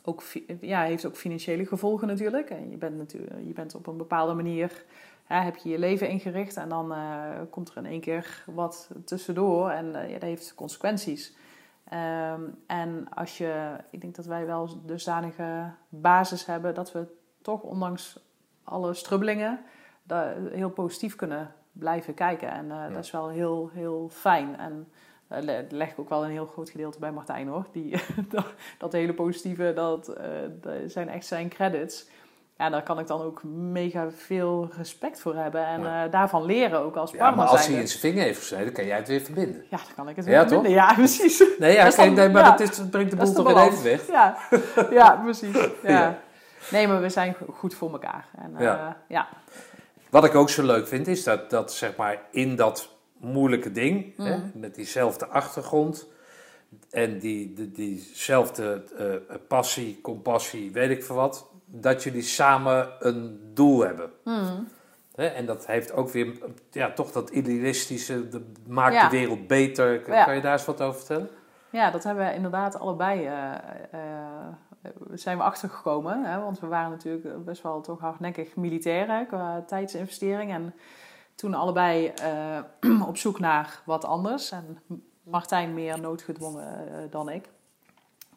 ook, 0.04 0.24
ja, 0.62 0.78
hij 0.80 0.88
heeft 0.88 1.06
ook 1.06 1.16
financiële 1.16 1.66
gevolgen 1.66 2.08
natuurlijk. 2.08 2.50
En 2.50 2.70
je 2.70 2.78
bent, 2.78 2.98
natuurlijk, 2.98 3.36
je 3.46 3.54
bent 3.54 3.76
op 3.76 3.88
een 3.88 3.98
bepaalde 3.98 4.34
manier... 4.34 4.86
Ja, 5.30 5.42
heb 5.44 5.56
je 5.56 5.70
je 5.70 5.80
leven 5.80 6.10
ingericht 6.10 6.58
en 6.58 6.70
dan 6.70 6.94
eh, 6.94 7.24
komt 7.50 7.70
er 7.70 7.78
in 7.78 7.86
één 7.86 8.02
keer 8.02 8.44
wat 8.46 8.90
tussendoor. 9.06 9.70
En 9.70 9.86
ja, 9.86 10.14
dat 10.14 10.22
heeft 10.22 10.56
consequenties. 10.56 11.36
Ehm, 11.90 12.42
en 12.68 13.08
als 13.14 13.38
je, 13.38 13.76
ik 13.90 14.02
denk 14.02 14.16
dat 14.16 14.26
wij 14.26 14.46
wel 14.46 14.86
dusdanige 14.86 15.72
basis 15.90 16.46
hebben 16.46 16.74
dat 16.74 16.92
we 16.92 17.06
toch 17.42 17.62
ondanks 17.62 18.20
alle 18.64 18.94
strubbelingen 18.94 19.60
heel 20.52 20.70
positief 20.70 21.16
kunnen 21.16 21.52
blijven 21.72 22.14
kijken. 22.14 22.52
En 22.52 22.72
eh, 22.72 22.94
dat 22.94 23.04
is 23.04 23.12
wel 23.12 23.30
heel, 23.30 23.70
heel 23.74 24.10
fijn. 24.12 24.58
En 24.58 24.88
le- 25.28 25.66
leg 25.70 25.92
ik 25.92 26.00
ook 26.00 26.10
wel 26.10 26.24
een 26.26 26.32
heel 26.32 26.46
groot 26.46 26.70
gedeelte 26.70 27.00
bij 27.00 27.12
Martijn 27.12 27.48
hoor. 27.48 27.66
Die, 27.72 28.02
dat, 28.30 28.54
dat 28.78 28.92
hele 28.92 29.14
positieve, 29.14 29.72
dat, 29.76 30.08
eh, 30.08 30.30
dat 30.62 30.92
zijn 30.92 31.10
echt 31.10 31.26
zijn 31.26 31.50
credits. 31.50 32.10
Ja, 32.58 32.70
daar 32.70 32.84
kan 32.84 33.00
ik 33.00 33.08
dan 33.08 33.22
ook 33.22 33.44
mega 33.72 34.08
veel 34.12 34.70
respect 34.78 35.20
voor 35.20 35.36
hebben. 35.36 35.66
En 35.66 35.82
Ja. 35.82 36.06
eh, 36.06 36.12
daarvan 36.12 36.46
leren 36.46 36.80
ook 36.80 36.96
als 36.96 37.12
Ja, 37.12 37.18
partner 37.18 37.38
maar 37.44 37.48
als 37.54 37.68
hij 37.68 37.76
in 37.80 37.88
zijn 37.88 38.00
vinger 38.00 38.24
heeft 38.24 38.40
gesneden, 38.40 38.74
kan 38.74 38.86
jij 38.86 38.98
het 38.98 39.08
weer 39.08 39.22
verbinden. 39.22 39.66
Ja, 39.70 39.78
dan 39.78 39.96
kan 39.96 40.10
ik 40.10 40.16
het 40.16 40.26
Ja, 40.26 40.32
weer 40.32 40.48
toch? 40.48 40.68
Ja, 40.68 40.94
precies. 41.04 41.44
Nee, 41.60 41.74
ja, 41.74 41.90
dan- 41.90 42.14
nee, 42.14 42.30
maar 42.30 42.44
ja. 42.44 42.50
dat, 42.52 42.60
is, 42.60 42.78
dat 42.78 42.90
brengt 42.90 43.12
de 43.12 43.18
boel 43.18 43.34
toch 43.34 43.50
in 43.50 43.58
evenwicht. 43.58 44.08
Ja, 44.08 44.38
ja 44.92 45.16
precies. 45.24 45.56
Ja. 45.56 45.70
Ja. 45.84 46.20
Nee, 46.72 46.88
maar 46.88 47.02
we 47.02 47.10
zijn 47.10 47.34
go- 47.34 47.54
goed 47.54 47.74
voor 47.76 47.92
elkaar. 47.92 48.28
En, 48.38 48.56
eh, 48.56 48.62
Ja. 48.64 48.98
ja. 49.08 49.28
Wat 50.10 50.24
ik 50.24 50.36
ook 50.36 50.50
zo 50.50 50.64
leuk 50.66 50.88
vind, 50.88 51.08
is 51.08 51.24
dat, 51.24 51.50
dat 51.50 51.74
zeg 51.74 51.96
maar 51.96 52.22
in 52.32 52.56
dat 52.56 52.90
moeilijke 53.18 53.72
ding, 53.72 54.14
hè, 54.18 54.38
Mhm. 54.38 54.48
met 54.54 54.76
diezelfde 54.76 55.28
achtergrond 55.28 56.08
en 56.92 57.20
die, 57.20 57.54
die, 57.54 57.72
diezelfde 57.72 58.84
eh, 58.98 59.36
passie, 59.48 60.00
compassie, 60.02 60.72
weet 60.72 60.90
ik 60.90 61.04
veel 61.04 61.16
wat, 61.16 61.48
dat 61.70 62.04
jullie 62.04 62.22
samen 62.22 62.90
een 63.00 63.52
doel 63.54 63.80
hebben. 63.86 64.12
Hè, 65.16 65.26
en 65.26 65.46
dat 65.46 65.66
heeft 65.68 65.92
ook 65.94 66.10
weer, 66.10 66.38
ja, 66.72 66.92
toch 66.94 67.12
dat 67.12 67.30
idealistische, 67.30 68.30
de, 68.30 68.52
maakt 68.68 68.94
Ja. 68.94 69.10
de 69.10 69.18
wereld 69.18 69.48
beter. 69.48 70.02
Kan, 70.02 70.14
Ja. 70.16 70.24
kan 70.24 70.36
je 70.36 70.42
daar 70.42 70.52
eens 70.54 70.66
wat 70.66 70.82
over 70.82 70.98
vertellen? 70.98 71.30
Ja, 71.70 71.92
dat 71.92 72.04
hebben 72.04 72.26
we 72.26 72.34
inderdaad 72.34 72.80
allebei. 72.80 73.26
eh, 73.26 73.52
eh, 73.92 74.02
zijn 75.14 75.38
we 75.38 75.44
achtergekomen. 75.44 76.24
Hè? 76.24 76.40
Want 76.40 76.60
we 76.60 76.68
waren 76.68 76.90
natuurlijk 76.90 77.46
best 77.46 77.62
wel 77.64 77.82
toch 77.82 78.00
hardnekkig 78.00 78.56
militair 78.56 79.26
qua 79.26 79.62
tijdsinvestering. 79.62 80.52
En 80.52 80.74
toen 81.36 81.54
allebei 81.54 82.08
eh, 82.08 83.02
op 83.10 83.18
zoek 83.18 83.40
naar 83.40 83.82
wat 83.86 84.06
anders. 84.06 84.52
En 84.52 84.80
Martijn 85.24 85.74
meer 85.74 86.00
noodgedwongen 86.02 87.08
dan 87.10 87.30
ik. 87.30 87.50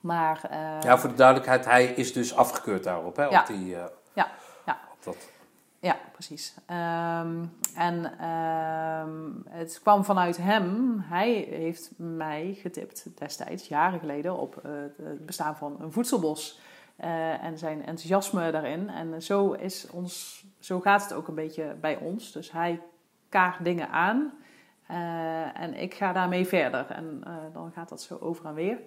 Maar 0.00 0.40
ja, 0.82 0.98
voor 0.98 1.08
de 1.08 1.16
duidelijkheid, 1.16 1.64
hij 1.64 1.86
is 1.86 2.12
dus 2.12 2.36
afgekeurd 2.36 2.84
daarop, 2.84 3.16
hè? 3.16 3.24
Ja. 3.24 3.40
Op 3.40 3.46
die, 3.46 3.76
eh, 3.76 3.84
Ja, 4.12 4.30
ja. 4.66 4.78
Op 4.92 5.04
dat. 5.04 5.30
Ja, 5.78 5.96
precies. 6.12 6.54
Ehm, 6.66 7.44
en 7.74 8.18
ehm, 8.18 9.30
het 9.48 9.80
kwam 9.82 10.04
vanuit 10.04 10.36
hem. 10.36 10.98
Hij 11.08 11.32
heeft 11.32 11.90
mij 11.96 12.56
getipt 12.60 13.18
destijds, 13.18 13.68
jaren 13.68 13.98
geleden, 14.00 14.36
op 14.36 14.56
eh, 14.56 14.70
het 15.02 15.26
bestaan 15.26 15.56
van 15.56 15.76
een 15.80 15.92
voedselbos. 15.92 16.60
Eh, 16.96 17.44
en 17.44 17.58
zijn 17.58 17.78
enthousiasme 17.78 18.50
daarin. 18.50 18.88
En 18.88 19.22
zo, 19.22 19.52
is 19.52 19.90
ons, 19.90 20.44
zo 20.58 20.80
gaat 20.80 21.02
het 21.02 21.12
ook 21.12 21.28
een 21.28 21.34
beetje 21.34 21.76
bij 21.80 21.96
ons. 21.96 22.32
Dus 22.32 22.52
hij 22.52 22.80
kaart 23.28 23.64
dingen 23.64 23.90
aan 23.90 24.32
en 25.54 25.74
ik 25.74 25.94
ga 25.94 26.12
daarmee 26.12 26.46
verder. 26.46 26.90
En 26.90 27.22
dan 27.52 27.72
gaat 27.72 27.88
dat 27.88 28.02
zo 28.02 28.18
over 28.20 28.46
en 28.46 28.54
weer. 28.54 28.78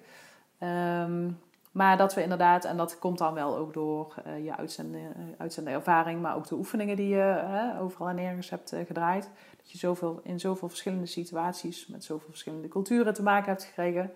Ehm, 0.64 1.32
maar 1.72 1.98
dat 1.98 2.14
we 2.14 2.22
inderdaad, 2.22 2.66
en 2.66 2.78
dat 2.78 3.00
komt 3.00 3.18
dan 3.18 3.34
wel 3.34 3.58
ook 3.58 3.74
door 3.74 4.16
eh, 4.24 4.44
je 4.44 4.58
uitzende, 4.58 5.00
eh, 5.38 5.74
ervaring, 5.74 6.22
maar 6.22 6.36
ook 6.36 6.48
de 6.48 6.56
oefeningen 6.56 6.96
die 6.96 7.08
je 7.08 7.74
overal 7.80 8.10
en 8.10 8.16
nergens 8.16 8.50
hebt 8.50 8.72
eh, 8.72 8.86
gedraaid. 8.86 9.30
Dat 9.58 9.72
je 9.72 9.78
zoveel, 9.78 10.20
in 10.24 10.40
zoveel 10.40 10.68
verschillende 10.68 11.06
situaties 11.06 11.88
met 11.88 12.04
zoveel 12.04 12.30
verschillende 12.30 12.68
culturen 12.68 13.14
te 13.14 13.24
maken 13.24 13.50
hebt 13.50 13.64
gekregen. 13.64 14.12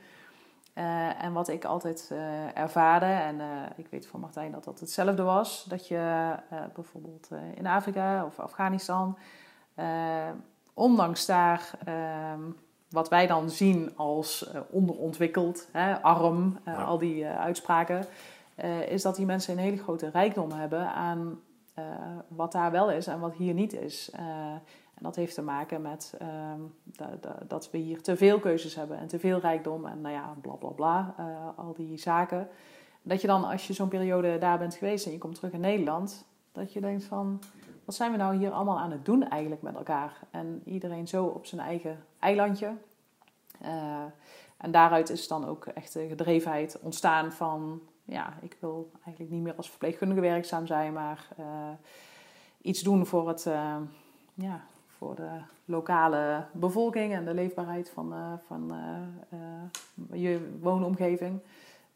En 1.20 1.34
wat 1.34 1.48
ik 1.48 1.66
altijd 1.66 2.12
ervaarde, 2.54 3.06
en 3.06 3.42
ik 3.76 3.88
weet 3.90 4.08
van 4.08 4.20
Martijn 4.20 4.52
dat 4.52 4.64
dat 4.64 4.80
hetzelfde 4.80 5.24
was, 5.24 5.64
dat 5.64 5.88
je 5.88 6.36
bijvoorbeeld 6.74 7.30
in 7.56 7.68
Afrika 7.68 8.26
of 8.26 8.40
Afghanistan, 8.40 9.18
ondanks 10.74 11.26
daar 11.26 11.72
ehm, 11.86 12.42
wat 12.90 13.10
wij 13.10 13.28
dan 13.28 13.50
zien 13.50 13.92
als 13.96 14.48
eh, 14.52 14.62
onderontwikkeld, 14.70 15.68
hè, 15.72 16.02
arm, 16.02 16.58
eh, 16.64 16.74
Ja. 16.74 16.84
al 16.84 16.98
die 16.98 17.26
eh, 17.26 17.40
uitspraken, 17.40 18.06
is 18.88 19.02
dat 19.02 19.16
die 19.16 19.26
mensen 19.26 19.54
een 19.54 19.64
hele 19.64 19.78
grote 19.78 20.10
rijkdom 20.10 20.52
hebben 20.52 20.88
aan 20.94 21.40
wat 22.28 22.52
daar 22.52 22.72
wel 22.72 22.92
is 22.92 23.08
en 23.08 23.20
wat 23.20 23.34
hier 23.34 23.54
niet 23.54 23.74
is. 23.74 24.10
En 24.94 25.04
dat 25.04 25.16
heeft 25.16 25.34
te 25.36 25.42
maken 25.42 25.82
met 25.82 26.14
ehm, 26.20 26.60
da- 26.84 27.18
da- 27.22 27.40
dat 27.48 27.72
we 27.72 27.78
hier 27.78 28.02
te 28.02 28.16
veel 28.18 28.40
keuzes 28.40 28.76
hebben 28.76 28.98
en 28.98 29.08
te 29.08 29.20
veel 29.20 29.40
rijkdom 29.40 29.86
en 29.86 30.02
nou 30.02 30.14
ja, 30.14 30.34
bla 30.42 30.54
bla 30.54 30.70
bla, 30.70 31.16
al 31.56 31.74
die 31.74 31.98
zaken. 31.98 32.48
Dat 33.02 33.22
je 33.22 33.28
dan, 33.28 33.44
als 33.44 33.68
je 33.68 33.74
zo'n 33.74 33.88
periode 33.88 34.38
daar 34.38 34.58
bent 34.58 34.76
geweest 34.76 35.06
en 35.06 35.12
je 35.12 35.18
komt 35.18 35.36
terug 35.36 35.52
in 35.52 35.60
Nederland, 35.60 36.26
dat 36.52 36.74
je 36.74 36.82
denkt 36.82 37.04
van, 37.04 37.42
wat 37.88 37.96
zijn 37.96 38.12
we 38.12 38.18
nou 38.18 38.36
hier 38.36 38.52
allemaal 38.52 38.80
aan 38.80 38.92
het 38.92 39.06
doen 39.06 39.28
eigenlijk 39.28 39.62
met 39.62 39.76
elkaar? 39.76 40.20
En 40.32 40.62
iedereen 40.66 41.08
zo 41.08 41.26
op 41.26 41.46
zijn 41.46 41.62
eigen 41.62 42.04
eilandje. 42.20 42.74
Eh, 43.62 44.04
en 44.58 44.72
daaruit 44.72 45.10
is 45.10 45.28
dan 45.28 45.46
ook 45.46 45.66
echt 45.66 45.94
de 45.94 46.08
gedrevenheid 46.08 46.80
ontstaan 46.82 47.32
van, 47.32 47.82
ja, 48.04 48.34
ik 48.42 48.58
wil 48.60 48.92
eigenlijk 49.04 49.36
niet 49.36 49.44
meer 49.44 49.56
als 49.56 49.70
verpleegkundige 49.70 50.22
werkzaam 50.22 50.68
zijn, 50.68 50.94
maar 50.94 51.28
eh, 51.38 51.46
iets 52.62 52.82
doen 52.82 53.06
voor, 53.06 53.28
het, 53.28 53.46
eh, 53.46 53.76
ja, 54.34 54.62
voor 54.88 55.16
de 55.16 55.30
lokale 55.66 56.46
bevolking 56.52 57.14
en 57.14 57.26
de 57.26 57.34
leefbaarheid 57.34 57.90
van, 57.90 58.40
van 58.48 58.74
je 60.12 60.58
woonomgeving. 60.62 61.40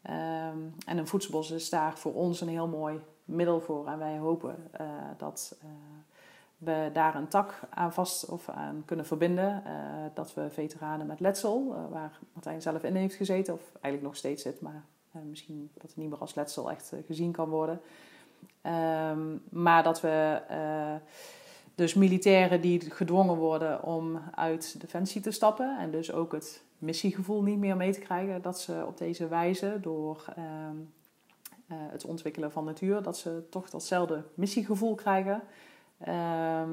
Ehm, 0.02 0.58
en 0.86 0.98
een 0.98 1.06
voedselbos 1.06 1.50
is 1.50 1.70
daar 1.70 1.98
voor 1.98 2.14
ons 2.14 2.40
een 2.40 2.48
heel 2.48 2.68
mooi 2.68 3.00
middel 3.24 3.60
voor. 3.60 3.86
En 3.86 3.98
wij 3.98 4.18
hopen 4.18 4.56
eh, 4.70 4.86
dat 5.18 5.56
eh, 5.60 5.68
we 6.58 6.90
daar 6.92 7.14
een 7.14 7.28
tak 7.28 7.60
aan 7.70 7.92
vast 7.92 8.24
of 8.24 8.48
aan 8.48 8.82
kunnen 8.84 9.06
verbinden. 9.06 9.64
Eh, 9.64 9.72
dat 10.14 10.34
we 10.34 10.50
veteranen 10.50 11.06
met 11.06 11.20
letsel, 11.20 11.88
waar 11.90 12.18
Martijn 12.32 12.62
zelf 12.62 12.82
in 12.82 12.94
heeft 12.94 13.14
gezeten, 13.14 13.54
of 13.54 13.60
eigenlijk 13.72 14.04
nog 14.04 14.16
steeds 14.16 14.42
zit, 14.42 14.60
maar 14.60 14.84
misschien 15.10 15.70
dat 15.74 15.82
het 15.82 15.96
niet 15.96 16.08
meer 16.08 16.18
als 16.18 16.34
letsel 16.34 16.70
echt 16.70 16.92
gezien 17.06 17.32
kan 17.32 17.48
worden. 17.48 17.80
Ehm, 18.60 19.36
maar 19.48 19.82
dat 19.82 20.00
we 20.00 20.40
dus 21.74 21.94
militairen 21.94 22.60
die 22.60 22.90
gedwongen 22.90 23.36
worden 23.36 23.82
om 23.82 24.20
uit 24.34 24.80
defensie 24.80 25.20
te 25.20 25.30
stappen 25.30 25.78
en 25.78 25.90
dus 25.90 26.12
ook 26.12 26.32
het 26.32 26.62
missiegevoel 26.82 27.42
niet 27.42 27.58
meer 27.58 27.76
mee 27.76 27.92
te 27.92 28.00
krijgen, 28.00 28.42
dat 28.42 28.60
ze 28.60 28.84
op 28.86 28.98
deze 28.98 29.28
wijze 29.28 29.78
door 29.80 30.24
ehm, 30.36 30.44
eh, 30.46 31.01
het 31.74 32.04
ontwikkelen 32.04 32.52
van 32.52 32.64
natuur, 32.64 33.02
dat 33.02 33.18
ze 33.18 33.46
toch 33.50 33.70
datzelfde 33.70 34.22
missiegevoel 34.34 34.94
krijgen. 34.94 35.42
Ehm, 35.98 36.70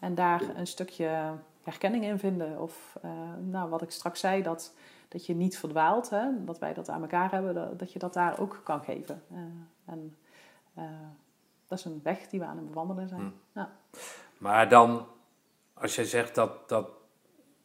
en 0.00 0.14
daar 0.14 0.42
een 0.56 0.66
stukje 0.66 1.32
herkenning 1.62 2.04
in 2.04 2.18
vinden. 2.18 2.60
Of 2.60 2.98
eh, 3.02 3.10
nou, 3.40 3.70
wat 3.70 3.82
ik 3.82 3.90
straks 3.90 4.20
zei, 4.20 4.42
dat, 4.42 4.74
dat 5.08 5.26
je 5.26 5.34
niet 5.34 5.58
verdwaalt, 5.58 6.10
hè, 6.10 6.44
dat 6.44 6.58
wij 6.58 6.74
dat 6.74 6.88
aan 6.88 7.02
elkaar 7.02 7.30
hebben, 7.30 7.54
dat, 7.54 7.78
dat 7.78 7.92
je 7.92 7.98
dat 7.98 8.12
daar 8.12 8.38
ook 8.40 8.60
kan 8.64 8.80
geven. 8.80 9.22
Eh, 9.30 9.38
en 9.84 10.16
eh, 10.74 10.84
dat 11.66 11.78
is 11.78 11.84
een 11.84 12.00
weg 12.02 12.28
die 12.28 12.40
we 12.40 12.46
aan 12.46 12.56
het 12.56 12.68
bewandelen 12.68 13.08
zijn. 13.08 13.20
Hmm. 13.20 13.34
Ja. 13.52 13.70
Maar 14.38 14.68
dan, 14.68 15.06
als 15.74 15.94
jij 15.94 16.04
zegt 16.04 16.34
dat, 16.34 16.68
dat, 16.68 16.88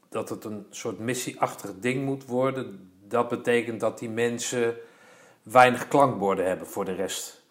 dat 0.09 0.29
het 0.29 0.43
een 0.43 0.65
soort 0.69 0.99
missieachtig 0.99 1.79
ding 1.79 2.05
moet 2.05 2.25
worden, 2.25 2.91
dat 3.07 3.29
betekent 3.29 3.79
dat 3.79 3.99
die 3.99 4.09
mensen 4.09 4.75
weinig 5.43 5.87
klankborden 5.87 6.47
hebben 6.47 6.67
voor 6.67 6.85
de 6.85 6.93
rest. 6.93 7.41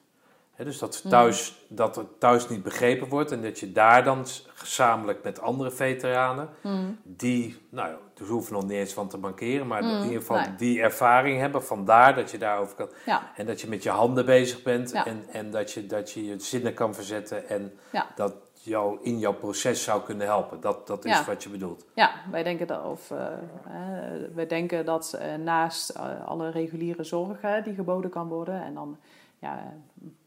Dus 0.57 0.79
dat, 0.79 1.03
thuis, 1.09 1.65
dat 1.69 1.97
het 1.97 2.21
thuis 2.21 2.49
niet 2.49 2.63
begrepen 2.63 3.09
wordt 3.09 3.33
en 3.33 3.43
dat 3.43 3.59
je 3.61 3.73
daar 3.73 4.05
dan 4.05 4.27
gezamenlijk 4.55 5.23
met 5.23 5.41
andere 5.41 5.71
veteranen, 5.71 6.49
Mm. 6.63 6.99
die, 7.03 7.67
nou 7.71 7.89
ja, 7.89 7.99
dus 8.15 8.29
hoeven 8.29 8.53
nog 8.53 8.63
niet 8.63 8.73
eens 8.73 8.93
van 8.93 9.09
te 9.09 9.19
bankeren, 9.19 9.67
maar 9.67 9.83
in 9.83 10.03
ieder 10.03 10.21
geval 10.21 10.37
nee. 10.37 10.55
die 10.57 10.81
ervaring 10.83 11.39
hebben, 11.41 11.65
vandaar 11.65 12.15
dat 12.15 12.31
je 12.31 12.39
daarover 12.39 12.77
kan. 12.77 12.89
Ja, 13.07 13.31
En 13.37 13.47
dat 13.47 13.61
je 13.61 13.69
met 13.69 13.83
je 13.83 13.91
handen 13.91 14.27
bezig 14.27 14.63
bent 14.63 14.91
Ja. 14.91 15.07
en, 15.07 15.25
en 15.33 15.51
dat, 15.51 15.73
je, 15.73 15.87
dat 15.87 16.13
je 16.13 16.25
je 16.27 16.39
zinnen 16.39 16.75
kan 16.75 16.95
verzetten 16.95 17.49
en 17.49 17.79
Ja. 17.93 18.07
dat 18.15 18.35
jou 18.65 18.99
in 19.03 19.19
jouw 19.19 19.35
proces 19.35 19.83
zou 19.83 20.03
kunnen 20.03 20.27
helpen. 20.27 20.61
Dat, 20.61 20.87
dat 20.87 21.05
is 21.05 21.11
Ja. 21.13 21.25
wat 21.25 21.43
je 21.43 21.49
bedoelt. 21.49 21.85
ja 21.95 22.11
wij 22.31 22.43
denken 22.43 22.67
dat, 22.67 22.85
of, 22.85 23.11
eh, 23.11 23.27
eh, 23.27 24.35
wij 24.35 24.47
denken 24.47 24.85
dat 24.85 25.13
eh, 25.13 25.35
naast 25.35 25.99
alle 26.27 26.51
reguliere 26.51 27.05
zorg 27.05 27.41
die 27.65 27.75
geboden 27.75 28.11
kan 28.11 28.29
worden, 28.29 28.63
en 28.63 28.75
dan 28.75 28.97
ja, 29.39 29.73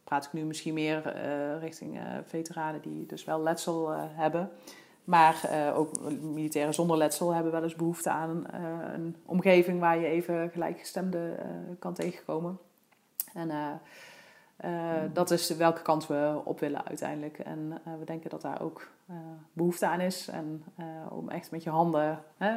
praat 0.03 0.25
ik 0.25 0.33
nu 0.33 0.43
misschien 0.43 0.73
meer 0.73 1.13
richting 1.59 1.99
veteranen 2.25 2.81
die 2.81 3.05
dus 3.05 3.23
wel 3.23 3.41
letsel 3.41 3.89
hebben. 3.97 4.49
Maar 5.03 5.49
ook 5.75 6.09
militairen 6.21 6.73
zonder 6.73 6.97
letsel 6.97 7.33
hebben 7.33 7.51
wel 7.51 7.63
eens 7.63 7.75
behoefte 7.75 8.09
aan 8.09 8.45
een 8.93 9.15
omgeving 9.25 9.79
waar 9.79 9.97
je 9.97 10.07
even 10.07 10.49
gelijkgestemde 10.49 11.35
eh, 11.39 11.45
kan 11.79 11.93
tegenkomen. 11.93 12.57
En 13.33 13.49
eh, 14.55 15.01
dat 15.13 15.31
is 15.31 15.49
welke 15.49 15.81
kant 15.81 16.07
we 16.07 16.41
op 16.43 16.59
willen 16.59 16.85
uiteindelijk. 16.85 17.39
En 17.39 17.81
eh, 17.85 17.93
we 17.99 18.05
denken 18.05 18.29
dat 18.29 18.41
daar 18.41 18.61
ook 18.61 18.87
eh, 19.07 19.15
behoefte 19.53 19.87
aan 19.87 19.99
is. 19.99 20.27
En 20.27 20.63
om 21.09 21.29
echt 21.29 21.51
met 21.51 21.63
je 21.63 21.69
handen 21.69 22.23
hè, 22.37 22.55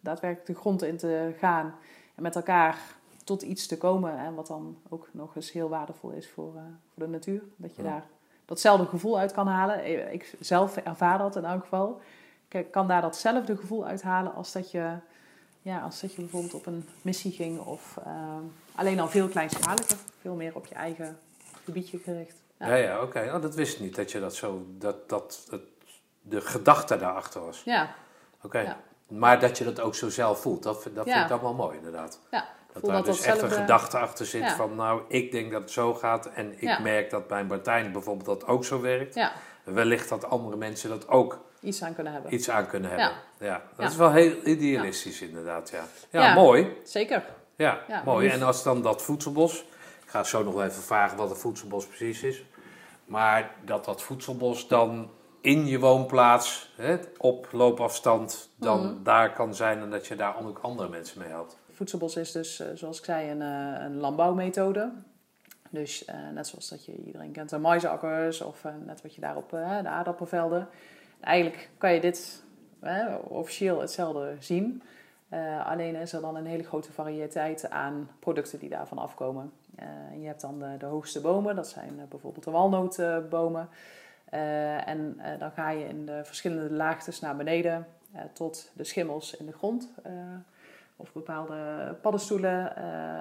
daadwerkelijk 0.00 0.46
de 0.46 0.54
grond 0.54 0.82
in 0.82 0.96
te 0.96 1.34
gaan 1.38 1.74
en 2.14 2.22
met 2.22 2.36
elkaar 2.36 2.78
tot 3.24 3.42
iets 3.42 3.66
te 3.66 3.78
komen. 3.78 4.18
En 4.18 4.34
wat 4.34 4.46
dan 4.46 4.76
ook 4.88 5.08
nog 5.12 5.36
eens 5.36 5.52
heel 5.52 5.68
waardevol 5.68 6.10
is 6.10 6.30
voor, 6.30 6.52
voor 6.94 7.02
de 7.04 7.08
natuur. 7.08 7.42
Dat 7.56 7.76
je 7.76 7.82
Ja. 7.82 7.88
daar 7.88 8.04
datzelfde 8.44 8.86
gevoel 8.86 9.18
uit 9.18 9.32
kan 9.32 9.46
halen. 9.46 10.12
Ik 10.12 10.36
zelf 10.40 10.76
ervaar 10.76 11.18
dat 11.18 11.36
in 11.36 11.44
elk 11.44 11.62
geval. 11.62 12.00
Ik 12.48 12.70
kan 12.70 12.88
daar 12.88 13.00
datzelfde 13.02 13.56
gevoel 13.56 13.86
uithalen 13.86 14.34
als 14.34 14.52
dat 14.52 14.70
je, 14.70 14.96
ja, 15.62 15.80
als 15.80 16.00
dat 16.00 16.14
je 16.14 16.20
bijvoorbeeld 16.20 16.54
op 16.54 16.66
een 16.66 16.88
missie 17.02 17.32
ging. 17.32 17.60
Of 17.60 17.98
eh, 18.04 18.36
alleen 18.74 19.00
al 19.00 19.08
veel 19.08 19.28
kleinschaliger. 19.28 19.96
Veel 20.20 20.34
meer 20.34 20.54
op 20.54 20.66
je 20.66 20.74
eigen 20.74 21.18
gebiedje 21.64 21.98
gericht. 21.98 22.34
Ja. 22.58 22.66
Ja, 22.66 22.74
ja, 22.74 23.02
oké. 23.02 23.30
Oh, 23.34 23.42
dat 23.42 23.54
wist 23.54 23.74
ik 23.74 23.80
niet, 23.80 23.94
dat 23.96 24.12
je 24.12 24.20
dat 24.20 24.34
zo, 24.34 24.64
dat, 24.68 25.08
dat 25.08 25.46
het, 25.50 25.60
de 26.20 26.40
gedachte 26.40 26.96
daarachter 26.98 27.44
was. 27.44 27.62
Ja, 27.64 27.94
Oké. 28.42 28.58
Ja. 28.60 28.76
Maar 29.06 29.40
dat 29.40 29.58
je 29.58 29.64
dat 29.64 29.80
ook 29.80 29.94
zo 29.94 30.08
zelf 30.08 30.40
voelt, 30.40 30.62
dat, 30.62 30.82
vind- 30.82 30.94
dat 30.94 31.04
vind 31.04 31.16
ik 31.22 31.28
dan 31.28 31.40
wel 31.40 31.54
mooi 31.54 31.76
inderdaad. 31.76 32.20
ja. 32.30 32.48
Dat 32.72 32.82
daar 32.84 32.92
dat 32.96 33.04
dus 33.04 33.20
echt 33.20 33.42
een 33.42 33.50
gedachte 33.50 33.98
achter 33.98 34.26
zit 34.26 34.42
Ja. 34.42 34.54
van, 34.56 34.74
nou, 34.74 35.02
ik 35.08 35.32
denk 35.32 35.52
dat 35.52 35.60
het 35.62 35.70
zo 35.70 35.94
gaat 35.94 36.26
en 36.26 36.52
ik 36.52 36.60
Ja. 36.60 36.78
merk 36.80 37.10
dat 37.10 37.26
bij 37.28 37.44
Martijn 37.44 37.92
bijvoorbeeld 37.92 38.26
dat 38.26 38.46
ook 38.46 38.64
zo 38.64 38.80
werkt. 38.80 39.14
Ja, 39.14 39.32
Wellicht 39.64 40.08
dat 40.08 40.24
andere 40.24 40.56
mensen 40.56 40.88
dat 40.88 41.08
ook 41.08 41.38
iets 41.60 41.82
aan 41.82 41.94
kunnen 41.94 42.12
hebben. 42.12 42.34
iets 42.34 42.50
aan 42.50 42.66
kunnen 42.66 42.90
hebben. 42.90 43.12
Ja, 43.38 43.62
dat 43.76 43.90
is 43.90 43.96
wel 43.96 44.12
heel 44.12 44.34
idealistisch 44.44 45.20
inderdaad, 45.22 45.70
ja. 45.70 45.84
ja. 46.10 46.22
Ja. 46.22 46.34
mooi. 46.34 46.76
Zeker. 46.84 47.24
Ja, 47.56 47.80
Ja, 47.88 48.02
mooi. 48.04 48.28
En 48.28 48.42
als 48.42 48.62
dan 48.62 48.82
dat 48.82 49.02
voedselbos, 49.02 49.60
ik 50.04 50.08
ga 50.08 50.24
zo 50.24 50.42
nog 50.42 50.54
wel 50.54 50.64
even 50.64 50.82
vragen 50.82 51.16
wat 51.16 51.30
een 51.30 51.36
voedselbos 51.36 51.86
precies 51.86 52.22
is, 52.22 52.44
maar 53.04 53.50
dat 53.64 53.84
dat 53.84 54.02
voedselbos 54.02 54.68
dan 54.68 55.10
in 55.40 55.66
je 55.66 55.78
woonplaats, 55.78 56.72
hè, 56.76 56.96
op 57.18 57.48
loopafstand, 57.52 58.48
dan 58.56 58.80
Mhm. 58.86 59.02
daar 59.02 59.32
kan 59.32 59.54
zijn 59.54 59.80
en 59.80 59.90
dat 59.90 60.06
je 60.06 60.16
daar 60.16 60.46
ook 60.46 60.58
andere 60.62 60.88
mensen 60.88 61.18
mee 61.18 61.28
helpt. 61.28 61.56
Voedselbos 61.70 62.16
is 62.16 62.32
dus, 62.32 62.60
eh, 62.60 62.66
zoals 62.74 62.98
ik 62.98 63.04
zei, 63.04 63.30
een, 63.30 63.42
eh, 63.42 63.84
een 63.84 63.96
landbouwmethode. 63.96 64.90
Dus 65.70 66.04
eh, 66.04 66.14
net 66.34 66.46
zoals 66.46 66.68
dat 66.68 66.84
je 66.84 66.92
iedereen 67.06 67.32
kent 67.32 67.50
de 67.50 67.58
maisakkers 67.58 68.40
of 68.40 68.64
net 68.84 69.02
wat 69.02 69.14
je 69.14 69.20
daar 69.20 69.36
op 69.36 69.52
eh, 69.52 69.78
de 69.82 69.88
aardappelvelden. 69.88 70.68
Eigenlijk 71.20 71.70
kan 71.78 71.92
je 71.94 72.00
dit 72.00 72.42
officieel 73.22 73.80
hetzelfde 73.80 74.36
zien. 74.38 74.82
Eh, 75.32 75.66
alleen 75.66 75.94
is 75.94 76.12
er 76.12 76.20
dan 76.20 76.36
een 76.36 76.46
hele 76.46 76.62
grote 76.62 76.92
variëteit 76.92 77.70
aan 77.70 78.10
producten 78.18 78.58
die 78.58 78.68
daarvan 78.68 78.98
afkomen. 78.98 79.52
Eh, 79.74 79.86
je 80.20 80.26
hebt 80.26 80.40
dan 80.40 80.58
de, 80.78 80.86
hoogste 80.86 81.20
bomen, 81.20 81.56
dat 81.56 81.68
zijn 81.68 82.00
eh, 82.00 82.04
bijvoorbeeld 82.08 82.44
de 82.44 82.50
walnootbomen. 82.50 83.68
En 84.86 85.20
dan 85.38 85.50
ga 85.50 85.70
je 85.70 85.88
in 85.88 86.06
de 86.06 86.24
verschillende 86.24 86.74
laagtes 86.74 87.20
naar 87.20 87.36
beneden 87.36 87.86
tot 88.32 88.70
de 88.72 88.84
schimmels 88.84 89.36
in 89.36 89.46
de 89.46 89.52
grond. 89.52 89.88
of 90.96 91.12
bepaalde 91.12 91.54
paddenstoelen 92.00 92.76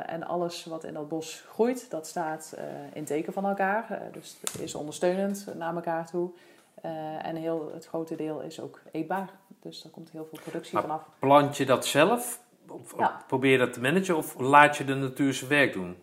en 0.07 0.23
alles 0.23 0.65
wat 0.65 0.83
in 0.83 0.93
dat 0.93 1.09
bos 1.09 1.45
groeit, 1.47 1.89
dat 1.89 2.07
staat 2.07 2.57
in 2.93 3.05
teken 3.05 3.33
van 3.33 3.45
elkaar. 3.45 4.01
Dus 4.11 4.37
het 4.41 4.59
is 4.59 4.75
ondersteunend 4.75 5.47
naar 5.55 5.75
elkaar 5.75 6.05
toe. 6.05 6.29
En 7.21 7.35
heel, 7.35 7.71
het 7.73 7.85
grote 7.85 8.15
deel 8.15 8.41
is 8.41 8.59
ook 8.59 8.79
eetbaar. 8.91 9.29
Dus 9.61 9.81
daar 9.81 9.91
komt 9.91 10.09
heel 10.11 10.25
veel 10.29 10.39
productie 10.41 10.73
Maar- 10.73 10.81
vanaf. 10.81 11.01
Plant 11.19 11.57
je 11.57 11.65
dat 11.65 11.85
zelf? 11.85 12.39
Of, 12.69 12.93
Ja. 12.97 13.21
Probeer 13.27 13.51
je 13.51 13.57
dat 13.57 13.73
te 13.73 13.81
managen 13.81 14.17
of 14.17 14.39
laat 14.39 14.77
je 14.77 14.85
de 14.85 14.95
natuur 14.95 15.33
zijn 15.33 15.49
werk 15.49 15.73
doen? 15.73 15.97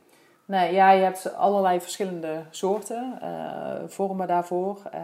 Nee, 0.44 0.72
ja, 0.74 0.90
je 0.90 1.02
hebt 1.02 1.34
allerlei 1.34 1.80
verschillende 1.80 2.42
soorten, 2.50 3.18
eh, 3.20 3.88
vormen 3.88 4.26
daarvoor. 4.26 4.80
Eh, 4.92 5.00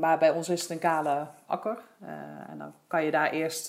maar 0.00 0.18
bij 0.18 0.30
ons 0.30 0.48
is 0.48 0.62
het 0.62 0.70
een 0.70 0.78
kale 0.78 1.26
akker. 1.46 1.78
Eh, 2.00 2.08
en 2.50 2.58
dan 2.58 2.72
kan 2.86 3.04
je 3.04 3.10
daar 3.10 3.30
eerst 3.30 3.66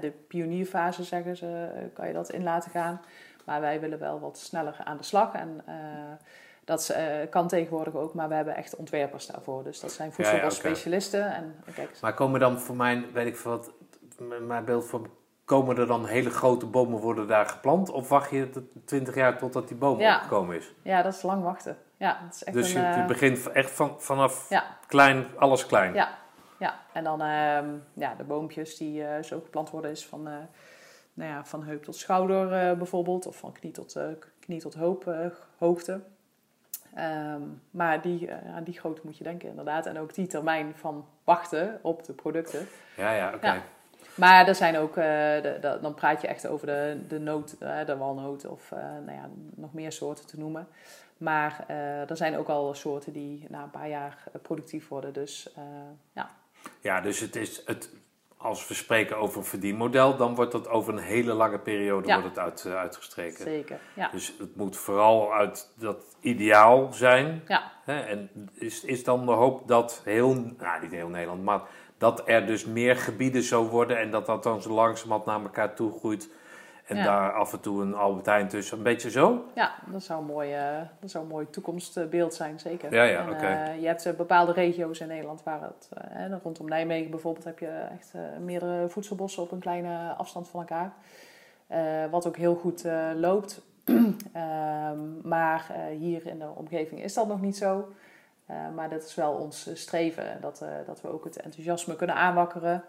de 0.00 0.12
pionierfase, 0.28 1.04
zeggen 1.04 1.36
ze, 1.36 1.68
kan 1.94 2.06
je 2.06 2.12
dat 2.12 2.30
in 2.30 2.42
laten 2.42 2.70
gaan. 2.70 3.00
Maar 3.44 3.60
wij 3.60 3.80
willen 3.80 3.98
wel 3.98 4.20
wat 4.20 4.38
sneller 4.38 4.76
aan 4.84 4.96
de 4.96 5.02
slag. 5.02 5.32
En 5.34 5.60
dat 6.66 6.88
eh, 6.88 7.04
kan 7.30 7.48
tegenwoordig 7.48 7.94
ook, 7.94 8.14
maar 8.14 8.28
we 8.28 8.34
hebben 8.34 8.56
echt 8.56 8.76
ontwerpers 8.76 9.26
daarvoor. 9.26 9.64
Dus 9.64 9.80
dat 9.80 9.92
zijn 9.92 10.12
Ja, 10.16 10.30
ja. 10.32 11.34
En 11.34 11.54
kijk, 11.74 11.98
Maar 12.00 12.14
komen 12.14 12.40
dan 12.40 12.60
voor 12.60 12.76
mijn, 12.76 13.12
weet 13.12 13.26
ik 13.26 13.36
wat, 13.36 13.70
mijn 14.40 14.64
beeld 14.64 14.86
van, 14.86 15.10
komen 15.44 15.78
er 15.78 15.86
dan 15.86 16.06
hele 16.06 16.30
grote 16.30 16.66
bomen 16.66 17.00
worden 17.00 17.26
daar 17.26 17.46
geplant? 17.46 17.90
Of 17.90 18.08
wacht 18.08 18.30
je 18.30 18.50
de 18.50 18.62
20 18.84 19.14
jaar 19.14 19.38
totdat 19.38 19.68
die 19.68 19.76
boom 19.76 20.00
Ja. 20.00 20.16
opgekomen 20.16 20.56
is? 20.56 20.72
ja, 20.82 21.02
dat 21.02 21.14
is 21.14 21.22
lang 21.22 21.42
wachten. 21.42 21.78
Ja, 21.96 22.18
dat 22.24 22.34
is 22.34 22.44
echt 22.44 22.56
Dus 22.56 22.72
je, 22.72 22.78
een, 22.78 22.84
je 22.84 23.00
eh, 23.00 23.06
begint 23.06 23.50
echt 23.50 23.70
van, 23.70 24.00
vanaf 24.00 24.46
ja. 24.48 24.64
klein, 24.86 25.26
alles 25.36 25.66
klein. 25.66 25.94
Ja, 25.94 26.18
ja. 26.58 26.80
en 26.92 27.04
dan 27.04 27.20
ehm, 27.20 27.68
ja, 27.92 28.14
de 28.14 28.24
boompjes 28.24 28.76
die 28.76 29.04
eh, 29.04 29.22
zo 29.22 29.40
geplant 29.40 29.70
worden 29.70 29.90
is 29.90 30.06
van, 30.06 30.22
nou 31.12 31.30
ja, 31.30 31.44
van 31.44 31.64
heup 31.64 31.82
tot 31.84 31.96
schouder 31.96 32.76
bijvoorbeeld. 32.76 33.26
Of 33.26 33.36
van 33.36 33.52
knie 33.52 33.72
tot, 33.72 33.98
knie 34.40 34.60
tot 34.60 34.74
hoop, 34.74 35.14
hoogte. 35.58 36.00
Ehm, 36.96 37.40
maar 37.70 38.00
die, 38.02 38.28
eh, 38.28 38.54
aan 38.54 38.64
die 38.64 38.78
grootte 38.78 39.00
moet 39.04 39.18
je 39.18 39.24
denken 39.24 39.48
inderdaad. 39.48 39.86
En 39.86 39.98
ook 39.98 40.14
die 40.14 40.26
termijn 40.26 40.72
van 40.76 41.06
wachten 41.24 41.78
op 41.82 42.04
de 42.04 42.12
producten. 42.12 42.66
Ja, 42.96 43.12
ja, 43.12 43.32
oké. 43.34 43.46
Ja. 43.46 43.62
Maar 44.14 44.48
er 44.48 44.54
zijn 44.54 44.76
ook, 44.76 44.96
eh, 44.96 45.04
de, 45.42 45.58
de- 45.60 45.78
dan 45.82 45.94
praat 45.94 46.20
je 46.20 46.26
echt 46.26 46.46
over 46.46 46.66
de, 46.66 47.00
de 47.08 47.18
noot, 47.18 47.56
eh, 47.58 47.84
de 47.86 47.96
walnoot 47.96 48.46
of 48.46 48.70
nou 49.04 49.12
ja, 49.12 49.28
nog 49.54 49.72
meer 49.72 49.92
soorten 49.92 50.26
te 50.26 50.38
noemen. 50.38 50.68
Maar 51.16 51.64
er 52.08 52.16
zijn 52.16 52.36
ook 52.36 52.48
al 52.48 52.74
soorten 52.74 53.12
die 53.12 53.46
na 53.48 53.62
een 53.62 53.70
paar 53.70 53.88
jaar 53.88 54.22
productief 54.42 54.88
worden. 54.88 55.12
Dus 55.12 55.48
ja, 56.12 56.30
Ja, 56.80 57.00
dus 57.00 57.20
het 57.20 57.36
is, 57.36 57.62
het, 57.66 57.90
als 58.36 58.68
we 58.68 58.74
spreken 58.74 59.16
over 59.16 59.38
een 59.38 59.44
verdienmodel, 59.44 60.16
dan 60.16 60.34
wordt 60.34 60.52
dat 60.52 60.68
over 60.68 60.92
een 60.92 60.98
hele 61.02 61.32
lange 61.32 61.58
periode 61.58 62.06
Ja. 62.06 62.20
wordt 62.20 62.36
het 62.36 62.44
uit, 62.44 62.64
eh, 62.64 62.74
uitgestreken. 62.74 63.44
zeker. 63.44 63.78
Ja. 63.94 64.08
Dus 64.12 64.34
het 64.38 64.56
moet 64.56 64.76
vooral 64.76 65.32
uit 65.32 65.72
dat 65.74 66.16
ideaal 66.20 66.92
zijn. 66.92 67.42
Ja. 67.48 67.72
Hè? 67.84 68.00
En 68.00 68.30
is, 68.52 68.84
is 68.84 69.04
dan 69.04 69.26
de 69.26 69.32
hoop 69.32 69.68
dat 69.68 70.00
heel, 70.04 70.34
nou 70.58 70.82
niet 70.82 70.90
heel 70.90 71.08
Nederland, 71.08 71.44
maar 71.44 71.60
dat 71.98 72.22
er 72.26 72.46
dus 72.46 72.64
meer 72.64 72.96
gebieden 72.96 73.42
zo 73.42 73.68
worden 73.68 73.98
en 73.98 74.10
dat 74.10 74.26
dat 74.26 74.42
dan 74.42 74.62
zo 74.62 74.70
langzamerhand 74.72 75.26
naar 75.26 75.42
elkaar 75.42 75.74
toe 75.74 75.98
groeit. 75.98 76.30
En 76.86 76.96
Ja. 76.96 77.04
daar 77.04 77.32
af 77.32 77.52
en 77.52 77.60
toe 77.60 77.82
een 77.82 77.94
Albert 77.94 78.26
Heijn 78.26 78.48
tussen. 78.48 78.76
Een 78.76 78.82
beetje 78.82 79.10
zo? 79.10 79.44
Ja, 79.54 79.74
dat 79.86 80.02
zou 80.02 80.20
een 80.20 80.26
mooi, 80.26 80.52
eh, 80.52 80.80
dat 81.00 81.10
zou 81.10 81.24
een 81.24 81.30
mooi 81.30 81.50
toekomstbeeld 81.50 82.34
zijn, 82.34 82.58
zeker. 82.60 82.94
Ja, 82.94 83.02
ja, 83.02 83.30
oké. 83.30 83.46
eh, 83.46 83.80
je 83.80 83.86
hebt 83.86 84.06
eh, 84.06 84.12
bepaalde 84.14 84.52
regio's 84.52 85.00
in 85.00 85.08
Nederland 85.08 85.42
waar 85.42 85.60
het, 85.62 85.88
eh, 85.92 86.32
rondom 86.42 86.68
Nijmegen 86.68 87.10
bijvoorbeeld, 87.10 87.44
heb 87.44 87.58
je 87.58 87.86
echt 87.98 88.12
meerdere 88.40 88.88
voedselbossen 88.88 89.42
op 89.42 89.50
een 89.52 89.58
kleine 89.58 90.14
afstand 90.16 90.48
van 90.48 90.60
elkaar. 90.60 90.92
Wat 92.10 92.26
ook 92.26 92.36
heel 92.36 92.54
goed 92.54 92.84
loopt. 93.14 93.60
Ehm, 94.32 95.28
maar 95.28 95.66
hier 95.98 96.26
in 96.26 96.38
de 96.38 96.48
omgeving 96.54 97.02
is 97.02 97.14
dat 97.14 97.26
nog 97.28 97.40
niet 97.40 97.56
zo. 97.56 97.88
Maar 98.74 98.88
dat 98.90 99.02
is 99.04 99.14
wel 99.14 99.32
ons 99.32 99.70
streven, 99.74 100.38
dat, 100.40 100.64
dat 100.86 101.00
we 101.00 101.12
ook 101.12 101.24
het 101.24 101.36
enthousiasme 101.36 101.96
kunnen 101.96 102.16
aanwakkeren. 102.16 102.84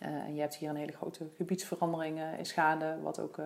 Eh, 0.00 0.08
en 0.08 0.34
je 0.34 0.40
hebt 0.40 0.54
hier 0.54 0.68
een 0.68 0.76
hele 0.76 0.92
grote 0.92 1.26
gebiedsverandering 1.36 2.18
eh, 2.18 2.38
is 2.38 2.52
gaande, 2.52 2.96
wat 3.02 3.20
ook 3.20 3.38
eh, 3.38 3.44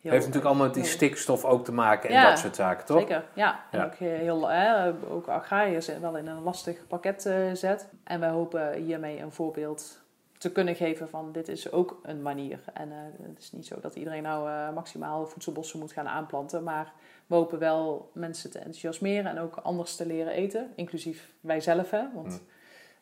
heel... 0.00 0.10
Heeft 0.10 0.26
natuurlijk 0.26 0.44
allemaal 0.44 0.66
met 0.66 0.74
die 0.74 0.84
stikstof 0.84 1.44
ook 1.44 1.64
te 1.64 1.72
maken 1.72 2.08
en 2.08 2.14
Ja, 2.14 2.28
dat 2.28 2.38
soort 2.38 2.56
zaken, 2.56 2.86
toch? 2.86 2.98
Zeker, 2.98 3.24
ja. 3.34 3.64
En 3.70 3.78
Ja. 3.78 3.84
ook 3.84 3.94
heel, 3.94 4.48
hè, 4.48 4.92
ook 5.08 5.28
agrariërs 5.28 5.86
wel 5.86 6.16
in 6.16 6.26
een 6.26 6.42
lastig 6.42 6.86
pakket 6.86 7.22
zet. 7.52 7.88
En 8.04 8.20
wij 8.20 8.28
hopen 8.28 8.72
hiermee 8.72 9.20
een 9.20 9.32
voorbeeld 9.32 10.00
te 10.38 10.52
kunnen 10.52 10.74
geven 10.74 11.08
van 11.08 11.32
dit 11.32 11.48
is 11.48 11.72
ook 11.72 12.00
een 12.02 12.22
manier. 12.22 12.60
En 12.72 12.90
het 13.22 13.38
is 13.38 13.52
niet 13.52 13.66
zo 13.66 13.80
dat 13.80 13.94
iedereen 13.94 14.22
nou 14.22 14.72
maximaal 14.72 15.26
voedselbossen 15.26 15.78
moet 15.78 15.92
gaan 15.92 16.08
aanplanten. 16.08 16.62
Maar 16.62 16.92
we 17.26 17.34
hopen 17.34 17.58
wel 17.58 18.10
mensen 18.14 18.50
te 18.50 18.58
enthousiasmeren 18.58 19.30
en 19.30 19.38
ook 19.38 19.56
anders 19.56 19.96
te 19.96 20.06
leren 20.06 20.32
eten. 20.32 20.72
Inclusief 20.74 21.32
wij 21.40 21.60
zelf, 21.60 21.90
hè. 21.90 22.04
Want 22.14 22.42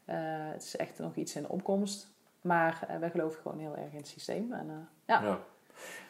mm. 0.05 0.15
het 0.53 0.63
is 0.63 0.77
echt 0.77 0.99
nog 0.99 1.15
iets 1.15 1.37
in 1.37 1.43
de 1.43 1.49
opkomst. 1.49 2.17
Maar 2.41 2.87
wij 3.01 3.11
geloven 3.11 3.43
gewoon 3.43 3.59
heel 3.59 3.77
erg 3.77 3.91
in 3.91 3.97
het 3.97 4.09
systeem. 4.09 4.53
En, 4.53 4.89
ja. 5.07 5.23
ja. 5.23 5.41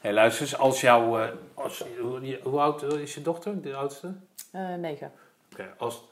Hey, 0.00 0.12
luister 0.12 0.42
eens, 0.42 0.56
als 0.56 0.80
jouw... 0.80 1.20
Uh, 1.20 1.28
als, 1.54 1.84
hoe, 2.00 2.40
hoe, 2.42 2.60
oud 2.60 2.82
is 2.82 3.14
je 3.14 3.22
dochter, 3.22 3.62
de 3.62 3.74
oudste? 3.74 4.14
Uh, 4.52 4.74
negen. 4.74 5.12
Oké, 5.52 5.74
als... 5.78 6.04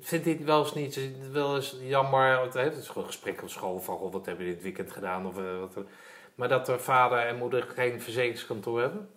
Vindt 0.00 0.24
hij 0.24 0.34
het 0.34 0.44
wel 0.44 0.58
eens 0.58 0.74
niet 0.74 1.30
wel 1.32 1.56
eens 1.56 1.76
jammer... 1.80 2.40
Het 2.40 2.76
is 2.76 2.88
gewoon 2.88 3.02
een 3.02 3.12
gesprek 3.12 3.42
op 3.42 3.48
school 3.48 3.80
van... 3.80 4.10
wat 4.10 4.26
hebben 4.26 4.46
je 4.46 4.52
dit 4.52 4.62
weekend 4.62 4.92
gedaan? 4.92 5.26
Of, 5.26 5.38
uh, 5.38 5.58
wat, 5.58 5.76
maar 6.34 6.48
dat 6.48 6.68
er 6.68 6.80
vader 6.80 7.18
en 7.18 7.36
moeder 7.36 7.62
geen 7.62 8.00
verzekeringskantoor 8.00 8.80
hebben? 8.80 9.08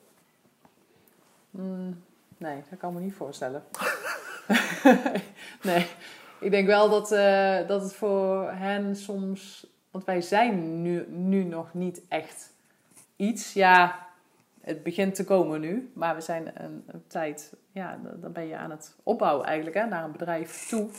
Mm, 1.49 2.03
nee, 2.38 2.63
dat 2.69 2.80
kan 2.80 2.89
ik 2.89 2.95
me 2.95 3.01
niet 3.01 3.13
voorstellen. 3.13 3.63
nee, 5.61 5.88
ik 6.39 6.51
denk 6.51 6.67
wel 6.67 6.89
dat, 6.89 7.09
dat 7.67 7.81
het 7.81 7.93
voor 7.93 8.51
hen 8.51 8.95
soms... 8.95 9.67
Want 9.91 10.05
wij 10.05 10.21
zijn 10.21 10.81
nu, 10.81 11.05
nu 11.07 11.43
nog 11.43 11.73
niet 11.73 12.01
echt 12.07 12.53
iets, 13.15 13.53
ja, 13.53 14.07
het 14.61 14.83
begint 14.83 15.15
te 15.15 15.23
komen 15.23 15.61
nu. 15.61 15.91
Maar 15.93 16.15
we 16.15 16.21
zijn 16.21 16.63
een, 16.63 16.83
een 16.87 17.03
tijd, 17.07 17.53
ja, 17.71 17.99
dan 18.15 18.31
ben 18.31 18.47
je 18.47 18.57
aan 18.57 18.71
het 18.71 18.95
opbouwen 19.03 19.45
eigenlijk, 19.45 19.75
hè, 19.75 19.85
naar 19.85 20.03
een 20.03 20.11
bedrijf 20.11 20.67
toe. 20.67 20.89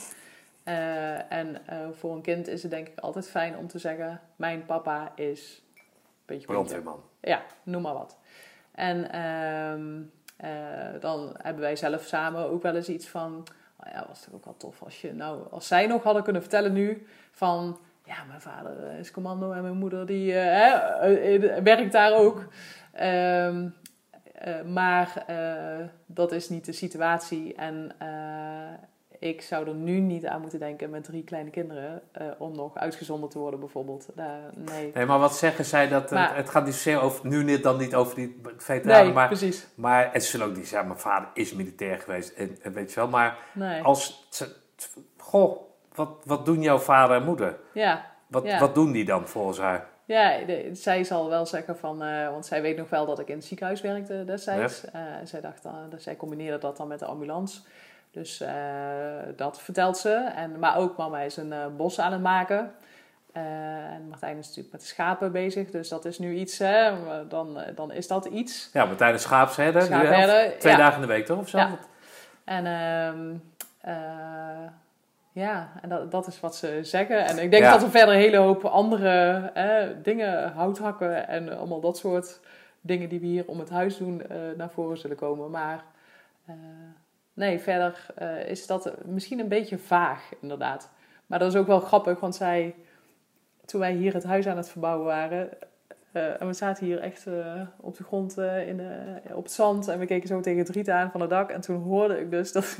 Uh, 0.65 1.31
en 1.31 1.61
uh, 1.69 1.77
voor 1.91 2.15
een 2.15 2.21
kind 2.21 2.47
is 2.47 2.61
het 2.61 2.71
denk 2.71 2.87
ik 2.87 2.99
altijd 2.99 3.29
fijn 3.29 3.57
om 3.57 3.67
te 3.67 3.79
zeggen: 3.79 4.21
Mijn 4.35 4.65
papa 4.65 5.11
is. 5.15 5.63
Beetje 6.25 6.47
Brandweerman. 6.47 7.03
Ja, 7.21 7.41
noem 7.63 7.81
maar 7.81 7.93
wat. 7.93 8.17
En 8.71 8.97
uh, 10.43 11.01
dan 11.01 11.35
hebben 11.37 11.61
wij 11.61 11.75
zelf 11.75 12.03
samen 12.03 12.49
ook 12.49 12.61
wel 12.61 12.75
eens 12.75 12.89
iets 12.89 13.07
van. 13.07 13.47
Oh 13.83 13.91
ja, 13.93 14.05
was 14.07 14.21
toch 14.21 14.33
ook 14.33 14.45
wel 14.45 14.57
tof 14.57 14.83
als 14.83 15.01
je 15.01 15.13
nou, 15.13 15.47
als 15.51 15.67
zij 15.67 15.87
nog 15.87 16.03
hadden 16.03 16.23
kunnen 16.23 16.41
vertellen 16.41 16.73
nu 16.73 17.07
van 17.31 17.79
ja, 18.05 18.23
mijn 18.27 18.41
vader 18.41 18.87
eh, 18.87 18.99
is 18.99 19.11
commando 19.11 19.51
en 19.51 19.61
mijn 19.61 19.77
moeder 19.77 20.05
die 20.05 20.31
uh, 20.31 21.63
werkt 21.63 21.91
daar 21.91 22.13
ook. 22.13 22.45
Ehm, 22.91 23.69
maar 24.65 25.25
dat 26.05 26.31
is 26.31 26.49
niet 26.49 26.65
de 26.65 26.71
situatie. 26.71 27.55
En 27.55 27.91
ik 29.21 29.41
zou 29.41 29.67
er 29.67 29.73
nu 29.73 29.99
niet 29.99 30.25
aan 30.25 30.41
moeten 30.41 30.59
denken 30.59 30.89
met 30.89 31.03
drie 31.03 31.23
kleine 31.23 31.49
kinderen 31.49 32.01
om 32.37 32.55
nog 32.55 32.77
uitgezonden 32.77 33.29
te 33.29 33.39
worden, 33.39 33.59
bijvoorbeeld. 33.59 34.07
nee. 34.55 34.91
nee, 34.93 35.05
maar 35.05 35.19
wat 35.19 35.35
zeggen 35.35 35.65
zij 35.65 35.87
dat 35.87 36.09
het 36.09 36.49
gaat 36.49 36.65
niet 36.65 36.73
zozeer 36.73 37.01
over 37.01 37.27
nu 37.27 37.43
niet, 37.43 37.63
dan 37.63 37.77
niet 37.77 37.95
over 37.95 38.15
die 38.15 38.41
veteranen, 38.57 39.05
nee, 39.05 39.13
maar, 39.13 39.27
precies. 39.27 39.67
maar 39.75 40.09
het 40.13 40.23
zullen 40.23 40.47
ook 40.47 40.55
niet 40.55 40.67
zeggen, 40.67 40.87
mijn 40.87 40.99
vader 40.99 41.29
is 41.33 41.53
militair 41.53 41.99
geweest 41.99 42.33
en, 42.33 42.57
en 42.61 42.73
weet 42.73 42.93
je 42.93 42.99
wel, 42.99 43.09
maar 43.09 43.37
als 43.83 44.27
goh, 45.17 45.61
wat, 45.93 46.09
wat 46.25 46.45
doen 46.45 46.61
jouw 46.61 46.79
vader 46.79 47.15
en 47.15 47.23
moeder? 47.23 47.57
Ja. 47.73 48.05
Wat, 48.27 48.57
wat 48.59 48.75
doen 48.75 48.91
die 48.91 49.05
dan 49.05 49.27
volgens 49.27 49.59
haar? 49.59 49.89
Ja, 50.05 50.39
zij 50.71 51.03
zal 51.03 51.29
wel 51.29 51.45
zeggen 51.45 51.77
van, 51.77 52.03
uh, 52.03 52.29
want 52.29 52.45
zij 52.45 52.61
weet 52.61 52.77
nog 52.77 52.89
wel 52.89 53.05
dat 53.05 53.19
ik 53.19 53.27
in 53.27 53.35
het 53.35 53.45
ziekenhuis 53.45 53.81
werkte 53.81 54.23
destijds. 54.25 54.83
Ja. 54.93 54.99
Uh, 54.99 55.15
zij 55.23 55.41
dacht 55.41 55.63
dan, 55.63 55.73
dus 55.89 56.03
zij 56.03 56.15
combineerde 56.15 56.57
dat 56.57 56.77
dan 56.77 56.87
met 56.87 56.99
de 56.99 57.05
ambulance. 57.05 57.61
Dus 58.11 58.41
uh, 58.41 58.49
dat 59.35 59.61
vertelt 59.61 59.97
ze. 59.97 60.13
En, 60.35 60.59
maar 60.59 60.77
ook 60.77 60.97
mama 60.97 61.19
is 61.19 61.37
een 61.37 61.53
bos 61.77 61.99
aan 61.99 62.11
het 62.11 62.21
maken. 62.21 62.71
en 63.31 64.07
Martijn 64.09 64.37
is 64.37 64.45
natuurlijk 64.45 64.71
met 64.71 64.81
de 64.81 64.87
schapen 64.87 65.31
bezig, 65.31 65.71
dus 65.71 65.89
dat 65.89 66.05
is 66.05 66.19
nu 66.19 66.33
iets, 66.33 66.57
hè, 66.57 66.91
dan, 67.27 67.57
dan 67.75 67.91
is 67.91 68.07
dat 68.07 68.25
iets. 68.25 68.69
Ja, 68.73 68.85
Martijn 68.85 69.13
is 69.13 69.21
schaapsherder, 69.21 69.81
schaapsherder 69.81 70.59
twee 70.59 70.75
dagen 70.75 70.95
in 70.95 71.01
de 71.01 71.13
week 71.13 71.25
toch? 71.25 71.39
Of 71.39 71.49
zo? 71.49 71.57
Ja. 71.57 71.77
En 72.43 72.65
um, 72.65 73.43
ja, 75.31 75.71
en 75.81 75.89
dat, 75.89 76.11
dat 76.11 76.27
is 76.27 76.39
wat 76.39 76.55
ze 76.55 76.79
zeggen. 76.81 77.25
En 77.25 77.37
ik 77.37 77.51
denk 77.51 77.63
dat 77.63 77.81
er 77.81 77.89
verder 77.89 78.15
een 78.15 78.21
hele 78.21 78.37
hoop 78.37 78.65
andere 78.65 79.51
dingen, 80.03 80.51
houthakken 80.51 81.27
en 81.27 81.57
allemaal 81.57 81.81
dat 81.81 81.97
soort 81.97 82.39
dingen 82.81 83.09
die 83.09 83.19
we 83.19 83.25
hier 83.25 83.47
om 83.47 83.59
het 83.59 83.69
huis 83.69 83.97
doen, 83.97 84.21
uh, 84.31 84.37
naar 84.57 84.69
voren 84.69 84.97
zullen 84.97 85.17
komen. 85.17 85.49
Maar 85.49 85.83
uh, 86.49 86.55
nee, 87.41 87.59
verder 87.59 88.05
uh, 88.21 88.49
is 88.49 88.67
dat 88.67 88.93
misschien 89.05 89.39
een 89.39 89.47
beetje 89.47 89.77
vaag, 89.77 90.31
inderdaad. 90.41 90.89
Maar 91.25 91.39
dat 91.39 91.53
is 91.53 91.59
ook 91.59 91.67
wel 91.67 91.79
grappig, 91.79 92.19
want 92.19 92.35
zij, 92.35 92.75
toen 93.65 93.79
wij 93.79 93.93
hier 93.93 94.13
het 94.13 94.23
huis 94.23 94.47
aan 94.47 94.57
het 94.57 94.69
verbouwen 94.69 95.05
waren, 95.05 95.49
uh, 96.13 96.41
en 96.41 96.47
we 96.47 96.53
zaten 96.53 96.85
hier 96.85 96.99
echt 96.99 97.27
uh, 97.27 97.61
op 97.79 97.97
de 97.97 98.03
grond 98.03 98.37
in 98.37 98.81
op 99.33 99.43
het 99.43 99.51
zand. 99.51 99.87
En 99.87 99.99
we 99.99 100.05
keken 100.05 100.27
zo 100.27 100.39
tegen 100.39 100.59
het 100.59 100.69
riet 100.69 100.89
aan 100.89 101.11
van 101.11 101.21
het 101.21 101.29
dak. 101.29 101.49
En 101.49 101.61
toen 101.61 101.81
hoorde 101.81 102.19
ik 102.19 102.31
dus 102.31 102.51
dat, 102.57 102.75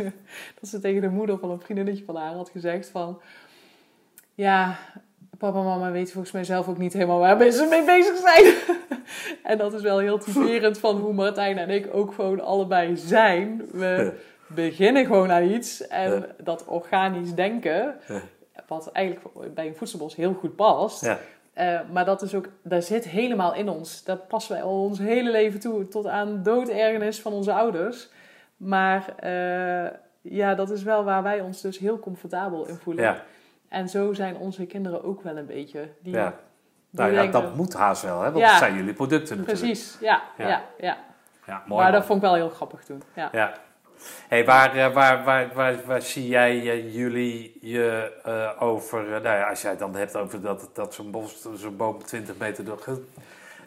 dat 0.60 0.70
ze 0.70 0.80
tegen 0.80 1.02
de 1.02 1.10
moeder 1.10 1.38
van 1.38 1.52
een 1.52 1.62
vriendinnetje 1.62 2.04
van 2.04 2.16
haar 2.16 2.34
had 2.34 2.50
gezegd 2.50 2.90
van... 2.90 3.22
Ja, 4.34 4.78
papa 5.38 5.60
en 5.60 5.66
mama 5.66 5.92
weten 5.92 6.14
volgens 6.14 6.34
mij 6.34 6.44
zelf 6.44 6.68
ook 6.68 6.78
niet 6.78 6.94
helemaal 6.94 7.20
waar 7.20 7.52
ze 7.52 7.68
mee 7.70 7.86
bezig 7.86 8.18
zijn. 8.18 8.54
en 9.52 9.58
dat 9.58 9.74
is 9.74 9.82
wel 9.82 10.00
heel 10.00 10.18
typerend 10.18 10.78
van 10.78 10.98
hoe 10.98 11.14
Martijn 11.14 11.58
en 11.58 11.70
ik 11.70 11.90
ook 11.94 12.14
gewoon 12.14 12.40
allebei 12.40 12.98
zijn. 12.98 13.62
We 13.72 14.14
beginnen 14.56 15.06
gewoon 15.06 15.32
aan 15.32 15.44
iets. 15.44 15.88
En 15.88 16.26
dat 16.44 16.66
organisch 16.66 17.34
denken, 17.34 17.96
wat 18.68 18.92
eigenlijk 18.92 19.54
bij 19.54 19.68
een 19.68 19.76
voedselbos 19.76 20.16
heel 20.16 20.34
goed 20.34 20.56
past... 20.56 21.06
Ja 21.06 21.18
uh, 21.58 21.80
maar 21.92 22.06
dat 22.06 22.22
is 22.22 22.36
ook, 22.36 22.50
dat 22.64 22.84
zit 22.84 23.06
helemaal 23.06 23.54
in 23.54 23.70
ons. 23.70 24.04
Dat 24.04 24.28
passen 24.28 24.54
wij 24.54 24.64
al 24.64 24.84
ons 24.84 25.00
hele 25.00 25.32
leven 25.32 25.60
toe, 25.60 25.88
tot 25.88 26.08
aan 26.08 26.44
doodergernis 26.44 27.22
van 27.22 27.34
onze 27.34 27.54
ouders. 27.54 28.10
Maar 28.58 29.06
uh, 29.24 29.90
ja, 30.22 30.56
dat 30.56 30.70
is 30.70 30.84
wel 30.84 31.04
waar 31.04 31.24
wij 31.24 31.42
ons 31.42 31.62
dus 31.62 31.78
heel 31.78 32.00
comfortabel 32.00 32.68
in 32.68 32.76
voelen. 32.76 33.16
En 33.70 33.90
zo 33.90 34.14
zijn 34.14 34.38
onze 34.38 34.66
kinderen 34.66 35.04
ook 35.04 35.22
wel 35.22 35.38
een 35.38 35.46
beetje. 35.46 35.90
Die, 36.00 36.14
ja. 36.14 36.34
nou 36.90 37.12
ja, 37.12 37.26
dat 37.26 37.56
moet 37.56 37.74
haast 37.74 38.04
wel, 38.04 38.22
hè? 38.22 38.32
want 38.32 38.46
dat 38.46 38.58
zijn 38.58 38.76
jullie 38.76 38.94
producten 38.94 39.38
natuurlijk. 39.38 39.66
Precies, 39.66 39.98
ja. 40.00 40.22
ja. 40.38 40.48
ja, 40.48 40.64
ja. 40.78 40.98
ja 41.46 41.64
mooi, 41.68 41.84
maar 41.84 41.92
dat 41.92 42.06
vond 42.06 42.22
ik 42.22 42.30
wel 42.30 42.36
heel 42.36 42.50
grappig 42.50 42.84
toen. 42.84 43.04
Ja. 43.16 43.54
Hey, 44.28 44.46
waar, 44.46 44.76
eh, 44.76 44.94
waar, 44.94 45.24
waar, 45.24 45.54
waar, 45.54 45.76
waar 45.86 46.02
zie 46.02 46.28
jij 46.28 46.56
uh, 46.56 46.94
jullie 46.94 47.58
je 47.62 48.12
uh, 48.28 48.62
over, 48.62 49.04
nou 49.04 49.24
ja, 49.24 49.50
als 49.50 49.62
jij 49.62 49.70
het 49.70 49.80
dan 49.80 49.96
hebt 49.96 50.16
over 50.16 50.42
dat, 50.42 50.70
dat 50.74 50.94
zo'n 50.94 51.12
bos, 51.12 51.48
zo'n 51.56 51.78
boom 51.78 52.04
20 52.04 52.38
meter 52.38 52.66
door, 52.66 53.00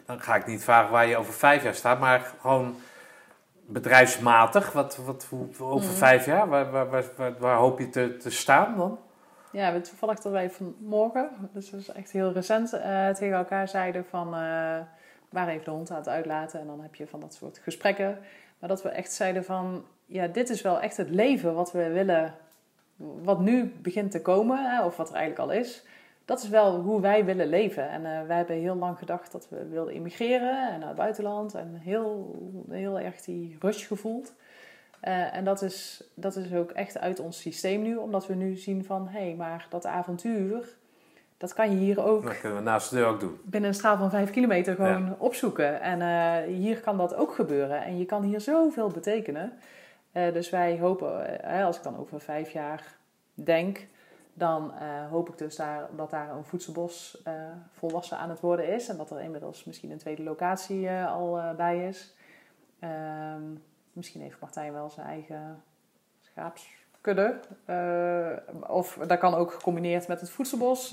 dan 0.05 0.21
ga 0.21 0.35
ik 0.35 0.45
niet 0.45 0.63
vragen 0.63 0.91
waar 0.91 1.07
je 1.07 1.17
over 1.17 1.33
vijf 1.33 1.63
jaar 1.63 1.75
staat, 1.75 1.99
maar 1.99 2.33
gewoon 2.41 2.75
bedrijfsmatig, 3.65 4.71
wat, 4.71 4.97
wat, 5.05 5.27
over 5.59 5.89
mm. 5.89 5.95
vijf 5.95 6.25
jaar, 6.25 6.47
waar, 6.47 6.71
waar, 6.71 6.89
waar, 6.89 7.37
waar, 7.39 7.57
hoop 7.57 7.79
je 7.79 7.89
te, 7.89 8.17
te 8.17 8.31
staan 8.31 8.77
dan? 8.77 8.99
Ja, 9.51 9.73
we 9.73 9.81
toevallig 9.81 10.19
dat 10.19 10.31
wij 10.31 10.49
vanmorgen, 10.49 11.29
dus 11.53 11.69
dat 11.69 11.79
is 11.79 11.89
echt 11.89 12.11
heel 12.11 12.31
recent, 12.31 12.69
tegen 13.15 13.37
elkaar 13.37 13.67
zeiden 13.67 14.05
van, 14.09 14.29
waar 15.29 15.47
even 15.47 15.65
de 15.65 15.71
hond 15.71 15.91
aan 15.91 15.97
het 15.97 16.07
uitlaten 16.07 16.59
en 16.59 16.67
dan 16.67 16.81
heb 16.81 16.95
je 16.95 17.07
van 17.07 17.19
dat 17.19 17.33
soort 17.33 17.59
gesprekken. 17.63 18.19
Maar 18.59 18.69
dat 18.69 18.83
we 18.83 18.89
echt 18.89 19.11
zeiden 19.11 19.45
van, 19.45 19.85
ja, 20.05 20.27
dit 20.27 20.49
is 20.49 20.61
wel 20.61 20.79
echt 20.79 20.97
het 20.97 21.09
leven 21.09 21.53
wat 21.53 21.71
we 21.71 21.89
willen, 21.89 22.33
wat 23.23 23.39
nu 23.39 23.73
begint 23.81 24.11
te 24.11 24.21
komen, 24.21 24.71
hè, 24.71 24.85
of 24.85 24.97
wat 24.97 25.09
er 25.09 25.15
eigenlijk 25.15 25.49
al 25.49 25.57
is. 25.57 25.83
Dat 26.25 26.43
is 26.43 26.49
wel 26.49 26.79
hoe 26.79 27.01
wij 27.01 27.25
willen 27.25 27.47
leven. 27.47 27.89
En 27.89 28.01
uh, 28.01 28.27
wij 28.27 28.37
hebben 28.37 28.55
heel 28.55 28.75
lang 28.75 28.97
gedacht 28.97 29.31
dat 29.31 29.47
we 29.49 29.67
wilden 29.67 29.93
immigreren 29.93 30.73
en 30.73 30.79
naar 30.79 30.87
het 30.87 30.97
buitenland. 30.97 31.53
En 31.53 31.75
heel, 31.83 32.35
heel 32.69 32.99
erg 32.99 33.21
die 33.21 33.57
rush 33.59 33.87
gevoeld. 33.87 34.33
Uh, 35.03 35.35
en 35.35 35.43
dat 35.43 35.61
is, 35.61 36.03
dat 36.13 36.35
is 36.35 36.53
ook 36.53 36.71
echt 36.71 36.97
uit 36.97 37.19
ons 37.19 37.41
systeem 37.41 37.81
nu, 37.81 37.95
omdat 37.95 38.27
we 38.27 38.33
nu 38.33 38.55
zien 38.55 38.85
van 38.85 39.07
hé, 39.07 39.19
hey, 39.19 39.35
maar 39.35 39.67
dat 39.69 39.85
avontuur, 39.85 40.75
dat 41.37 41.53
kan 41.53 41.71
je 41.71 41.77
hier 41.77 42.03
ook. 42.03 42.23
Dat 42.23 42.39
kunnen 42.39 42.57
we 42.57 42.63
naast 42.63 42.89
de 42.89 42.95
deur 42.95 43.05
ook 43.05 43.19
doen. 43.19 43.37
Binnen 43.43 43.69
een 43.69 43.75
straal 43.75 43.97
van 43.97 44.09
vijf 44.09 44.29
kilometer 44.29 44.75
gewoon 44.75 45.15
opzoeken. 45.17 45.81
En 45.81 45.99
uh, 45.99 46.55
hier 46.55 46.79
kan 46.79 46.97
dat 46.97 47.15
ook 47.15 47.33
gebeuren. 47.33 47.83
En 47.83 47.97
je 47.97 48.05
kan 48.05 48.23
hier 48.23 48.41
zoveel 48.41 48.89
betekenen. 48.89 49.53
Uh, 50.15 50.33
dus 50.33 50.49
wij 50.49 50.79
hopen, 50.79 51.39
uh, 51.45 51.65
als 51.65 51.77
ik 51.77 51.83
dan 51.83 51.97
over 51.97 52.21
vijf 52.21 52.51
jaar 52.51 52.95
denk, 53.33 53.87
dan 54.33 54.73
uh, 54.81 55.09
hoop 55.09 55.29
ik 55.29 55.37
dus 55.37 55.55
daar, 55.55 55.87
dat 55.95 56.09
daar 56.09 56.29
een 56.29 56.45
voedselbos 56.45 57.23
volwassen 57.71 58.17
aan 58.17 58.29
het 58.29 58.39
worden 58.39 58.73
is. 58.73 58.89
En 58.89 58.97
dat 58.97 59.11
er 59.11 59.21
inmiddels 59.21 59.63
misschien 59.63 59.91
een 59.91 59.97
tweede 59.97 60.23
locatie 60.23 60.89
al 60.91 61.55
bij 61.55 61.87
is. 61.87 62.15
Ehm, 62.79 63.41
misschien 63.93 64.21
heeft 64.21 64.39
Martijn 64.39 64.73
wel 64.73 64.89
zijn 64.89 65.07
eigen 65.07 65.63
schaapskudde. 66.21 67.39
of 68.67 68.97
dat 69.07 69.19
kan 69.19 69.33
ook 69.33 69.51
gecombineerd 69.51 70.07
met 70.07 70.21
het 70.21 70.29
voedselbos. 70.29 70.91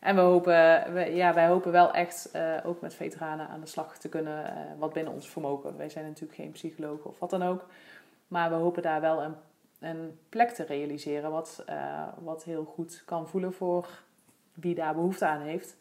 en 0.00 0.14
we 0.14 0.20
hopen, 0.20 0.92
we, 0.92 1.14
ja, 1.14 1.34
wij 1.34 1.46
hopen 1.46 1.72
wel 1.72 1.92
echt 1.92 2.30
ook 2.64 2.80
met 2.80 2.94
veteranen 2.94 3.48
aan 3.48 3.60
de 3.60 3.66
slag 3.66 3.98
te 3.98 4.08
kunnen, 4.08 4.52
wat 4.78 4.92
binnen 4.92 5.12
ons 5.12 5.28
vermogen. 5.28 5.76
Wij 5.76 5.88
zijn 5.88 6.06
natuurlijk 6.06 6.34
geen 6.34 6.52
psychologen 6.52 7.10
of 7.10 7.18
wat 7.18 7.30
dan 7.30 7.42
ook. 7.42 7.66
Maar 8.28 8.50
we 8.50 8.56
hopen 8.56 8.82
daar 8.82 9.00
wel 9.00 9.22
een, 9.22 9.34
een 9.78 10.18
plek 10.28 10.50
te 10.50 10.64
realiseren 10.64 11.30
wat, 11.30 11.64
uh, 11.68 12.02
wat 12.18 12.44
heel 12.44 12.64
goed 12.64 13.02
kan 13.04 13.28
voelen 13.28 13.52
voor 13.52 13.88
wie 14.54 14.74
daar 14.74 14.94
behoefte 14.94 15.26
aan 15.26 15.40
heeft. 15.40 15.76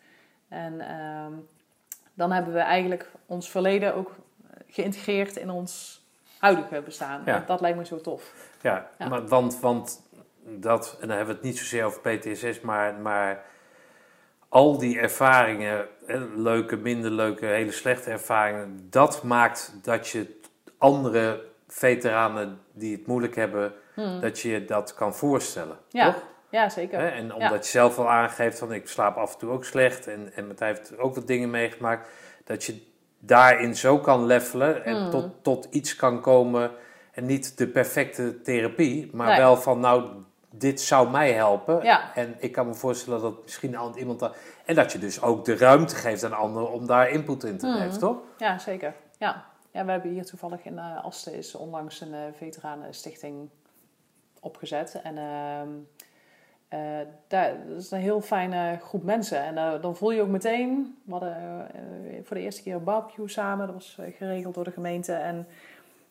En 0.47 0.79
ehm, 0.81 1.33
dan 2.13 2.31
hebben 2.31 2.53
we 2.53 2.59
eigenlijk 2.59 3.11
ons 3.25 3.49
verleden 3.49 3.95
ook 3.95 4.15
geïntegreerd 4.67 5.35
in 5.35 5.49
ons 5.49 6.03
huidige 6.39 6.81
bestaan. 6.81 7.21
Ja. 7.25 7.43
Dat 7.47 7.61
lijkt 7.61 7.77
me 7.77 7.85
zo 7.85 8.01
tof. 8.01 8.33
Ja, 8.61 8.89
Ja. 8.97 9.07
Maar, 9.07 9.27
want, 9.27 9.59
want 9.59 10.01
dat, 10.43 10.97
en 11.01 11.07
dan 11.07 11.17
hebben 11.17 11.35
we 11.35 11.41
het 11.41 11.49
niet 11.49 11.57
zozeer 11.57 11.83
over 11.83 12.01
PTSS, 12.01 12.61
maar, 12.61 12.93
maar 12.93 13.45
al 14.49 14.77
die 14.77 14.99
ervaringen, 14.99 15.87
leuke, 16.35 16.75
minder 16.75 17.11
leuke, 17.11 17.45
hele 17.45 17.71
slechte 17.71 18.09
ervaringen, 18.09 18.87
dat 18.89 19.23
maakt 19.23 19.73
dat 19.81 20.07
je 20.07 20.39
andere 20.77 21.45
veteranen 21.79 22.59
die 22.73 22.95
het 22.97 23.07
moeilijk 23.07 23.35
hebben, 23.35 23.73
dat 24.21 24.39
je 24.39 24.49
je 24.49 24.65
dat 24.65 24.93
kan 24.93 25.15
voorstellen. 25.15 25.77
Hmm. 25.89 25.99
Ja, 25.99 26.05
Toch? 26.05 26.23
ja 26.49 26.69
zeker. 26.69 26.99
Hè, 26.99 27.07
En 27.07 27.33
omdat 27.33 27.65
je 27.65 27.71
zelf 27.71 27.97
al 27.99 28.09
aangeeft 28.09 28.59
van 28.59 28.73
ik 28.73 28.87
slaap 28.87 29.15
af 29.17 29.33
en 29.33 29.39
toe 29.39 29.49
ook 29.51 29.65
slecht 29.65 30.07
en, 30.07 30.31
en 30.35 30.47
Matthij 30.47 30.67
heeft 30.67 30.97
ook 30.97 31.15
wat 31.15 31.27
dingen 31.27 31.49
meegemaakt, 31.49 32.09
dat 32.43 32.63
je 32.63 32.81
daarin 33.19 33.75
zo 33.75 33.99
kan 33.99 34.25
levelen 34.25 34.85
en 34.85 34.95
Hmm. 35.01 35.09
tot, 35.09 35.29
tot 35.41 35.67
iets 35.71 35.95
kan 35.95 36.21
komen 36.21 36.71
en 37.11 37.25
niet 37.25 37.57
de 37.57 37.67
perfecte 37.67 38.41
therapie, 38.41 39.09
maar 39.13 39.27
Nee. 39.27 39.37
wel 39.37 39.57
van 39.57 39.79
nou, 39.79 40.05
dit 40.51 40.81
zou 40.81 41.09
mij 41.09 41.31
helpen 41.33 41.83
Ja. 41.83 42.11
en 42.13 42.35
ik 42.39 42.51
kan 42.51 42.67
me 42.67 42.73
voorstellen 42.73 43.21
dat 43.21 43.43
misschien 43.43 43.77
iemand 43.95 44.19
dat, 44.19 44.35
en 44.65 44.75
dat 44.75 44.91
je 44.91 44.99
dus 44.99 45.21
ook 45.21 45.45
de 45.45 45.57
ruimte 45.57 45.95
geeft 45.95 46.23
aan 46.23 46.33
anderen 46.33 46.71
om 46.71 46.87
daar 46.87 47.09
input 47.09 47.43
in 47.43 47.57
te 47.57 47.67
Hmm. 47.67 47.75
geven, 47.77 47.99
toch? 47.99 48.17
Ja, 48.37 48.57
zeker. 48.57 48.93
Ja. 49.17 49.45
Ja, 49.75 49.85
we 49.85 49.91
hebben 49.91 50.11
hier 50.11 50.25
toevallig 50.25 50.65
in 50.65 50.73
uh, 50.73 51.03
Asten 51.03 51.33
is 51.33 51.55
onlangs 51.55 52.01
een 52.01 52.13
uh, 52.13 52.19
veteranenstichting 52.33 53.49
opgezet. 54.39 55.01
En 55.03 55.15
uh, 55.15 56.79
uh, 56.79 57.07
daar, 57.27 57.67
dat 57.67 57.77
is 57.77 57.91
een 57.91 57.99
heel 57.99 58.21
fijne 58.21 58.77
groep 58.81 59.03
mensen. 59.03 59.39
En 59.39 59.81
dan 59.81 59.95
voel 59.95 60.11
je 60.11 60.21
ook 60.21 60.27
meteen, 60.27 60.97
we 61.03 61.11
hadden 61.11 61.67
voor 62.23 62.35
de 62.35 62.41
eerste 62.41 62.63
keer 62.63 62.75
een 62.75 62.83
barbecue 62.83 63.27
samen. 63.27 63.65
Dat 63.65 63.75
was 63.75 63.97
geregeld 64.17 64.53
door 64.53 64.63
de 64.63 64.71
gemeente. 64.71 65.13
En 65.13 65.47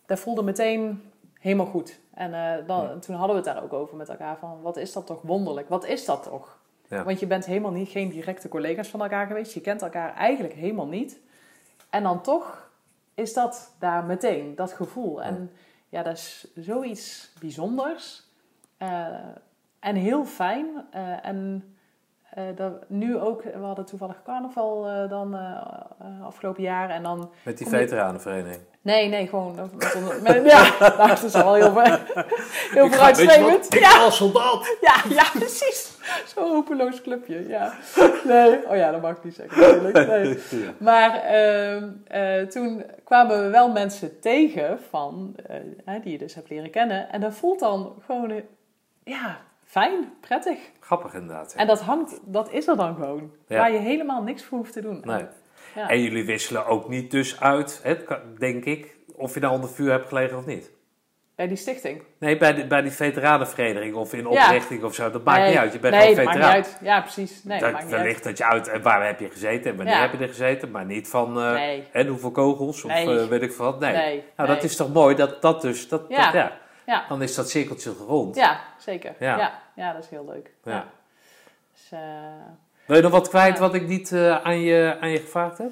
daar 0.07 0.19
voelde 0.19 0.43
meteen 0.43 1.03
helemaal 1.39 1.67
goed. 1.67 1.99
En 2.15 2.31
dan, 2.67 2.83
ja. 2.83 2.99
toen 2.99 3.17
hadden 3.17 3.37
we 3.37 3.43
het 3.43 3.55
daar 3.55 3.65
ook 3.65 3.73
over 3.73 3.97
met 3.97 4.09
elkaar 4.09 4.39
van, 4.39 4.63
wat 4.63 4.77
is 4.77 4.93
dat 4.93 5.07
toch 5.07 5.23
wonderlijk? 5.23 5.69
Wat 5.69 5.87
is 5.87 6.05
dat 6.05 6.23
toch? 6.23 6.59
Ja. 6.89 7.05
Want 7.05 7.21
je 7.21 7.27
bent 7.27 7.47
helemaal 7.47 7.73
niet, 7.73 7.89
geen 7.89 8.09
directe 8.09 8.49
collega's 8.49 8.89
van 8.89 9.03
elkaar 9.03 9.27
geweest. 9.27 9.55
Je 9.55 9.61
kent 9.61 9.83
elkaar 9.83 10.15
eigenlijk 10.15 10.55
helemaal 10.55 10.89
niet. 10.89 11.21
En 11.91 12.03
dan 12.03 12.23
toch 12.23 12.64
is 13.15 13.33
dat 13.33 13.75
daar 13.79 14.05
meteen, 14.05 14.55
dat 14.55 14.73
gevoel. 14.73 15.23
En 15.23 15.51
ja, 15.89 16.03
dat 16.03 16.17
is 16.17 16.47
zoiets 16.55 17.33
bijzonders. 17.41 18.23
Uh, 18.79 19.09
en 19.79 19.97
heel 19.97 20.25
fijn. 20.25 20.67
Uh, 20.95 21.27
en 21.27 21.74
uh, 22.39 22.45
dat, 22.57 22.73
nu 22.89 23.19
ook, 23.19 23.43
we 23.43 23.65
hadden 23.65 23.85
toevallig 23.85 24.23
carnaval 24.25 24.89
uh, 24.89 25.11
dan 25.11 25.37
afgelopen 26.23 26.63
jaar. 26.63 26.91
En 26.91 27.03
dan 27.03 27.31
met 27.43 27.59
die 27.59 27.67
veteranenvereniging? 27.67 28.63
Nee, 28.85 29.09
nee, 29.09 29.27
gewoon. 29.27 29.55
Met, 29.55 30.23
met, 30.23 30.45
ja, 30.53 30.79
nou, 30.79 31.09
dat 31.09 31.23
is 31.23 31.35
al 31.35 31.55
heel, 31.55 31.81
heel 32.71 32.89
vooruitstrevend. 32.89 33.75
Ik 33.75 33.81
ja. 33.81 34.05
als 34.05 34.17
soldaat. 34.17 34.77
Ja, 34.81 34.95
ja, 35.09 35.25
precies. 35.39 35.99
Zo'n 36.27 36.51
hopeloos 36.51 37.01
clubje, 37.03 37.49
ja. 37.49 37.73
Nee, 38.25 38.69
oh 38.69 38.77
ja, 38.77 38.91
dat 38.91 39.03
mag 39.03 39.17
ik 39.17 39.25
niet 39.25 39.35
zeggen 39.35 39.83
natuurlijk. 39.83 40.07
Nee. 40.07 40.69
Maar 40.79 41.35
uh, 42.13 42.47
toen 42.47 42.85
kwamen 43.05 43.43
we 43.43 43.49
wel 43.51 43.73
mensen 43.73 44.21
tegen 44.21 44.79
van, 44.91 45.37
die 46.03 46.13
je 46.13 46.19
dus 46.19 46.35
hebt 46.35 46.51
leren 46.51 46.71
kennen. 46.71 47.11
En 47.11 47.21
dat 47.21 47.35
voelt 47.35 47.61
dan 47.61 48.03
gewoon, 48.07 48.43
ja, 49.05 49.39
fijn, 49.65 50.13
prettig. 50.21 50.59
Grappig 50.81 51.15
inderdaad. 51.15 51.53
Ja. 51.53 51.61
En 51.61 51.67
dat 51.67 51.81
hangt, 51.81 52.21
dat 52.25 52.53
is 52.53 52.67
er 52.67 52.77
dan 52.77 52.95
gewoon. 52.95 53.33
Ja. 53.49 53.59
Waar 53.59 53.73
je 53.73 53.79
helemaal 53.79 54.23
niks 54.23 54.45
voor 54.45 54.59
hoeft 54.59 54.73
te 54.73 54.81
doen. 54.81 55.01
Nee. 55.05 55.25
Ja. 55.75 55.89
En 55.89 56.03
jullie 56.03 56.25
wisselen 56.25 56.67
ook 56.67 56.89
niet 56.89 57.11
dus 57.11 57.41
uit, 57.41 57.81
hè, 57.83 57.97
denk 58.39 58.65
ik, 58.65 58.97
of 59.17 59.35
je 59.35 59.41
nou 59.41 59.55
onder 59.55 59.71
vuur 59.71 59.91
hebt 59.91 60.09
gelegen 60.09 60.39
of 60.39 60.47
niet. 60.47 60.73
Bij 61.37 61.49
die 61.49 61.57
stichting? 61.57 62.03
Nee, 62.19 62.37
bij, 62.37 62.55
de, 62.55 62.67
bij 62.67 62.83
die 62.83 62.91
veteranenvereniging 62.91 63.95
of 63.95 64.13
in 64.13 64.27
oprichting 64.27 64.83
of 64.85 64.95
zo. 64.95 65.11
Dat 65.11 65.25
maakt 65.25 65.39
nee, 65.41 65.49
niet 65.49 65.59
uit. 65.59 65.73
Je 65.73 65.79
bent 65.79 65.95
nee, 65.95 66.15
gewoon 66.15 66.33
veteraan. 66.33 66.51
maakt 66.51 66.57
niet 66.57 66.67
uit. 66.67 66.79
Ja, 66.83 67.01
precies. 67.01 67.45
Nee, 67.45 67.61
dat, 67.61 67.73
maakt 67.73 67.85
niet 67.85 67.93
wellicht 67.93 68.15
uit. 68.15 68.25
dat 68.25 68.39
je 68.39 68.45
uit... 68.45 68.69
En 68.69 68.83
waar 68.83 69.07
heb 69.07 69.21
je 69.21 69.31
gezeten 69.31 69.71
en 69.71 69.77
wanneer 69.77 70.01
heb 70.01 70.13
je 70.13 70.19
er 70.19 70.29
gezeten? 70.29 70.71
Maar 70.71 70.85
niet 70.85 71.09
van... 71.09 71.39
Uh, 71.39 71.53
Nee. 71.53 71.85
En 71.93 72.07
hoeveel 72.07 72.31
kogels 72.31 72.85
of 72.85 72.91
Nee. 72.91 73.07
uh, 73.07 73.25
weet 73.27 73.43
ik 73.43 73.53
veel 73.53 73.65
wat. 73.65 73.81
Nee. 73.81 73.93
Nee, 73.93 74.25
Nou, 74.37 74.49
dat 74.49 74.63
is 74.63 74.77
toch 74.77 74.93
mooi 74.93 75.15
dat 75.17 75.43
dat 75.43 75.61
dus... 75.63 75.89
Dat, 75.89 76.11
dat- 76.11 76.33
ja. 76.33 76.53
Ja. 76.87 77.05
Dan 77.09 77.23
is 77.23 77.35
dat 77.35 77.51
cirkeltje 77.51 77.93
rond. 78.07 78.37
Ja, 78.37 78.61
zeker. 78.85 79.15
Ja. 79.19 79.39
Ja. 79.39 79.61
Ja. 79.75 79.93
dat 79.93 80.03
is 80.05 80.11
heel 80.11 80.25
leuk. 80.25 80.51
Ja. 80.65 80.87
Dus, 81.73 81.93
eh, 81.93 82.01
Wil 82.87 82.97
je 82.97 83.03
nog 83.03 83.13
wat 83.13 83.29
kwijt 83.29 83.59
wat 83.59 83.75
ik 83.75 83.87
niet 83.87 84.13
eh, 84.13 84.43
aan, 84.45 84.59
je, 84.61 84.97
aan 85.01 85.11
je 85.11 85.19
gevraagd 85.19 85.59
heb? 85.59 85.71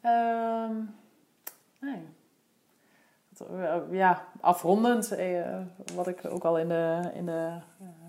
ehm, 0.00 0.72
nee. 1.80 2.06
Eh, 3.50 3.76
Ja, 3.90 4.24
afrondend, 4.40 5.10
eh, 5.12 5.58
wat 5.94 6.06
ik 6.06 6.20
ook 6.28 6.44
al 6.44 6.58
in 6.58 6.68
de, 6.68 7.00
in 7.14 7.26
de, 7.26 7.50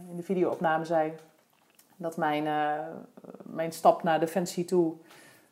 in 0.09 0.15
de 0.15 0.23
videoopname 0.23 0.85
zei. 0.85 1.13
Dat 1.95 2.17
mijn, 2.17 2.43
mijn 3.43 3.71
stap 3.71 4.03
naar 4.03 4.19
Defensie 4.19 4.65
toe 4.65 4.93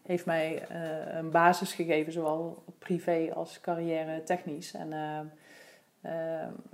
heeft 0.06 0.26
mij 0.26 0.66
een 1.18 1.32
basis 1.32 1.74
gegeven, 1.74 2.14
zowel 2.14 2.64
privé 2.80 3.32
als 3.34 3.62
carrière 3.62 4.24
technisch. 4.24 4.74
En 4.74 4.90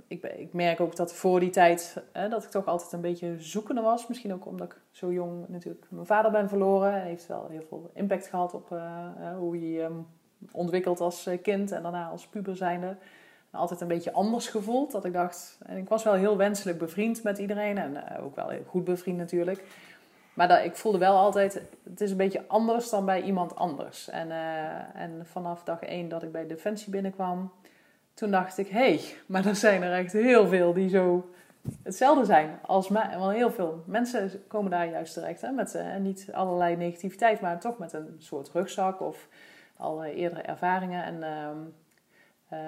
ik, 0.06 0.20
ben- 0.20 0.40
ik 0.40 0.52
merk 0.52 0.80
ook 0.80 0.96
dat 0.96 1.14
voor 1.14 1.40
die 1.40 1.50
tijd 1.50 2.02
dat 2.30 2.44
ik 2.44 2.50
toch 2.50 2.66
altijd 2.66 2.92
een 2.92 3.00
beetje 3.00 3.34
zoekende 3.38 3.80
was. 3.80 4.06
Misschien 4.06 4.32
ook 4.32 4.46
omdat 4.46 4.66
ik 4.66 4.76
zo 4.90 5.12
jong 5.12 5.48
natuurlijk 5.48 5.86
mijn 5.88 6.06
vader 6.06 6.30
ben 6.30 6.48
verloren. 6.48 6.92
Hij 6.92 7.08
heeft 7.08 7.26
wel 7.26 7.46
heel 7.50 7.64
veel 7.68 7.90
impact 7.94 8.26
gehad 8.26 8.54
op 8.54 8.72
eh, 8.72 9.36
hoe 9.38 9.60
je 9.60 9.72
je 9.72 9.82
ehm, 9.82 9.92
ontwikkelt 10.52 11.00
als 11.00 11.26
eh, 11.26 11.42
kind 11.42 11.72
en 11.72 11.82
daarna 11.82 12.08
als 12.08 12.26
puber 12.26 12.56
zijnde. 12.56 12.96
Altijd 13.50 13.80
een 13.80 13.88
beetje 13.88 14.12
anders 14.12 14.48
gevoeld. 14.48 14.92
Dat 14.92 15.04
ik 15.04 15.12
dacht, 15.12 15.58
en 15.66 15.76
ik 15.76 15.88
was 15.88 16.04
wel 16.04 16.14
heel 16.14 16.36
wenselijk 16.36 16.78
bevriend 16.78 17.22
met 17.22 17.38
iedereen. 17.38 17.78
En 17.78 18.08
eh, 18.08 18.24
ook 18.24 18.36
wel 18.36 18.48
heel 18.48 18.64
goed 18.66 18.84
bevriend 18.84 19.18
natuurlijk. 19.18 19.64
Maar 20.34 20.48
dat, 20.48 20.64
ik 20.64 20.76
voelde 20.76 20.98
wel 20.98 21.16
altijd, 21.16 21.62
het 21.84 22.00
is 22.00 22.10
een 22.10 22.16
beetje 22.16 22.44
anders 22.46 22.90
dan 22.90 23.04
bij 23.04 23.22
iemand 23.22 23.56
anders. 23.56 24.08
En, 24.08 24.30
en 24.94 25.26
vanaf 25.26 25.62
dag 25.62 25.82
één 25.82 26.08
dat 26.08 26.22
ik 26.22 26.32
bij 26.32 26.46
Defensie 26.46 26.90
binnenkwam, 26.90 27.52
toen 28.14 28.30
dacht 28.30 28.58
ik, 28.58 28.68
hé, 28.68 28.78
hey, 28.78 29.00
maar 29.26 29.46
er 29.46 29.56
zijn 29.56 29.82
er 29.82 29.92
echt 29.92 30.12
heel 30.12 30.46
veel 30.48 30.72
die 30.72 30.88
zo 30.88 31.28
hetzelfde 31.82 32.24
zijn 32.24 32.58
als 32.62 32.88
mij. 32.88 33.18
Want 33.18 33.34
heel 33.36 33.50
veel 33.50 33.82
mensen 33.86 34.42
komen 34.48 34.70
daar 34.70 34.88
juist 34.88 35.14
terecht. 35.14 35.40
Hè, 35.40 35.50
met 35.50 35.74
eh, 35.74 35.96
niet 35.96 36.28
allerlei 36.32 36.76
negativiteit, 36.76 37.40
maar 37.40 37.60
toch 37.60 37.78
met 37.78 37.92
een 37.92 38.16
soort 38.18 38.50
rugzak 38.52 39.00
of 39.00 39.28
al 39.76 40.04
eh, 40.04 40.16
eerdere 40.16 40.42
ervaringen. 40.42 41.04
En 41.04 41.22
ehm, 41.22 41.56
eh, 42.48 42.58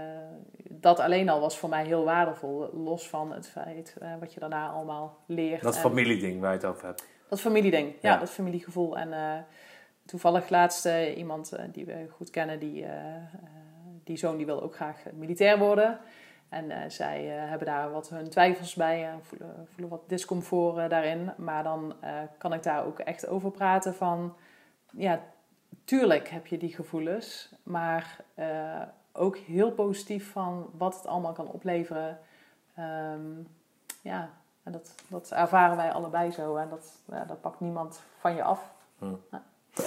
dat 0.68 0.98
alleen 1.00 1.28
al 1.28 1.40
was 1.40 1.58
voor 1.58 1.68
mij 1.68 1.84
heel 1.84 2.04
waardevol. 2.04 2.70
Los 2.72 3.08
van 3.08 3.32
het 3.32 3.48
feit 3.48 3.96
wat 4.20 4.34
je 4.34 4.40
daarna 4.40 4.68
allemaal 4.68 5.18
leert. 5.26 5.62
Dat 5.62 5.74
En- 5.74 5.80
familieding 5.80 6.40
waar 6.40 6.50
je 6.52 6.56
het 6.56 6.66
over 6.66 6.84
hebt. 6.86 7.06
dat 7.28 7.40
familieding, 7.40 7.92
ja, 8.00 8.12
Ja. 8.12 8.18
dat 8.18 8.30
familiegevoel. 8.30 8.98
En 8.98 9.44
toevallig 10.06 10.48
laatst 10.48 10.88
iemand 11.16 11.52
die 11.72 11.84
we 11.86 12.06
goed 12.10 12.30
kennen, 12.30 12.58
die, 12.58 12.86
die 14.06 14.16
zoon 14.16 14.36
die 14.36 14.46
wil 14.46 14.62
ook 14.62 14.74
graag 14.74 15.02
militair 15.14 15.58
worden. 15.58 15.98
En 16.48 16.70
eh, 16.70 16.90
zij 16.90 17.36
eh, 17.36 17.48
hebben 17.48 17.66
daar 17.66 17.90
wat 17.90 18.08
hun 18.08 18.30
twijfels 18.30 18.74
bij 18.74 19.06
en 19.06 19.24
voelen, 19.24 19.68
voelen 19.72 19.90
wat 19.90 20.08
discomfort 20.08 20.76
eh, 20.76 20.88
daarin. 20.88 21.32
Maar 21.36 21.62
dan 21.62 21.94
eh, 22.00 22.10
kan 22.38 22.52
ik 22.52 22.62
daar 22.62 22.84
ook 22.84 22.98
echt 22.98 23.26
over 23.26 23.50
praten 23.50 23.94
van... 23.94 24.36
Ja, 24.90 25.20
tuurlijk 25.84 26.28
heb 26.28 26.46
je 26.46 26.58
die 26.58 26.74
gevoelens, 26.74 27.54
maar 27.62 28.16
eh, 28.34 28.82
ook 29.12 29.36
heel 29.36 29.72
positief 29.72 30.30
van 30.32 30.70
wat 30.76 30.94
het 30.94 31.06
allemaal 31.06 31.32
kan 31.32 31.48
opleveren. 31.48 32.18
Ehm, 32.74 33.42
ja, 34.02 34.30
en 34.62 34.72
dat, 34.72 34.94
dat 35.08 35.30
ervaren 35.30 35.76
wij 35.76 35.92
allebei 35.92 36.30
zo. 36.30 36.56
En 36.56 36.68
dat, 36.68 37.00
ja, 37.10 37.24
dat 37.24 37.40
pakt 37.40 37.60
niemand 37.60 38.02
van 38.18 38.34
je 38.34 38.42
af. 38.42 38.70
Hm. 38.98 39.14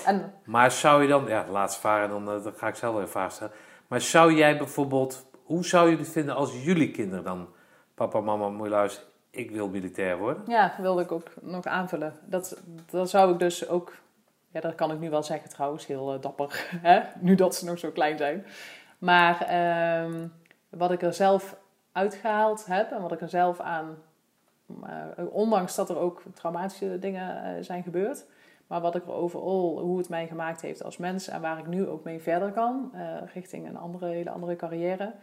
En 0.05 0.33
Maar 0.43 0.71
zou 0.71 1.01
je 1.01 1.07
dan, 1.07 1.27
ja, 1.27 1.45
laatst 1.49 1.79
varen, 1.79 2.09
dan, 2.09 2.29
eh, 2.29 2.43
dan 2.43 2.53
ga 2.53 2.67
ik 2.67 2.75
zelf 2.75 2.93
weer 2.93 3.03
een 3.03 3.09
vraag 3.09 3.31
stellen. 3.31 3.53
Maar 3.89 4.01
zou 4.01 4.33
jij 4.33 4.57
bijvoorbeeld, 4.57 5.25
hoe 5.43 5.65
zou 5.65 5.89
je 5.89 5.97
het 5.97 6.09
vinden 6.09 6.35
als 6.35 6.63
jullie 6.63 6.91
kinderen 6.91 7.23
dan, 7.23 7.47
papa, 7.93 8.19
mama, 8.19 8.49
moet 8.49 9.07
ik 9.29 9.51
wil 9.51 9.69
militair 9.69 10.17
worden? 10.17 10.43
ja, 10.47 10.75
wilde 10.77 11.01
ik 11.01 11.11
ook 11.11 11.27
nog 11.41 11.65
aanvullen. 11.65 12.13
Dat, 12.25 12.61
dat 12.91 13.09
zou 13.09 13.33
ik 13.33 13.39
dus 13.39 13.67
ook... 13.67 13.93
Ja, 14.51 14.59
dat 14.59 14.75
kan 14.75 14.91
ik 14.91 14.99
nu 14.99 15.09
wel 15.09 15.23
zeggen 15.23 15.49
trouwens, 15.49 15.85
heel 15.85 16.13
eh, 16.13 16.21
dapper. 16.21 16.67
Hè? 16.81 17.01
Nu 17.19 17.35
dat 17.35 17.55
ze 17.55 17.65
nog 17.65 17.79
zo 17.79 17.91
klein 17.91 18.17
zijn. 18.17 18.45
Maar 18.97 19.41
ehm, 19.41 20.27
wat 20.69 20.91
ik 20.91 21.01
er 21.01 21.13
zelf 21.13 21.55
uitgehaald 21.91 22.65
heb 22.65 22.91
en 22.91 23.01
wat 23.01 23.11
ik 23.11 23.21
er 23.21 23.29
zelf 23.29 23.59
aan... 23.59 23.97
eh, 24.83 25.25
ondanks 25.29 25.75
dat 25.75 25.89
er 25.89 25.97
ook 25.97 26.23
traumatische 26.33 26.99
dingen 26.99 27.43
eh, 27.43 27.63
zijn 27.63 27.83
gebeurd... 27.83 28.25
Maar 28.69 28.81
wat 28.81 28.95
ik 28.95 29.03
er 29.05 29.13
overal, 29.13 29.79
hoe 29.79 29.97
het 29.97 30.09
mij 30.09 30.27
gemaakt 30.27 30.61
heeft 30.61 30.83
als 30.83 30.97
mens 30.97 31.27
en 31.27 31.41
waar 31.41 31.59
ik 31.59 31.67
nu 31.67 31.87
ook 31.87 32.03
mee 32.03 32.19
verder 32.21 32.51
kan, 32.51 32.89
eh, 32.93 33.15
richting 33.33 33.67
een 33.67 33.77
andere, 33.77 34.05
hele 34.05 34.29
andere 34.29 34.55
carrière, 34.55 35.13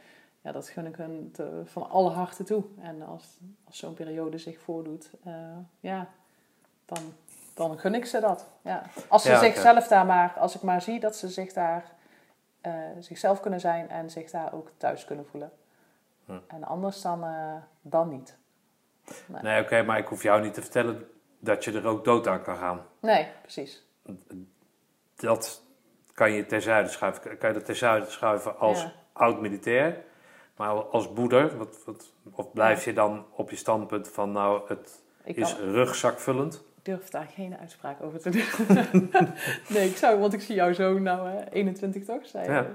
ja, 0.40 0.52
dat 0.52 0.68
gun 0.68 0.86
ik 0.86 0.96
hun 0.96 1.30
te- 1.32 1.62
van 1.64 1.90
alle 1.90 2.10
harte 2.10 2.44
toe. 2.44 2.64
En 2.80 3.02
als, 3.02 3.38
als 3.64 3.78
zo'n 3.78 3.94
periode 3.94 4.38
zich 4.38 4.58
voordoet, 4.58 5.10
eh, 5.24 5.32
ja, 5.80 6.08
dan 6.84 6.98
dan 7.54 7.78
gun 7.78 7.94
ik 7.94 8.04
ze 8.06 8.20
dat. 8.20 8.46
Ja. 8.62 8.82
Als 9.08 9.22
ze 9.22 9.30
Ja, 9.30 9.38
zichzelf 9.38 9.88
daar 9.88 10.06
maar, 10.06 10.34
als 10.38 10.54
ik 10.54 10.62
maar 10.62 10.82
zie 10.82 11.00
dat 11.00 11.16
ze 11.16 11.28
zich 11.28 11.52
daar 11.52 11.92
eh, 12.60 12.72
zichzelf 12.98 13.40
kunnen 13.40 13.60
zijn 13.60 13.88
en 13.90 14.10
zich 14.10 14.30
daar 14.30 14.52
ook 14.52 14.70
thuis 14.76 15.04
kunnen 15.04 15.26
voelen. 15.26 15.50
Hm. 16.24 16.32
En 16.46 16.64
anders 16.64 17.02
dan, 17.02 17.24
dan 17.80 18.08
niet. 18.08 18.36
Nee, 19.42 19.62
oké, 19.62 19.82
maar 19.82 19.98
ik 19.98 20.06
hoef 20.06 20.22
jou 20.22 20.42
niet 20.42 20.54
te 20.54 20.62
vertellen 20.62 21.04
dat 21.38 21.64
je 21.64 21.72
er 21.72 21.86
ook 21.86 22.04
dood 22.04 22.26
aan 22.26 22.42
kan 22.42 22.56
gaan. 22.56 22.86
Nee, 23.00 23.26
precies. 23.42 23.84
Dat 25.16 25.62
kan 26.14 26.32
je 26.32 26.46
terzijde 26.46 26.88
schuiven. 26.88 27.38
Kan 27.38 27.48
je 27.48 27.54
dat 27.54 27.64
terzijde 27.64 28.10
schuiven 28.10 28.58
als 28.58 28.80
Ja. 28.82 28.92
oud-militair. 29.12 30.04
Maar 30.56 30.70
als 30.70 31.08
moeder, 31.10 31.56
wat, 31.56 31.78
wat, 31.84 32.12
of 32.30 32.52
blijf 32.52 32.84
je 32.84 32.92
dan 32.92 33.24
op 33.30 33.50
je 33.50 33.56
standpunt 33.56 34.08
van 34.08 34.32
nou, 34.32 34.60
het 34.68 35.02
Ik 35.24 35.36
is 35.36 35.56
kan- 35.56 35.64
rugzakvullend? 35.70 36.54
Ik 36.54 36.84
durf 36.84 37.08
daar 37.08 37.28
geen 37.34 37.56
uitspraak 37.56 38.02
over 38.02 38.20
te 38.20 38.30
doen. 38.30 39.10
nee, 39.76 39.88
ik 39.88 39.96
zou, 39.96 40.18
want 40.18 40.32
ik 40.32 40.40
zie 40.40 40.54
jouw 40.54 40.72
zoon 40.72 41.02
nou, 41.02 41.28
hè, 41.28 41.50
21 41.50 42.04
toch? 42.04 42.26
Zei 42.26 42.44
je? 42.44 42.50
Ja. 42.50 42.66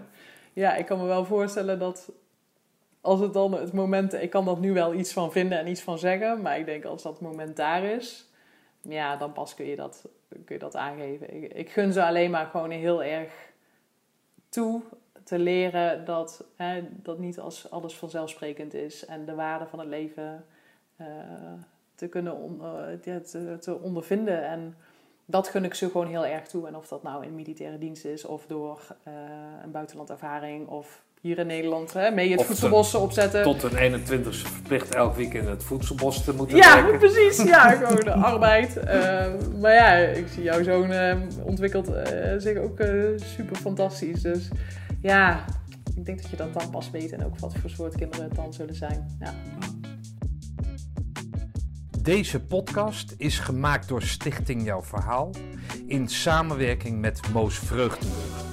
ja, 0.54 0.76
ik 0.76 0.86
kan 0.86 1.00
me 1.00 1.06
wel 1.06 1.26
voorstellen 1.26 1.80
dat 1.80 2.12
als 3.02 3.20
het 3.20 3.34
dan 3.34 3.54
het 3.54 3.74
moment, 3.74 4.14
ik 4.14 4.30
kan 4.30 4.46
dat 4.46 4.60
nu 4.60 4.74
wel 4.74 4.94
iets 4.94 5.14
van 5.14 5.32
vinden 5.32 5.60
en 5.60 5.68
iets 5.68 5.82
van 5.82 5.98
zeggen, 5.98 6.42
maar 6.42 6.60
ik 6.60 6.66
denk 6.66 6.86
als 6.86 7.04
dat 7.04 7.22
moment 7.22 7.56
daar 7.56 7.84
is, 7.84 8.31
ja, 8.82 9.16
dan 9.16 9.32
pas 9.32 9.56
kun 9.56 9.66
je 9.66 9.76
dat, 9.76 10.06
kun 10.30 10.56
je 10.56 10.60
dat 10.60 10.76
aangeven. 10.76 11.58
Ik, 11.58 11.70
gun 11.70 11.94
ze 11.94 12.04
alleen 12.04 12.32
maar 12.32 12.46
gewoon 12.46 12.72
heel 12.72 13.04
erg 13.04 13.52
toe 14.50 14.82
te 15.24 15.40
leren 15.40 16.06
dat, 16.06 16.44
hè, 16.56 16.88
dat 16.92 17.20
niet 17.20 17.40
als 17.40 17.72
alles 17.72 17.96
vanzelfsprekend 17.96 18.74
is 18.74 19.06
en 19.06 19.26
de 19.26 19.36
waarde 19.36 19.66
van 19.66 19.80
het 19.80 19.88
leven 19.88 20.46
eh, 20.96 21.08
te 21.96 22.08
kunnen 22.08 22.60
eh, 23.04 23.56
te 23.56 23.80
ondervinden. 23.82 24.46
En 24.46 24.76
dat 25.26 25.48
gun 25.48 25.64
ik 25.64 25.74
ze 25.74 25.90
gewoon 25.90 26.08
heel 26.08 26.26
erg 26.26 26.48
toe. 26.48 26.68
En 26.68 26.76
of 26.76 26.88
dat 26.88 27.04
nou 27.04 27.26
in 27.26 27.36
militaire 27.36 27.78
dienst 27.78 28.06
is 28.06 28.26
of 28.26 28.46
door 28.46 28.96
eh, 29.04 29.14
een 29.64 29.72
buitenlandervaring 29.72 30.68
of 30.68 31.04
hier 31.22 31.38
in 31.40 31.48
Nederland 31.48 31.94
hè, 31.94 32.12
mee 32.12 32.32
het 32.32 32.40
Of 32.40 32.46
voedselbos 32.46 32.96
opzetten. 32.96 33.44
Tot 33.44 33.64
een 33.64 33.76
21 33.76 34.36
verplicht 34.36 34.96
elk 34.96 35.16
weekend 35.16 35.48
het 35.48 35.64
voedselbos 35.64 36.24
te 36.24 36.34
moeten 36.34 36.58
Ja, 36.58 36.84
werken. 36.84 37.00
precies. 37.00 37.44
Ja, 37.44 37.70
gewoon 37.76 37.96
de 38.00 38.14
arbeid. 38.14 38.78
Eh, 38.78 39.26
maar 39.60 39.74
ja, 39.74 39.96
ik 39.96 40.28
zie 40.34 40.44
jouw 40.44 40.64
zoon 40.64 40.92
eh, 40.92 41.16
ontwikkelt 41.44 41.88
eh, 41.94 42.34
zich 42.38 42.58
ook 42.58 42.80
eh, 42.80 43.04
super 43.36 43.56
fantastisch. 43.56 44.22
Dus 44.22 44.48
ja, 45.02 45.46
ik 45.96 46.06
denk 46.06 46.22
dat 46.22 46.30
je 46.32 46.38
dat 46.38 46.54
dan 46.54 46.70
pas 46.70 46.90
weet 46.92 47.12
en 47.12 47.26
ook 47.26 47.40
wat 47.40 47.54
voor 47.62 47.70
soort 47.70 47.96
kinderen 47.96 48.26
het 48.26 48.36
dan 48.36 48.54
zullen 48.54 48.76
zijn. 48.76 49.18
Ja. 49.20 49.34
Deze 52.02 52.40
podcast 52.40 53.14
is 53.18 53.40
gemaakt 53.40 53.88
door 53.88 54.02
Stichting 54.02 54.64
Jouw 54.66 54.84
Verhaal 54.84 55.30
in 55.88 56.08
samenwerking 56.08 57.00
met 57.00 57.20
Moos 57.34 57.60
Vreugdenburg. 57.60 58.44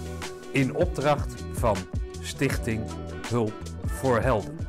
In 0.53 0.75
opdracht 0.75 1.35
van 1.53 1.77
Stichting 2.23 2.83
Hulp 3.29 3.53
voor 3.87 4.21
Helden. 4.21 4.68